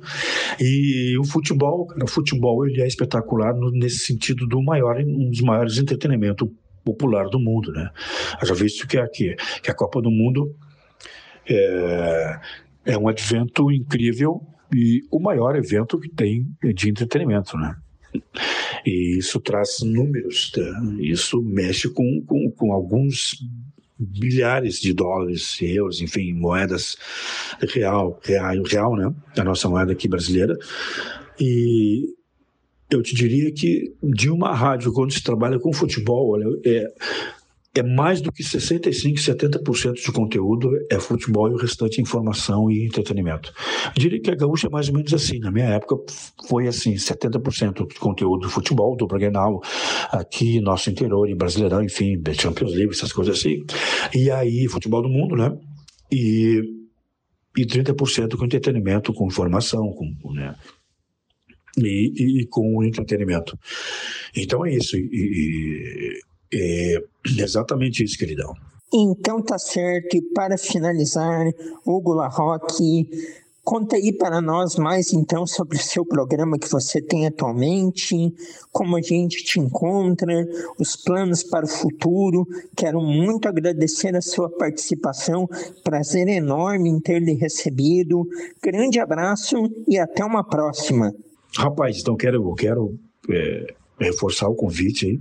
E 0.59 1.17
o 1.17 1.23
futebol, 1.23 1.87
o 2.01 2.07
futebol 2.07 2.67
ele 2.67 2.81
é 2.81 2.87
espetacular 2.87 3.55
no, 3.55 3.71
nesse 3.71 3.99
sentido 3.99 4.45
do 4.47 4.61
maior, 4.61 4.99
um 4.99 5.29
dos 5.29 5.41
maiores 5.41 5.77
entretenimentos 5.77 6.47
popular 6.83 7.25
do 7.29 7.39
mundo, 7.39 7.71
né? 7.71 7.89
Já 8.43 8.53
visto 8.53 8.87
que 8.87 8.97
aqui, 8.97 9.35
que 9.61 9.69
a 9.69 9.73
Copa 9.73 10.01
do 10.01 10.09
Mundo 10.09 10.55
é, 11.47 12.39
é 12.85 12.97
um 12.97 13.07
advento 13.07 13.71
incrível 13.71 14.41
e 14.73 15.01
o 15.11 15.19
maior 15.19 15.55
evento 15.55 15.99
que 15.99 16.09
tem 16.09 16.47
de 16.73 16.89
entretenimento, 16.89 17.57
né? 17.57 17.75
E 18.85 19.17
isso 19.17 19.39
traz 19.39 19.79
números, 19.81 20.51
tá? 20.51 20.61
isso 20.99 21.41
mexe 21.41 21.89
com, 21.89 22.21
com, 22.25 22.51
com 22.51 22.73
alguns 22.73 23.37
bilhares 23.97 24.79
de 24.79 24.93
dólares, 24.93 25.57
euros, 25.61 26.01
enfim, 26.01 26.33
moedas 26.33 26.97
real, 27.73 28.19
real, 28.23 28.63
real, 28.63 28.95
né? 28.95 29.13
A 29.37 29.43
nossa 29.43 29.69
moeda 29.69 29.91
aqui 29.91 30.07
brasileira. 30.07 30.57
E 31.39 32.13
eu 32.89 33.01
te 33.03 33.13
diria 33.15 33.51
que 33.51 33.93
de 34.01 34.29
uma 34.29 34.53
rádio, 34.53 34.91
quando 34.91 35.13
se 35.13 35.23
trabalha 35.23 35.59
com 35.59 35.71
futebol, 35.71 36.31
olha, 36.31 36.47
é, 36.65 36.87
é 37.73 37.83
mais 37.83 38.19
do 38.19 38.31
que 38.31 38.43
65%, 38.43 39.15
70% 39.15 39.93
de 39.93 40.11
conteúdo 40.11 40.69
é 40.89 40.99
futebol 40.99 41.49
e 41.49 41.53
o 41.53 41.57
restante 41.57 41.99
é 41.99 42.01
informação 42.01 42.69
e 42.69 42.85
entretenimento. 42.85 43.53
Diria 43.95 44.21
que 44.21 44.29
a 44.29 44.35
Gaúcha 44.35 44.67
é 44.67 44.69
mais 44.69 44.89
ou 44.89 44.95
menos 44.95 45.13
assim. 45.13 45.39
Na 45.39 45.51
minha 45.51 45.67
época 45.67 45.95
foi 46.47 46.67
assim, 46.67 46.95
70% 46.95 47.87
de 47.87 47.99
conteúdo 47.99 48.49
futebol, 48.49 48.97
do 48.97 49.07
Grenal, 49.07 49.61
aqui, 50.11 50.59
nosso 50.59 50.89
interior, 50.89 51.29
em 51.29 51.35
Brasileirão, 51.35 51.81
enfim, 51.81 52.21
Champions 52.37 52.73
League, 52.73 52.91
essas 52.91 53.13
coisas 53.13 53.37
assim. 53.37 53.63
E 54.13 54.29
aí, 54.29 54.67
futebol 54.67 55.01
do 55.01 55.09
mundo, 55.09 55.37
né? 55.37 55.57
E, 56.11 56.61
e 57.57 57.65
30% 57.65 58.35
com 58.35 58.45
entretenimento, 58.45 59.13
com 59.13 59.27
informação, 59.27 59.93
com, 59.93 60.33
né? 60.33 60.55
E, 61.77 62.41
e, 62.41 62.47
com 62.47 62.83
entretenimento. 62.83 63.57
Então 64.35 64.65
é 64.65 64.75
isso. 64.75 64.97
E, 64.97 66.19
é 66.53 67.03
exatamente 67.41 68.03
isso, 68.03 68.17
queridão. 68.17 68.53
Então 68.93 69.41
tá 69.41 69.57
certo. 69.57 70.15
E 70.17 70.21
para 70.21 70.57
finalizar, 70.57 71.45
Hugo 71.85 72.13
Larroque, 72.13 73.09
conta 73.63 73.95
aí 73.95 74.11
para 74.11 74.41
nós 74.41 74.75
mais 74.75 75.13
então 75.13 75.47
sobre 75.47 75.77
o 75.77 75.81
seu 75.81 76.05
programa 76.05 76.59
que 76.59 76.69
você 76.69 77.01
tem 77.01 77.25
atualmente, 77.25 78.33
como 78.69 78.97
a 78.97 79.01
gente 79.01 79.45
te 79.45 79.61
encontra, 79.61 80.45
os 80.77 80.97
planos 80.97 81.41
para 81.41 81.65
o 81.65 81.69
futuro. 81.69 82.45
Quero 82.75 82.99
muito 83.01 83.47
agradecer 83.47 84.13
a 84.13 84.21
sua 84.21 84.49
participação. 84.49 85.47
Prazer 85.85 86.27
enorme 86.27 86.89
em 86.89 86.99
ter 86.99 87.21
lhe 87.21 87.33
recebido. 87.33 88.27
Grande 88.61 88.99
abraço 88.99 89.55
e 89.87 89.97
até 89.97 90.25
uma 90.25 90.43
próxima. 90.43 91.13
Rapaz, 91.57 91.99
então 91.99 92.17
quero, 92.17 92.53
quero 92.55 92.99
é, 93.29 93.73
reforçar 94.05 94.47
o 94.47 94.55
convite 94.55 95.05
aí 95.05 95.19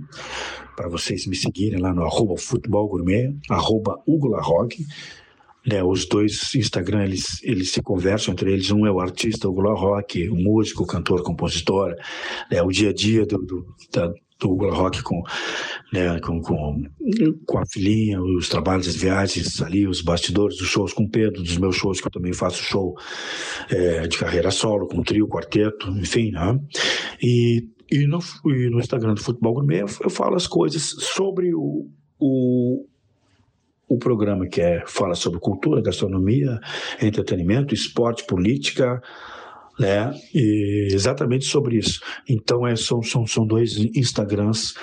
para 0.75 0.89
vocês 0.89 1.27
me 1.27 1.35
seguirem 1.35 1.79
lá 1.79 1.93
no 1.93 2.03
arroba 2.03 2.35
futebol 2.37 2.87
gourmet, 2.87 3.35
arroba 3.49 4.01
Hugo 4.07 4.27
Larroque. 4.29 4.85
Né, 5.63 5.83
os 5.83 6.07
dois 6.07 6.55
Instagram, 6.55 7.03
eles, 7.03 7.39
eles 7.43 7.69
se 7.71 7.83
conversam 7.83 8.31
entre 8.31 8.51
eles. 8.51 8.71
Um 8.71 8.87
é 8.87 8.91
o 8.91 8.99
artista 8.99 9.47
Hugo 9.47 9.61
Larroque, 9.61 10.27
o 10.27 10.35
músico, 10.35 10.87
cantor, 10.87 11.21
compositor. 11.21 11.95
Né, 12.51 12.63
o 12.63 12.71
dia 12.71 12.89
a 12.89 12.93
dia 12.93 13.27
do, 13.27 13.37
do, 13.37 13.67
da, 13.93 14.11
do 14.39 14.55
Larroque 14.55 15.03
com, 15.03 15.21
né, 15.93 16.19
com, 16.19 16.41
com, 16.41 16.83
com 17.45 17.57
a 17.59 17.65
filhinha, 17.67 18.19
os 18.19 18.49
trabalhos, 18.49 18.87
as 18.87 18.95
viagens 18.95 19.61
ali, 19.61 19.87
os 19.87 20.01
bastidores 20.01 20.57
dos 20.57 20.67
shows 20.67 20.93
com 20.93 21.03
o 21.03 21.09
Pedro, 21.09 21.43
dos 21.43 21.57
meus 21.57 21.75
shows, 21.75 22.01
que 22.01 22.07
eu 22.07 22.11
também 22.11 22.33
faço 22.33 22.63
show 22.63 22.95
é, 23.69 24.07
de 24.07 24.17
carreira 24.17 24.49
solo, 24.49 24.87
com 24.87 25.03
trio, 25.03 25.27
quarteto, 25.27 25.91
enfim. 25.91 26.31
Né? 26.31 26.59
E 27.21 27.67
e 27.91 28.07
no, 28.07 28.19
e 28.45 28.69
no 28.69 28.79
Instagram 28.79 29.13
do 29.13 29.21
Futebol 29.21 29.53
Gourmet 29.53 29.81
eu 29.81 30.09
falo 30.09 30.35
as 30.35 30.47
coisas 30.47 30.81
sobre 30.81 31.53
o, 31.53 31.89
o, 32.17 32.85
o 33.87 33.97
programa 33.97 34.47
que 34.47 34.61
é, 34.61 34.83
fala 34.87 35.13
sobre 35.13 35.39
cultura, 35.39 35.81
gastronomia, 35.81 36.57
entretenimento, 37.01 37.73
esporte, 37.73 38.25
política, 38.25 39.01
né? 39.77 40.13
E 40.33 40.87
exatamente 40.91 41.45
sobre 41.45 41.77
isso. 41.77 41.99
Então 42.29 42.65
é, 42.65 42.75
são, 42.75 43.01
são, 43.01 43.27
são 43.27 43.45
dois 43.45 43.77
Instagrams 43.95 44.73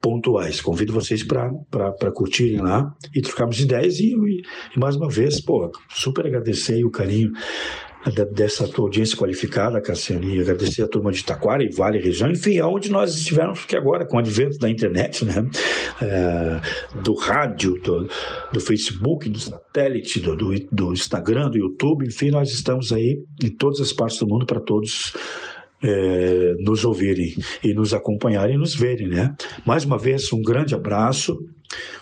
pontuais. 0.00 0.60
Convido 0.60 0.92
vocês 0.92 1.24
para 1.24 2.12
curtirem 2.14 2.60
lá 2.60 2.94
e 3.14 3.22
trocarmos 3.22 3.58
ideias 3.58 3.98
e, 3.98 4.14
e, 4.14 4.42
e, 4.76 4.78
mais 4.78 4.96
uma 4.96 5.08
vez, 5.08 5.40
pô, 5.40 5.72
super 5.88 6.26
agradecer 6.26 6.84
o 6.84 6.90
carinho 6.90 7.32
dessa 8.32 8.68
tua 8.68 8.84
audiência 8.84 9.16
qualificada, 9.16 9.80
Cassiano, 9.80 10.28
e 10.28 10.40
agradecer 10.40 10.82
a 10.82 10.88
turma 10.88 11.10
de 11.10 11.24
Taquara 11.24 11.62
e 11.64 11.70
Vale 11.70 11.98
Região, 11.98 12.30
enfim, 12.30 12.58
aonde 12.58 12.90
nós 12.90 13.14
estivermos, 13.14 13.60
porque 13.60 13.76
agora, 13.76 14.06
com 14.06 14.16
o 14.16 14.20
advento 14.20 14.58
da 14.58 14.68
internet, 14.68 15.24
né, 15.24 15.48
é, 16.02 16.60
do 17.00 17.14
rádio, 17.14 17.80
do, 17.80 18.08
do, 18.52 18.60
Facebook, 18.60 19.28
do 19.28 19.38
satélite, 19.38 20.20
do, 20.20 20.36
do, 20.36 20.54
do 20.70 20.92
Instagram, 20.92 21.50
do 21.50 21.58
YouTube, 21.58 22.06
enfim, 22.06 22.30
nós 22.30 22.50
estamos 22.50 22.92
aí 22.92 23.22
em 23.42 23.50
todas 23.50 23.80
as 23.80 23.92
partes 23.92 24.18
do 24.18 24.26
mundo 24.26 24.44
para 24.44 24.60
todos 24.60 25.14
é, 25.82 26.54
nos 26.60 26.84
ouvirem 26.84 27.34
e 27.62 27.74
nos 27.74 27.92
acompanharem 27.92 28.54
e 28.54 28.58
nos 28.58 28.74
verem, 28.74 29.08
né? 29.08 29.34
Mais 29.66 29.84
uma 29.84 29.98
vez, 29.98 30.32
um 30.32 30.42
grande 30.42 30.74
abraço, 30.74 31.38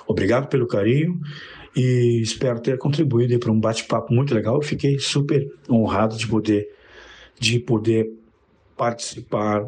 obrigado 0.06 0.48
pelo 0.48 0.66
carinho 0.66 1.18
e 1.74 2.20
espero 2.22 2.60
ter 2.60 2.78
contribuído 2.78 3.38
para 3.38 3.50
um 3.50 3.58
bate-papo 3.58 4.12
muito 4.12 4.34
legal. 4.34 4.56
Eu 4.56 4.62
fiquei 4.62 4.98
super 4.98 5.46
honrado 5.68 6.16
de 6.16 6.26
poder, 6.26 6.68
de 7.38 7.58
poder 7.58 8.12
participar 8.76 9.66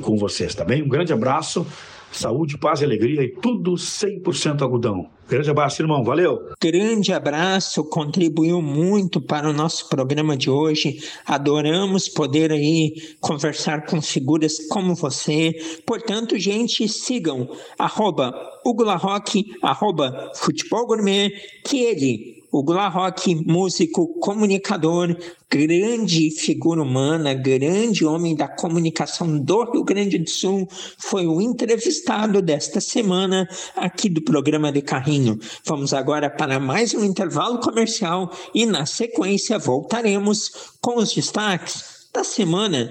com 0.00 0.16
vocês, 0.16 0.54
tá 0.54 0.64
bem? 0.64 0.82
Um 0.82 0.88
grande 0.88 1.12
abraço 1.12 1.66
saúde, 2.12 2.58
paz 2.58 2.80
e 2.80 2.84
alegria 2.84 3.22
e 3.22 3.28
tudo 3.28 3.72
100% 3.72 4.62
algodão. 4.62 5.10
Grande 5.28 5.50
abraço, 5.50 5.82
irmão. 5.82 6.04
Valeu. 6.04 6.50
Grande 6.62 7.12
abraço, 7.12 7.82
contribuiu 7.84 8.62
muito 8.62 9.20
para 9.20 9.50
o 9.50 9.52
nosso 9.52 9.88
programa 9.88 10.36
de 10.36 10.48
hoje. 10.48 11.00
Adoramos 11.26 12.08
poder 12.08 12.52
aí 12.52 12.94
conversar 13.20 13.86
com 13.86 14.00
figuras 14.00 14.68
como 14.68 14.94
você. 14.94 15.52
Portanto, 15.84 16.38
gente, 16.38 16.88
sigam 16.88 17.48
arroba 17.76 18.32
Hugo 18.64 18.84
Larroque, 18.84 19.46
arroba 19.60 20.30
Futebol 20.36 20.86
Gourmet, 20.86 21.30
que 21.64 21.78
ele 21.82 22.35
o 22.58 22.88
Rock, 22.88 23.34
músico, 23.34 24.18
comunicador, 24.18 25.14
grande 25.50 26.30
figura 26.30 26.82
humana, 26.82 27.34
grande 27.34 28.04
homem 28.04 28.34
da 28.34 28.48
comunicação 28.48 29.38
do 29.38 29.70
Rio 29.70 29.84
Grande 29.84 30.18
do 30.18 30.30
Sul, 30.30 30.66
foi 30.98 31.26
o 31.26 31.40
entrevistado 31.40 32.40
desta 32.40 32.80
semana 32.80 33.46
aqui 33.76 34.08
do 34.08 34.22
programa 34.22 34.72
de 34.72 34.80
Carrinho. 34.80 35.38
Vamos 35.66 35.92
agora 35.92 36.30
para 36.30 36.58
mais 36.58 36.94
um 36.94 37.04
intervalo 37.04 37.60
comercial 37.60 38.30
e 38.54 38.64
na 38.64 38.86
sequência 38.86 39.58
voltaremos 39.58 40.76
com 40.80 40.96
os 40.96 41.12
destaques 41.12 42.08
da 42.14 42.24
semana. 42.24 42.90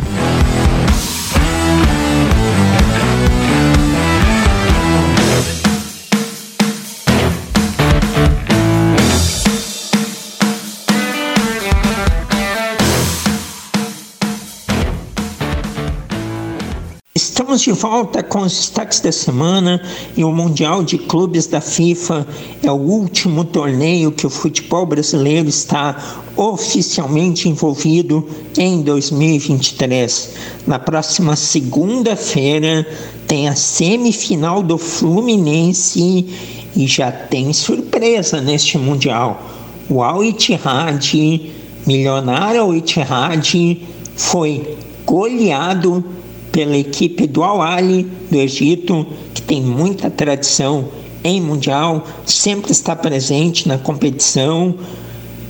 Estamos 17.15 17.61
de 17.61 17.71
volta 17.71 18.23
com 18.23 18.39
os 18.39 18.53
destaques 18.53 18.99
da 18.99 19.11
semana 19.11 19.79
e 20.17 20.23
o 20.23 20.31
Mundial 20.31 20.83
de 20.83 20.97
Clubes 20.97 21.45
da 21.45 21.61
FIFA 21.61 22.25
é 22.63 22.71
o 22.71 22.75
último 22.75 23.43
torneio 23.45 24.11
que 24.11 24.25
o 24.25 24.31
futebol 24.31 24.83
brasileiro 24.87 25.47
está 25.47 26.23
oficialmente 26.35 27.47
envolvido 27.47 28.27
em 28.57 28.81
2023. 28.81 30.31
Na 30.65 30.79
próxima 30.79 31.35
segunda-feira 31.35 32.83
tem 33.27 33.47
a 33.47 33.55
semifinal 33.55 34.63
do 34.63 34.79
Fluminense 34.79 36.25
e 36.75 36.87
já 36.87 37.11
tem 37.11 37.53
surpresa 37.53 38.41
neste 38.41 38.79
Mundial. 38.79 39.39
O 39.87 40.01
Al 40.01 40.23
Ittihad, 40.23 41.13
milionário 41.85 42.61
Al 42.61 42.73
Ittihad, 42.73 43.87
foi 44.15 44.75
goleado 45.05 46.03
pela 46.53 46.77
equipe 46.77 47.25
do 47.25 47.43
Al-Ali 47.43 48.03
do 48.29 48.37
Egito, 48.37 49.05
que 49.33 49.41
tem 49.41 49.61
muita 49.61 50.09
tradição 50.09 50.87
em 51.23 51.41
mundial, 51.41 52.05
sempre 52.25 52.71
está 52.71 52.95
presente 52.95 53.67
na 53.67 53.77
competição, 53.77 54.75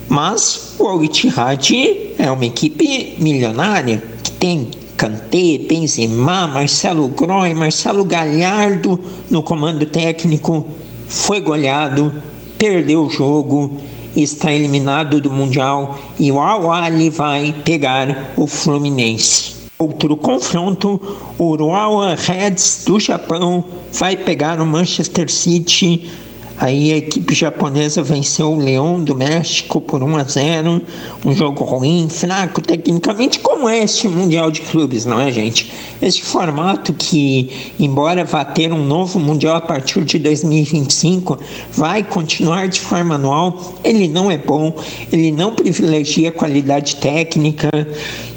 mas 0.08 0.74
o 0.78 0.86
Al-Ittihad 0.86 1.70
é 2.18 2.30
uma 2.30 2.46
equipe 2.46 3.16
milionária 3.18 4.02
que 4.22 4.32
tem 4.32 4.70
Kanté, 4.96 5.58
Benzema, 5.68 6.46
Marcelo 6.46 7.08
Groy, 7.08 7.52
Marcelo 7.52 8.04
Galhardo 8.04 8.98
no 9.30 9.42
comando 9.42 9.84
técnico, 9.84 10.66
foi 11.06 11.40
goleado, 11.40 12.14
perdeu 12.56 13.04
o 13.04 13.10
jogo, 13.10 13.76
está 14.16 14.50
eliminado 14.52 15.20
do 15.20 15.30
Mundial 15.30 15.98
e 16.18 16.32
o 16.32 16.40
Al-Ali 16.40 17.10
vai 17.10 17.54
pegar 17.64 18.32
o 18.36 18.46
Fluminense. 18.46 19.63
Outro 19.84 20.16
confronto, 20.16 20.98
o 21.36 21.44
Urawa 21.50 22.14
Reds 22.14 22.84
do 22.86 22.98
Japão 22.98 23.62
vai 23.92 24.16
pegar 24.16 24.58
o 24.58 24.64
Manchester 24.64 25.30
City 25.30 26.10
Aí 26.56 26.92
a 26.92 26.96
equipe 26.98 27.34
japonesa 27.34 28.02
venceu 28.02 28.52
o 28.52 28.58
Leão 28.58 29.02
do 29.02 29.14
México 29.14 29.80
por 29.80 30.02
1 30.02 30.16
a 30.16 30.24
0, 30.24 30.82
um 31.24 31.34
jogo 31.34 31.64
ruim, 31.64 32.08
fraco 32.08 32.60
tecnicamente, 32.60 33.40
como 33.40 33.68
é 33.68 33.82
este 33.82 34.06
Mundial 34.06 34.52
de 34.52 34.60
Clubes, 34.60 35.04
não 35.04 35.20
é, 35.20 35.32
gente? 35.32 35.72
Este 36.00 36.22
formato 36.22 36.92
que, 36.92 37.72
embora 37.78 38.24
vá 38.24 38.44
ter 38.44 38.72
um 38.72 38.84
novo 38.84 39.18
Mundial 39.18 39.56
a 39.56 39.60
partir 39.60 40.04
de 40.04 40.18
2025, 40.18 41.38
vai 41.72 42.04
continuar 42.04 42.68
de 42.68 42.80
forma 42.80 43.16
anual, 43.16 43.74
ele 43.82 44.06
não 44.06 44.30
é 44.30 44.38
bom, 44.38 44.76
ele 45.10 45.32
não 45.32 45.54
privilegia 45.54 46.28
a 46.28 46.32
qualidade 46.32 46.96
técnica, 46.96 47.70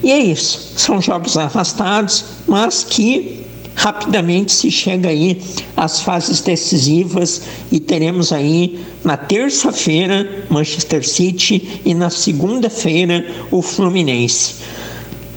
e 0.02 0.12
é 0.12 0.18
isso. 0.18 0.74
São 0.76 1.00
jogos 1.00 1.38
arrastados, 1.38 2.26
mas 2.48 2.84
que 2.84 3.47
rapidamente 3.78 4.52
se 4.52 4.72
chega 4.72 5.10
aí 5.10 5.40
às 5.76 6.02
fases 6.02 6.42
decisivas 6.42 7.44
e 7.72 7.80
teremos 7.80 8.34
aí 8.34 8.84
na 9.04 9.16
terça-feira 9.16 10.46
Manchester 10.50 11.08
City 11.08 11.82
e 11.86 11.94
na 11.94 12.10
segunda-feira 12.10 13.24
o 13.52 13.62
Fluminense. 13.62 14.56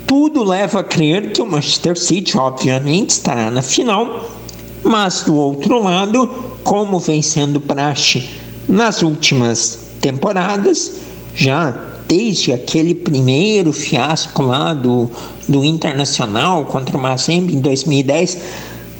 Tudo 0.07 0.43
leva 0.43 0.81
a 0.81 0.85
crer 0.85 1.33
que 1.33 1.43
o 1.43 1.47
Manchester 1.47 1.97
City, 1.97 2.37
obviamente, 2.39 3.11
estará 3.11 3.51
na 3.51 3.63
final, 3.63 4.29
mas 4.83 5.23
do 5.23 5.37
outro 5.37 5.83
lado, 5.83 6.27
como 6.65 6.99
vem 6.99 7.21
sendo 7.21 7.61
praxe 7.61 8.27
nas 8.67 9.03
últimas 9.03 9.79
temporadas, 10.01 10.93
já 11.35 11.90
desde 12.11 12.53
aquele 12.53 12.93
primeiro 12.93 13.73
fiasco 13.73 14.43
lá 14.43 14.75
do, 14.75 15.09
do 15.49 15.65
Internacional 15.65 16.65
contra 16.65 16.99
o 16.99 17.01
Mazembe 17.01 17.55
em 17.55 17.61
2010, 17.61 18.37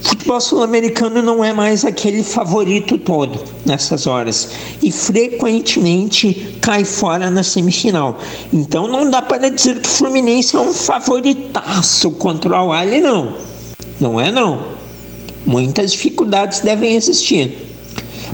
o 0.01 0.09
futebol 0.09 0.41
sul-americano 0.41 1.21
não 1.21 1.45
é 1.45 1.53
mais 1.53 1.85
aquele 1.85 2.23
favorito 2.23 2.97
todo 2.97 3.43
nessas 3.67 4.07
horas 4.07 4.51
e 4.81 4.93
frequentemente 4.93 6.57
cai 6.61 6.85
fora 6.85 7.29
na 7.29 7.43
semifinal. 7.43 8.17
Então 8.53 8.87
não 8.87 9.11
dá 9.11 9.21
para 9.21 9.51
dizer 9.51 9.81
que 9.81 9.89
o 9.89 9.91
Fluminense 9.91 10.55
é 10.55 10.61
um 10.61 10.73
favoritaço 10.73 12.13
contra 12.13 12.63
o 12.63 12.73
Al 12.73 12.87
não. 13.03 13.35
Não 13.99 14.21
é 14.21 14.31
não. 14.31 14.69
muitas 15.45 15.91
dificuldades 15.91 16.61
devem 16.61 16.95
existir. 16.95 17.70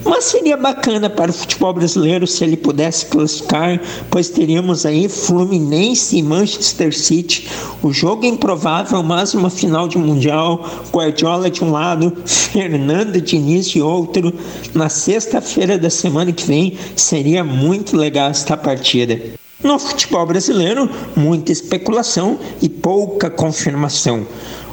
Mas 0.08 0.26
seria 0.26 0.56
bacana 0.56 1.10
para 1.10 1.32
o 1.32 1.34
futebol 1.34 1.72
brasileiro 1.72 2.28
se 2.28 2.44
ele 2.44 2.56
pudesse 2.56 3.06
classificar, 3.06 3.80
pois 4.08 4.28
teríamos 4.28 4.86
aí 4.86 5.08
Fluminense 5.08 6.16
e 6.16 6.22
Manchester 6.22 6.96
City, 6.96 7.48
o 7.82 7.92
jogo 7.92 8.24
improvável, 8.24 9.02
mais 9.02 9.34
uma 9.34 9.50
final 9.50 9.88
de 9.88 9.98
Mundial, 9.98 10.64
Guardiola 10.92 11.50
de 11.50 11.64
um 11.64 11.72
lado, 11.72 12.16
Fernando 12.24 13.20
Diniz 13.20 13.68
de 13.68 13.82
outro. 13.82 14.32
Na 14.72 14.88
sexta-feira 14.88 15.76
da 15.76 15.90
semana 15.90 16.32
que 16.32 16.46
vem 16.46 16.78
seria 16.94 17.42
muito 17.42 17.96
legal 17.96 18.30
esta 18.30 18.56
partida. 18.56 19.20
No 19.62 19.78
futebol 19.78 20.24
brasileiro, 20.24 20.88
muita 21.16 21.50
especulação 21.50 22.38
e 22.62 22.68
pouca 22.68 23.28
confirmação. 23.28 24.24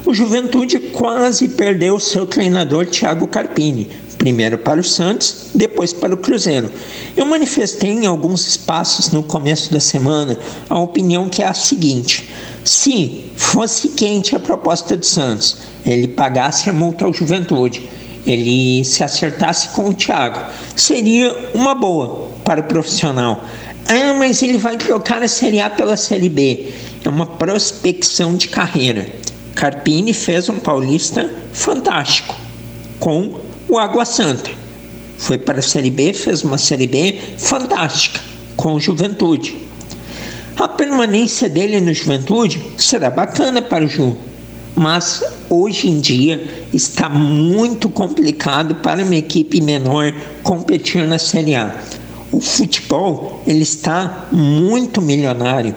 O 0.05 0.13
Juventude 0.13 0.79
quase 0.79 1.47
perdeu 1.47 1.97
seu 1.97 2.25
treinador 2.25 2.85
Thiago 2.85 3.25
Carpini, 3.25 3.89
primeiro 4.17 4.57
para 4.57 4.81
o 4.81 4.83
Santos, 4.83 5.47
depois 5.55 5.93
para 5.93 6.13
o 6.13 6.17
Cruzeiro. 6.17 6.69
Eu 7.15 7.25
manifestei 7.25 7.91
em 7.91 8.05
alguns 8.05 8.45
espaços 8.45 9.11
no 9.11 9.23
começo 9.23 9.71
da 9.71 9.79
semana 9.79 10.37
a 10.69 10.77
opinião 10.77 11.29
que 11.29 11.41
é 11.41 11.47
a 11.47 11.53
seguinte: 11.53 12.29
se 12.65 13.31
fosse 13.37 13.89
quente 13.89 14.35
a 14.35 14.39
proposta 14.39 14.97
do 14.97 15.05
Santos, 15.05 15.59
ele 15.85 16.09
pagasse 16.09 16.69
a 16.69 16.73
multa 16.73 17.05
ao 17.05 17.13
Juventude, 17.13 17.89
ele 18.27 18.83
se 18.83 19.05
acertasse 19.05 19.69
com 19.69 19.87
o 19.87 19.93
Thiago, 19.93 20.39
seria 20.75 21.33
uma 21.53 21.73
boa 21.73 22.27
para 22.43 22.59
o 22.59 22.65
profissional. 22.65 23.41
Ah, 23.87 24.13
mas 24.17 24.43
ele 24.43 24.57
vai 24.57 24.75
trocar 24.75 25.23
a 25.23 25.29
Série 25.29 25.61
A 25.61 25.69
pela 25.69 25.95
Série 25.95 26.29
B. 26.29 26.73
É 27.05 27.09
uma 27.09 27.25
prospecção 27.25 28.35
de 28.35 28.49
carreira. 28.49 29.23
Carpini 29.55 30.13
fez 30.13 30.49
um 30.49 30.59
paulista 30.59 31.29
fantástico, 31.51 32.35
com 32.99 33.39
o 33.69 33.77
Água 33.77 34.05
Santa. 34.05 34.49
Foi 35.17 35.37
para 35.37 35.59
a 35.59 35.61
Série 35.61 35.91
B, 35.91 36.13
fez 36.13 36.43
uma 36.43 36.57
Série 36.57 36.87
B 36.87 37.19
fantástica, 37.37 38.19
com 38.55 38.79
Juventude. 38.79 39.55
A 40.57 40.67
permanência 40.67 41.47
dele 41.49 41.79
no 41.79 41.93
Juventude 41.93 42.61
será 42.77 43.09
bacana 43.09 43.61
para 43.61 43.85
o 43.85 43.87
Ju, 43.87 44.17
mas 44.75 45.23
hoje 45.49 45.89
em 45.89 45.99
dia 45.99 46.65
está 46.73 47.07
muito 47.07 47.89
complicado 47.89 48.75
para 48.75 49.03
uma 49.03 49.15
equipe 49.15 49.61
menor 49.61 50.13
competir 50.41 51.07
na 51.07 51.17
Série 51.17 51.55
A. 51.55 51.75
O 52.31 52.41
futebol 52.41 53.41
ele 53.45 53.61
está 53.61 54.27
muito 54.31 55.01
milionário. 55.01 55.75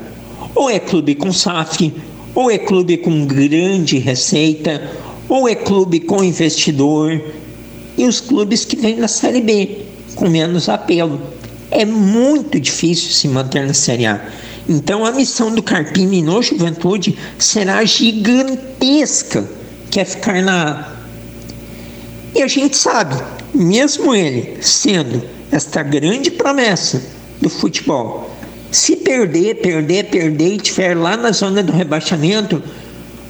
Ou 0.55 0.71
é 0.71 0.79
clube 0.79 1.15
com 1.15 1.31
SAF, 1.33 1.93
ou 2.37 2.51
é 2.51 2.59
clube 2.59 2.99
com 2.99 3.25
grande 3.25 3.97
receita, 3.97 4.93
ou 5.27 5.49
é 5.49 5.55
clube 5.55 6.01
com 6.01 6.23
investidor, 6.23 7.19
e 7.97 8.05
os 8.05 8.21
clubes 8.21 8.63
que 8.63 8.77
vêm 8.77 8.97
na 8.97 9.09
Série 9.09 9.41
B, 9.41 9.79
com 10.15 10.29
menos 10.29 10.69
apelo. 10.69 11.19
É 11.71 11.87
muito 11.87 12.61
difícil 12.61 13.11
se 13.11 13.27
manter 13.27 13.67
na 13.67 13.73
Série 13.73 14.05
A. 14.05 14.23
Então 14.69 15.07
a 15.07 15.13
missão 15.13 15.51
do 15.51 15.63
Carpini 15.63 16.21
no 16.21 16.43
Juventude 16.43 17.17
será 17.39 17.83
gigantesca, 17.87 19.49
que 19.91 19.99
é 19.99 20.05
ficar 20.05 20.43
na 20.43 20.71
A. 20.71 20.97
E 22.35 22.43
a 22.43 22.47
gente 22.47 22.77
sabe, 22.77 23.17
mesmo 23.55 24.15
ele 24.15 24.59
sendo 24.61 25.23
esta 25.51 25.83
grande 25.83 26.31
promessa 26.31 27.03
do 27.41 27.49
futebol, 27.49 28.36
se 28.71 28.97
perder, 28.97 29.57
perder, 29.57 30.05
perder 30.07 30.53
e 30.53 30.57
estiver 30.57 30.97
lá 30.97 31.17
na 31.17 31.33
zona 31.33 31.63
do 31.63 31.73
rebaixamento, 31.73 32.63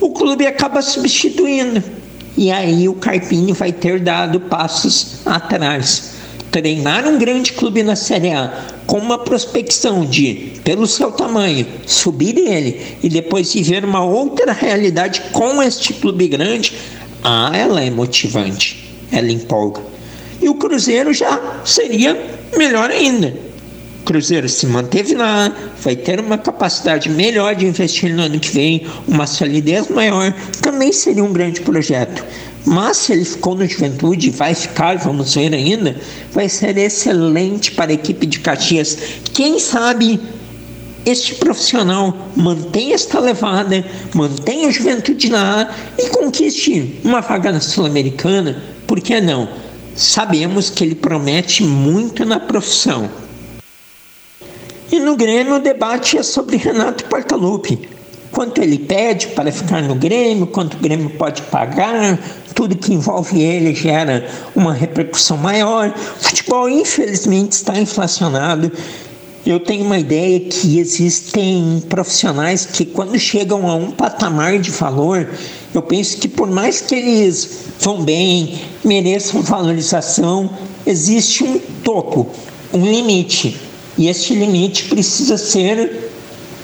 o 0.00 0.10
clube 0.10 0.46
acaba 0.46 0.82
substituindo 0.82 1.82
e 2.36 2.50
aí 2.50 2.88
o 2.88 2.94
Carpini 2.94 3.52
vai 3.52 3.72
ter 3.72 3.98
dado 3.98 4.40
passos 4.40 5.20
atrás. 5.24 6.16
Treinar 6.50 7.06
um 7.06 7.18
grande 7.18 7.52
clube 7.52 7.82
na 7.82 7.96
Série 7.96 8.30
A 8.30 8.52
com 8.86 8.98
uma 8.98 9.18
prospecção 9.18 10.04
de, 10.04 10.52
pelo 10.62 10.86
seu 10.86 11.10
tamanho, 11.10 11.66
subir 11.86 12.38
ele 12.38 12.98
e 13.02 13.08
depois 13.08 13.52
viver 13.52 13.84
uma 13.84 14.04
outra 14.04 14.52
realidade 14.52 15.22
com 15.32 15.62
este 15.62 15.92
clube 15.94 16.28
grande, 16.28 16.72
ah, 17.22 17.50
ela 17.54 17.82
é 17.82 17.90
motivante, 17.90 18.90
ela 19.10 19.30
empolga. 19.30 19.82
E 20.40 20.48
o 20.48 20.54
Cruzeiro 20.54 21.12
já 21.12 21.60
seria 21.64 22.16
melhor 22.56 22.90
ainda. 22.90 23.45
Cruzeiro 24.06 24.48
se 24.48 24.68
manteve 24.68 25.16
lá, 25.16 25.52
vai 25.82 25.96
ter 25.96 26.20
uma 26.20 26.38
capacidade 26.38 27.10
melhor 27.10 27.56
de 27.56 27.66
investir 27.66 28.14
no 28.14 28.22
ano 28.22 28.38
que 28.38 28.50
vem, 28.50 28.86
uma 29.06 29.26
solidez 29.26 29.88
maior, 29.88 30.32
também 30.62 30.92
seria 30.92 31.24
um 31.24 31.32
grande 31.32 31.60
projeto. 31.60 32.24
Mas 32.64 32.98
se 32.98 33.12
ele 33.12 33.24
ficou 33.24 33.56
no 33.56 33.66
Juventude, 33.66 34.30
vai 34.30 34.54
ficar, 34.54 34.96
vamos 34.98 35.34
ver 35.34 35.52
ainda, 35.52 35.96
vai 36.30 36.48
ser 36.48 36.78
excelente 36.78 37.72
para 37.72 37.90
a 37.90 37.94
equipe 37.94 38.26
de 38.26 38.38
Caxias. 38.38 38.96
Quem 39.34 39.58
sabe 39.58 40.20
este 41.04 41.34
profissional 41.34 42.16
mantenha 42.36 42.94
esta 42.94 43.18
levada, 43.18 43.84
mantenha 44.14 44.68
a 44.68 44.70
juventude 44.70 45.34
A 45.34 45.68
e 45.98 46.08
conquiste 46.10 47.00
uma 47.02 47.20
vaga 47.20 47.50
na 47.50 47.60
Sul-Americana, 47.60 48.62
por 48.86 49.00
que 49.00 49.20
não? 49.20 49.48
Sabemos 49.96 50.70
que 50.70 50.84
ele 50.84 50.94
promete 50.94 51.64
muito 51.64 52.24
na 52.24 52.38
profissão. 52.38 53.25
E 54.90 55.00
no 55.00 55.16
Grêmio 55.16 55.56
o 55.56 55.58
debate 55.58 56.16
é 56.16 56.22
sobre 56.22 56.56
Renato 56.56 57.04
Portaluppi. 57.06 57.88
Quanto 58.30 58.60
ele 58.60 58.78
pede 58.78 59.28
para 59.28 59.50
ficar 59.50 59.82
no 59.82 59.94
Grêmio, 59.94 60.46
quanto 60.46 60.74
o 60.74 60.80
Grêmio 60.80 61.10
pode 61.10 61.42
pagar, 61.42 62.18
tudo 62.54 62.76
que 62.76 62.94
envolve 62.94 63.40
ele 63.42 63.74
gera 63.74 64.28
uma 64.54 64.72
repercussão 64.72 65.36
maior. 65.36 65.92
O 66.20 66.24
futebol, 66.24 66.68
infelizmente, 66.68 67.52
está 67.52 67.78
inflacionado. 67.78 68.70
Eu 69.44 69.60
tenho 69.60 69.84
uma 69.84 69.98
ideia 69.98 70.40
que 70.40 70.78
existem 70.78 71.82
profissionais 71.88 72.66
que, 72.66 72.84
quando 72.84 73.18
chegam 73.18 73.68
a 73.68 73.74
um 73.74 73.90
patamar 73.90 74.58
de 74.58 74.70
valor, 74.70 75.28
eu 75.74 75.82
penso 75.82 76.18
que, 76.18 76.28
por 76.28 76.50
mais 76.50 76.80
que 76.80 76.94
eles 76.94 77.66
vão 77.80 78.02
bem, 78.02 78.60
mereçam 78.84 79.42
valorização, 79.42 80.50
existe 80.86 81.44
um 81.44 81.58
topo, 81.82 82.28
um 82.72 82.84
limite. 82.84 83.65
E 83.98 84.08
este 84.08 84.34
limite 84.34 84.84
precisa 84.84 85.38
ser 85.38 86.10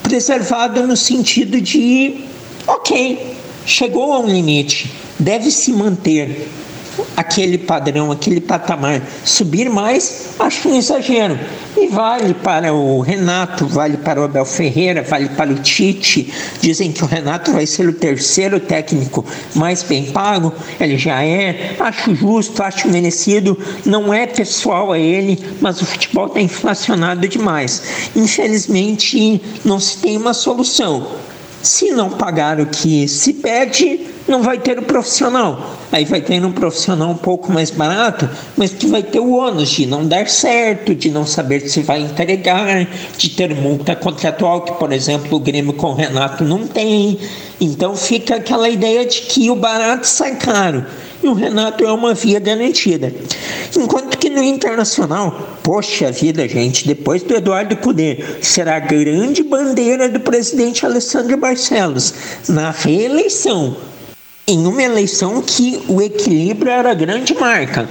preservado 0.03 0.87
no 0.87 0.97
sentido 0.97 1.61
de, 1.61 2.25
ok, 2.67 3.37
chegou 3.65 4.13
a 4.13 4.19
um 4.21 4.27
limite 4.27 4.91
deve 5.19 5.51
se 5.51 5.73
manter 5.73 6.49
aquele 7.17 7.59
padrão, 7.59 8.11
aquele 8.11 8.41
patamar. 8.41 9.03
Subir 9.25 9.69
mais, 9.69 10.31
acho 10.39 10.69
um 10.69 10.77
exagero. 10.77 11.39
E 11.77 11.89
vale 11.89 12.35
para 12.35 12.73
o 12.73 13.01
Renato, 13.01 13.67
vale 13.67 13.97
para 13.97 14.21
o 14.21 14.25
Abel 14.25 14.45
Ferreira, 14.45 15.03
vale 15.03 15.29
para 15.31 15.51
o 15.51 15.55
Tite. 15.55 16.33
Dizem 16.61 16.93
que 16.93 17.03
o 17.03 17.07
Renato 17.07 17.53
vai 17.53 17.67
ser 17.67 17.89
o 17.89 17.93
terceiro 17.93 18.61
técnico 18.61 19.25
mais 19.55 19.83
bem 19.83 20.11
pago. 20.13 20.53
Ele 20.79 20.99
já 20.99 21.25
é. 21.25 21.77
Acho 21.81 22.15
justo, 22.15 22.63
acho 22.63 22.89
merecido. 22.89 23.59
Não 23.85 24.13
é 24.13 24.27
pessoal 24.27 24.93
a 24.93 24.99
ele, 24.99 25.39
mas 25.61 25.81
o 25.81 25.87
futebol 25.87 26.27
está 26.27 26.41
inflacionado 26.41 27.27
demais. 27.27 27.83
Infelizmente, 28.15 29.41
não 29.65 29.81
se 29.81 29.99
tem 29.99 30.17
uma 30.17 30.35
solução. 30.35 31.07
Se 31.63 31.91
não 31.91 32.11
pagar 32.11 32.61
o 32.61 32.67
que 32.67 33.07
se 33.07 33.35
pede, 33.35 34.01
não 34.33 34.43
vai 34.43 34.59
ter 34.59 34.79
o 34.79 34.83
profissional. 34.83 35.77
Aí 35.93 36.07
vai 36.07 36.23
ter 36.23 36.43
um 36.43 36.53
profissional 36.53 37.11
um 37.11 37.17
pouco 37.17 37.53
mais 37.53 37.71
barato, 37.71 38.29
mas 38.57 38.73
que 38.73 38.87
vai 38.87 39.03
ter 39.03 39.21
o 39.21 39.35
ônus 39.35 39.69
de 39.69 39.85
não 39.85 40.07
dar 40.07 40.27
certo, 40.27 40.95
de 40.95 41.11
não 41.11 41.27
saber 41.27 41.69
se 41.69 41.83
vai 41.83 42.01
entregar, 42.01 42.89
de 43.19 43.29
ter 43.29 43.55
multa 43.55 43.95
contratual, 43.95 44.63
que, 44.63 44.73
por 44.73 44.91
exemplo, 44.91 45.37
o 45.37 45.41
Grêmio 45.41 45.75
com 45.75 45.89
o 45.89 45.95
Renato 45.95 46.45
não 46.45 46.67
tem. 46.67 47.19
Então 47.61 47.95
fica 47.95 48.37
aquela 48.37 48.71
ideia 48.71 49.05
de 49.05 49.21
que 49.21 49.51
o 49.51 49.55
barato 49.55 50.07
sai 50.07 50.37
caro. 50.37 50.87
E 51.23 51.29
o 51.29 51.35
Renato 51.35 51.85
é 51.85 51.93
uma 51.93 52.15
via 52.15 52.41
garantida. 52.41 53.15
Enquanto 53.77 54.17
que 54.17 54.31
no 54.31 54.43
Internacional, 54.43 55.59
poxa 55.63 56.11
vida, 56.11 56.49
gente, 56.49 56.87
depois 56.87 57.23
do 57.23 57.37
Eduardo 57.37 57.77
Cudê, 57.77 58.19
será 58.41 58.77
a 58.77 58.81
grande 58.81 59.43
bandeira 59.43 60.09
do 60.09 60.19
presidente 60.19 60.87
Alessandro 60.87 61.37
Barcelos 61.37 62.15
na 62.49 62.71
reeleição 62.71 63.77
em 64.47 64.67
uma 64.67 64.83
eleição 64.83 65.41
que 65.41 65.83
o 65.89 66.03
equilíbrio 66.03 66.71
era 66.71 66.91
a 66.91 66.95
grande 66.95 67.35
marca. 67.35 67.89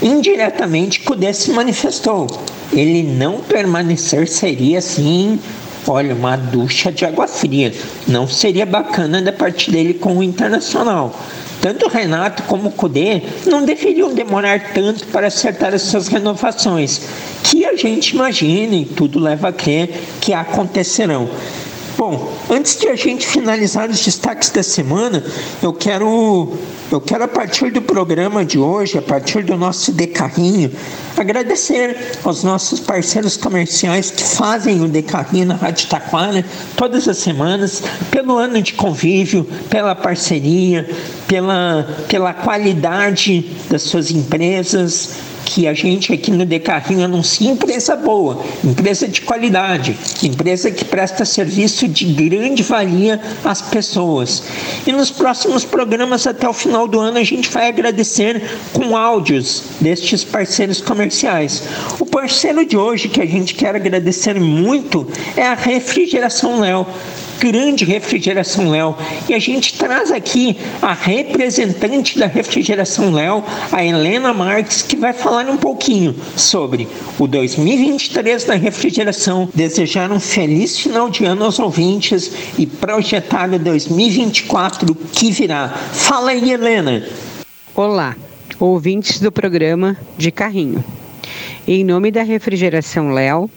Indiretamente, 0.00 1.00
Kudê 1.00 1.32
se 1.34 1.50
manifestou. 1.50 2.26
Ele 2.72 3.02
não 3.02 3.40
permanecer 3.40 4.28
seria 4.28 4.78
assim, 4.78 5.38
olha, 5.86 6.14
uma 6.14 6.36
ducha 6.36 6.92
de 6.92 7.04
água 7.04 7.26
fria. 7.26 7.74
Não 8.06 8.28
seria 8.28 8.64
bacana 8.64 9.20
da 9.20 9.32
parte 9.32 9.70
dele 9.70 9.94
com 9.94 10.16
o 10.16 10.22
Internacional. 10.22 11.14
Tanto 11.60 11.88
Renato 11.88 12.44
como 12.44 12.70
Cudê 12.70 13.22
não 13.46 13.64
deveriam 13.64 14.14
demorar 14.14 14.72
tanto 14.72 15.06
para 15.08 15.26
acertar 15.26 15.74
essas 15.74 16.08
renovações, 16.08 17.02
que 17.42 17.66
a 17.66 17.76
gente 17.76 18.14
imagina 18.14 18.76
e 18.76 18.86
tudo 18.86 19.18
leva 19.18 19.48
a 19.48 19.52
crer 19.52 19.90
que 20.20 20.32
acontecerão. 20.32 21.28
Bom, 21.96 22.32
antes 22.48 22.76
de 22.76 22.88
a 22.88 22.96
gente 22.96 23.26
finalizar 23.26 23.90
os 23.90 24.04
destaques 24.04 24.50
da 24.50 24.62
semana, 24.62 25.22
eu 25.62 25.72
quero, 25.72 26.56
eu 26.90 27.00
quero 27.00 27.24
a 27.24 27.28
partir 27.28 27.70
do 27.70 27.82
programa 27.82 28.44
de 28.44 28.58
hoje, 28.58 28.96
a 28.96 29.02
partir 29.02 29.44
do 29.44 29.56
nosso 29.56 29.92
decarrinho, 29.92 30.70
agradecer 31.16 32.18
aos 32.24 32.42
nossos 32.42 32.80
parceiros 32.80 33.36
comerciais 33.36 34.10
que 34.10 34.22
fazem 34.22 34.82
o 34.82 34.88
decarrinho 34.88 35.46
na 35.46 35.54
Rádio 35.56 35.88
Taquara 35.88 36.44
todas 36.76 37.06
as 37.06 37.18
semanas, 37.18 37.82
pelo 38.10 38.38
ano 38.38 38.62
de 38.62 38.72
convívio, 38.74 39.44
pela 39.68 39.94
parceria, 39.94 40.88
pela, 41.26 41.86
pela 42.08 42.32
qualidade 42.32 43.50
das 43.68 43.82
suas 43.82 44.10
empresas, 44.10 45.16
que 45.44 45.66
a 45.66 45.74
gente 45.74 46.12
aqui 46.12 46.30
no 46.30 46.44
Decarrinho 46.44 47.04
anuncia 47.04 47.50
empresa 47.50 47.96
boa, 47.96 48.42
empresa 48.64 49.08
de 49.08 49.20
qualidade, 49.22 49.96
empresa 50.22 50.70
que 50.70 50.84
presta 50.84 51.24
serviço 51.24 51.88
de 51.88 52.04
grande 52.04 52.62
valia 52.62 53.20
às 53.44 53.62
pessoas. 53.62 54.42
E 54.86 54.92
nos 54.92 55.10
próximos 55.10 55.64
programas 55.64 56.26
até 56.26 56.48
o 56.48 56.52
final 56.52 56.86
do 56.86 57.00
ano 57.00 57.18
a 57.18 57.24
gente 57.24 57.50
vai 57.50 57.68
agradecer 57.68 58.42
com 58.72 58.96
áudios 58.96 59.64
destes 59.80 60.24
parceiros 60.24 60.80
comerciais. 60.80 61.62
O 61.98 62.06
parceiro 62.06 62.64
de 62.64 62.76
hoje 62.76 63.08
que 63.08 63.20
a 63.20 63.26
gente 63.26 63.54
quer 63.54 63.74
agradecer 63.74 64.38
muito 64.40 65.06
é 65.36 65.46
a 65.46 65.54
Refrigeração 65.54 66.60
Léo 66.60 66.86
grande 67.40 67.86
refrigeração 67.86 68.68
Léo. 68.70 68.94
E 69.28 69.34
a 69.34 69.38
gente 69.38 69.78
traz 69.78 70.12
aqui 70.12 70.56
a 70.82 70.92
representante 70.92 72.18
da 72.18 72.26
refrigeração 72.26 73.12
Léo, 73.12 73.42
a 73.72 73.82
Helena 73.82 74.34
Marques, 74.34 74.82
que 74.82 74.94
vai 74.94 75.14
falar 75.14 75.48
um 75.48 75.56
pouquinho 75.56 76.14
sobre 76.36 76.86
o 77.18 77.26
2023 77.26 78.44
da 78.44 78.54
refrigeração, 78.54 79.48
desejar 79.54 80.12
um 80.12 80.20
feliz 80.20 80.78
final 80.78 81.08
de 81.08 81.24
ano 81.24 81.46
aos 81.46 81.58
ouvintes 81.58 82.30
e 82.58 82.66
projetar 82.66 83.48
o 83.48 83.58
2024 83.58 84.94
que 84.94 85.30
virá. 85.32 85.68
Fala 85.68 86.32
aí, 86.32 86.52
Helena. 86.52 87.02
Olá, 87.74 88.14
ouvintes 88.58 89.18
do 89.18 89.32
programa 89.32 89.96
de 90.18 90.30
Carrinho. 90.30 90.84
Em 91.66 91.84
nome 91.84 92.10
da 92.10 92.22
Refrigeração 92.22 93.12
Léo, 93.12 93.48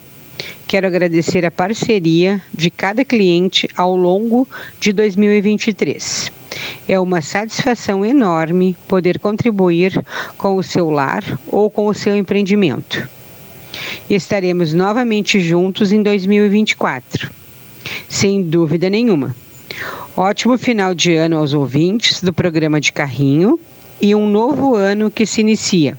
Quero 0.73 0.87
agradecer 0.87 1.45
a 1.45 1.51
parceria 1.51 2.41
de 2.51 2.71
cada 2.71 3.05
cliente 3.05 3.69
ao 3.77 3.95
longo 3.95 4.47
de 4.79 4.91
2023. 4.91 6.31
É 6.87 6.99
uma 6.99 7.21
satisfação 7.21 8.03
enorme 8.03 8.75
poder 8.87 9.19
contribuir 9.19 10.03
com 10.35 10.55
o 10.55 10.63
seu 10.63 10.89
lar 10.89 11.23
ou 11.45 11.69
com 11.69 11.85
o 11.85 11.93
seu 11.93 12.17
empreendimento. 12.17 13.07
Estaremos 14.09 14.73
novamente 14.73 15.39
juntos 15.39 15.91
em 15.91 16.01
2024, 16.01 17.29
sem 18.09 18.41
dúvida 18.41 18.89
nenhuma. 18.89 19.35
Ótimo 20.17 20.57
final 20.57 20.95
de 20.95 21.13
ano 21.13 21.37
aos 21.37 21.53
ouvintes 21.53 22.19
do 22.19 22.33
programa 22.33 22.81
de 22.81 22.91
Carrinho 22.91 23.59
e 24.01 24.15
um 24.15 24.27
novo 24.27 24.75
ano 24.75 25.11
que 25.11 25.27
se 25.27 25.41
inicia, 25.41 25.95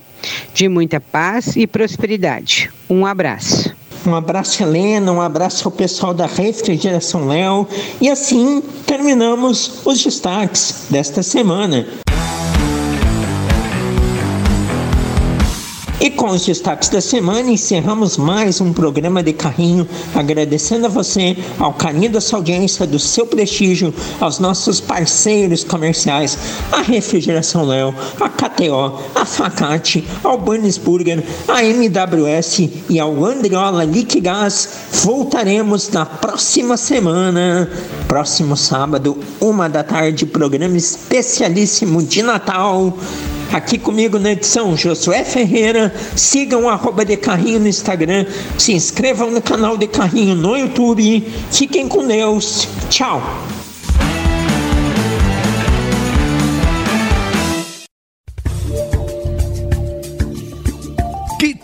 de 0.53 0.67
muita 0.67 0.99
paz 0.99 1.55
e 1.55 1.65
prosperidade. 1.65 2.69
Um 2.89 3.05
abraço. 3.05 3.73
Um 4.05 4.13
abraço, 4.13 4.61
Helena, 4.61 5.11
um 5.11 5.19
abraço 5.19 5.67
ao 5.67 5.71
pessoal 5.71 6.13
da 6.13 6.27
Refrigeração 6.27 7.27
Léo. 7.27 7.67
E 7.99 8.07
assim 8.07 8.61
terminamos 8.85 9.79
os 9.83 10.03
destaques 10.03 10.85
desta 10.91 11.23
semana. 11.23 12.04
Com 16.25 16.31
os 16.31 16.43
destaques 16.43 16.89
da 16.89 16.99
semana, 16.99 17.51
encerramos 17.51 18.17
mais 18.17 18.59
um 18.59 18.73
programa 18.73 19.21
de 19.21 19.31
carrinho, 19.31 19.87
agradecendo 20.15 20.87
a 20.87 20.89
você, 20.89 21.37
ao 21.59 21.71
carinho 21.71 22.09
da 22.09 22.19
sua 22.19 22.39
audiência, 22.39 22.87
do 22.87 22.97
seu 22.97 23.27
prestígio, 23.27 23.93
aos 24.19 24.39
nossos 24.39 24.81
parceiros 24.81 25.63
comerciais, 25.63 26.35
a 26.71 26.81
Refrigeração 26.81 27.63
Léo, 27.63 27.93
a 28.19 28.27
KTO, 28.27 28.99
a 29.13 29.23
Facate, 29.23 30.03
ao 30.23 30.39
Burger, 30.39 31.23
a 31.47 31.63
MWS 31.63 32.69
e 32.89 32.99
ao 32.99 33.23
Andriola 33.23 33.83
Liquigás. 33.83 34.67
Voltaremos 35.03 35.91
na 35.91 36.07
próxima 36.07 36.75
semana, 36.75 37.69
próximo 38.07 38.57
sábado, 38.57 39.15
uma 39.39 39.69
da 39.69 39.83
tarde, 39.83 40.25
programa 40.25 40.75
especialíssimo 40.75 42.01
de 42.01 42.23
Natal. 42.23 42.97
Aqui 43.51 43.77
comigo 43.77 44.19
na 44.19 44.31
edição, 44.31 44.75
Josué 44.75 45.23
Ferreira. 45.23 45.93
Sigam 46.15 46.65
o 46.65 46.69
de 47.05 47.17
carrinho 47.17 47.59
no 47.59 47.67
Instagram. 47.67 48.25
Se 48.57 48.73
inscrevam 48.73 49.31
no 49.31 49.41
canal 49.41 49.77
de 49.77 49.87
carrinho 49.87 50.35
no 50.35 50.57
YouTube. 50.57 51.25
Fiquem 51.51 51.87
com 51.87 52.05
Deus. 52.05 52.67
Tchau. 52.89 53.21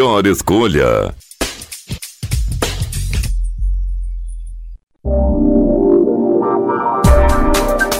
melhor 0.00 0.26
escolha. 0.26 1.14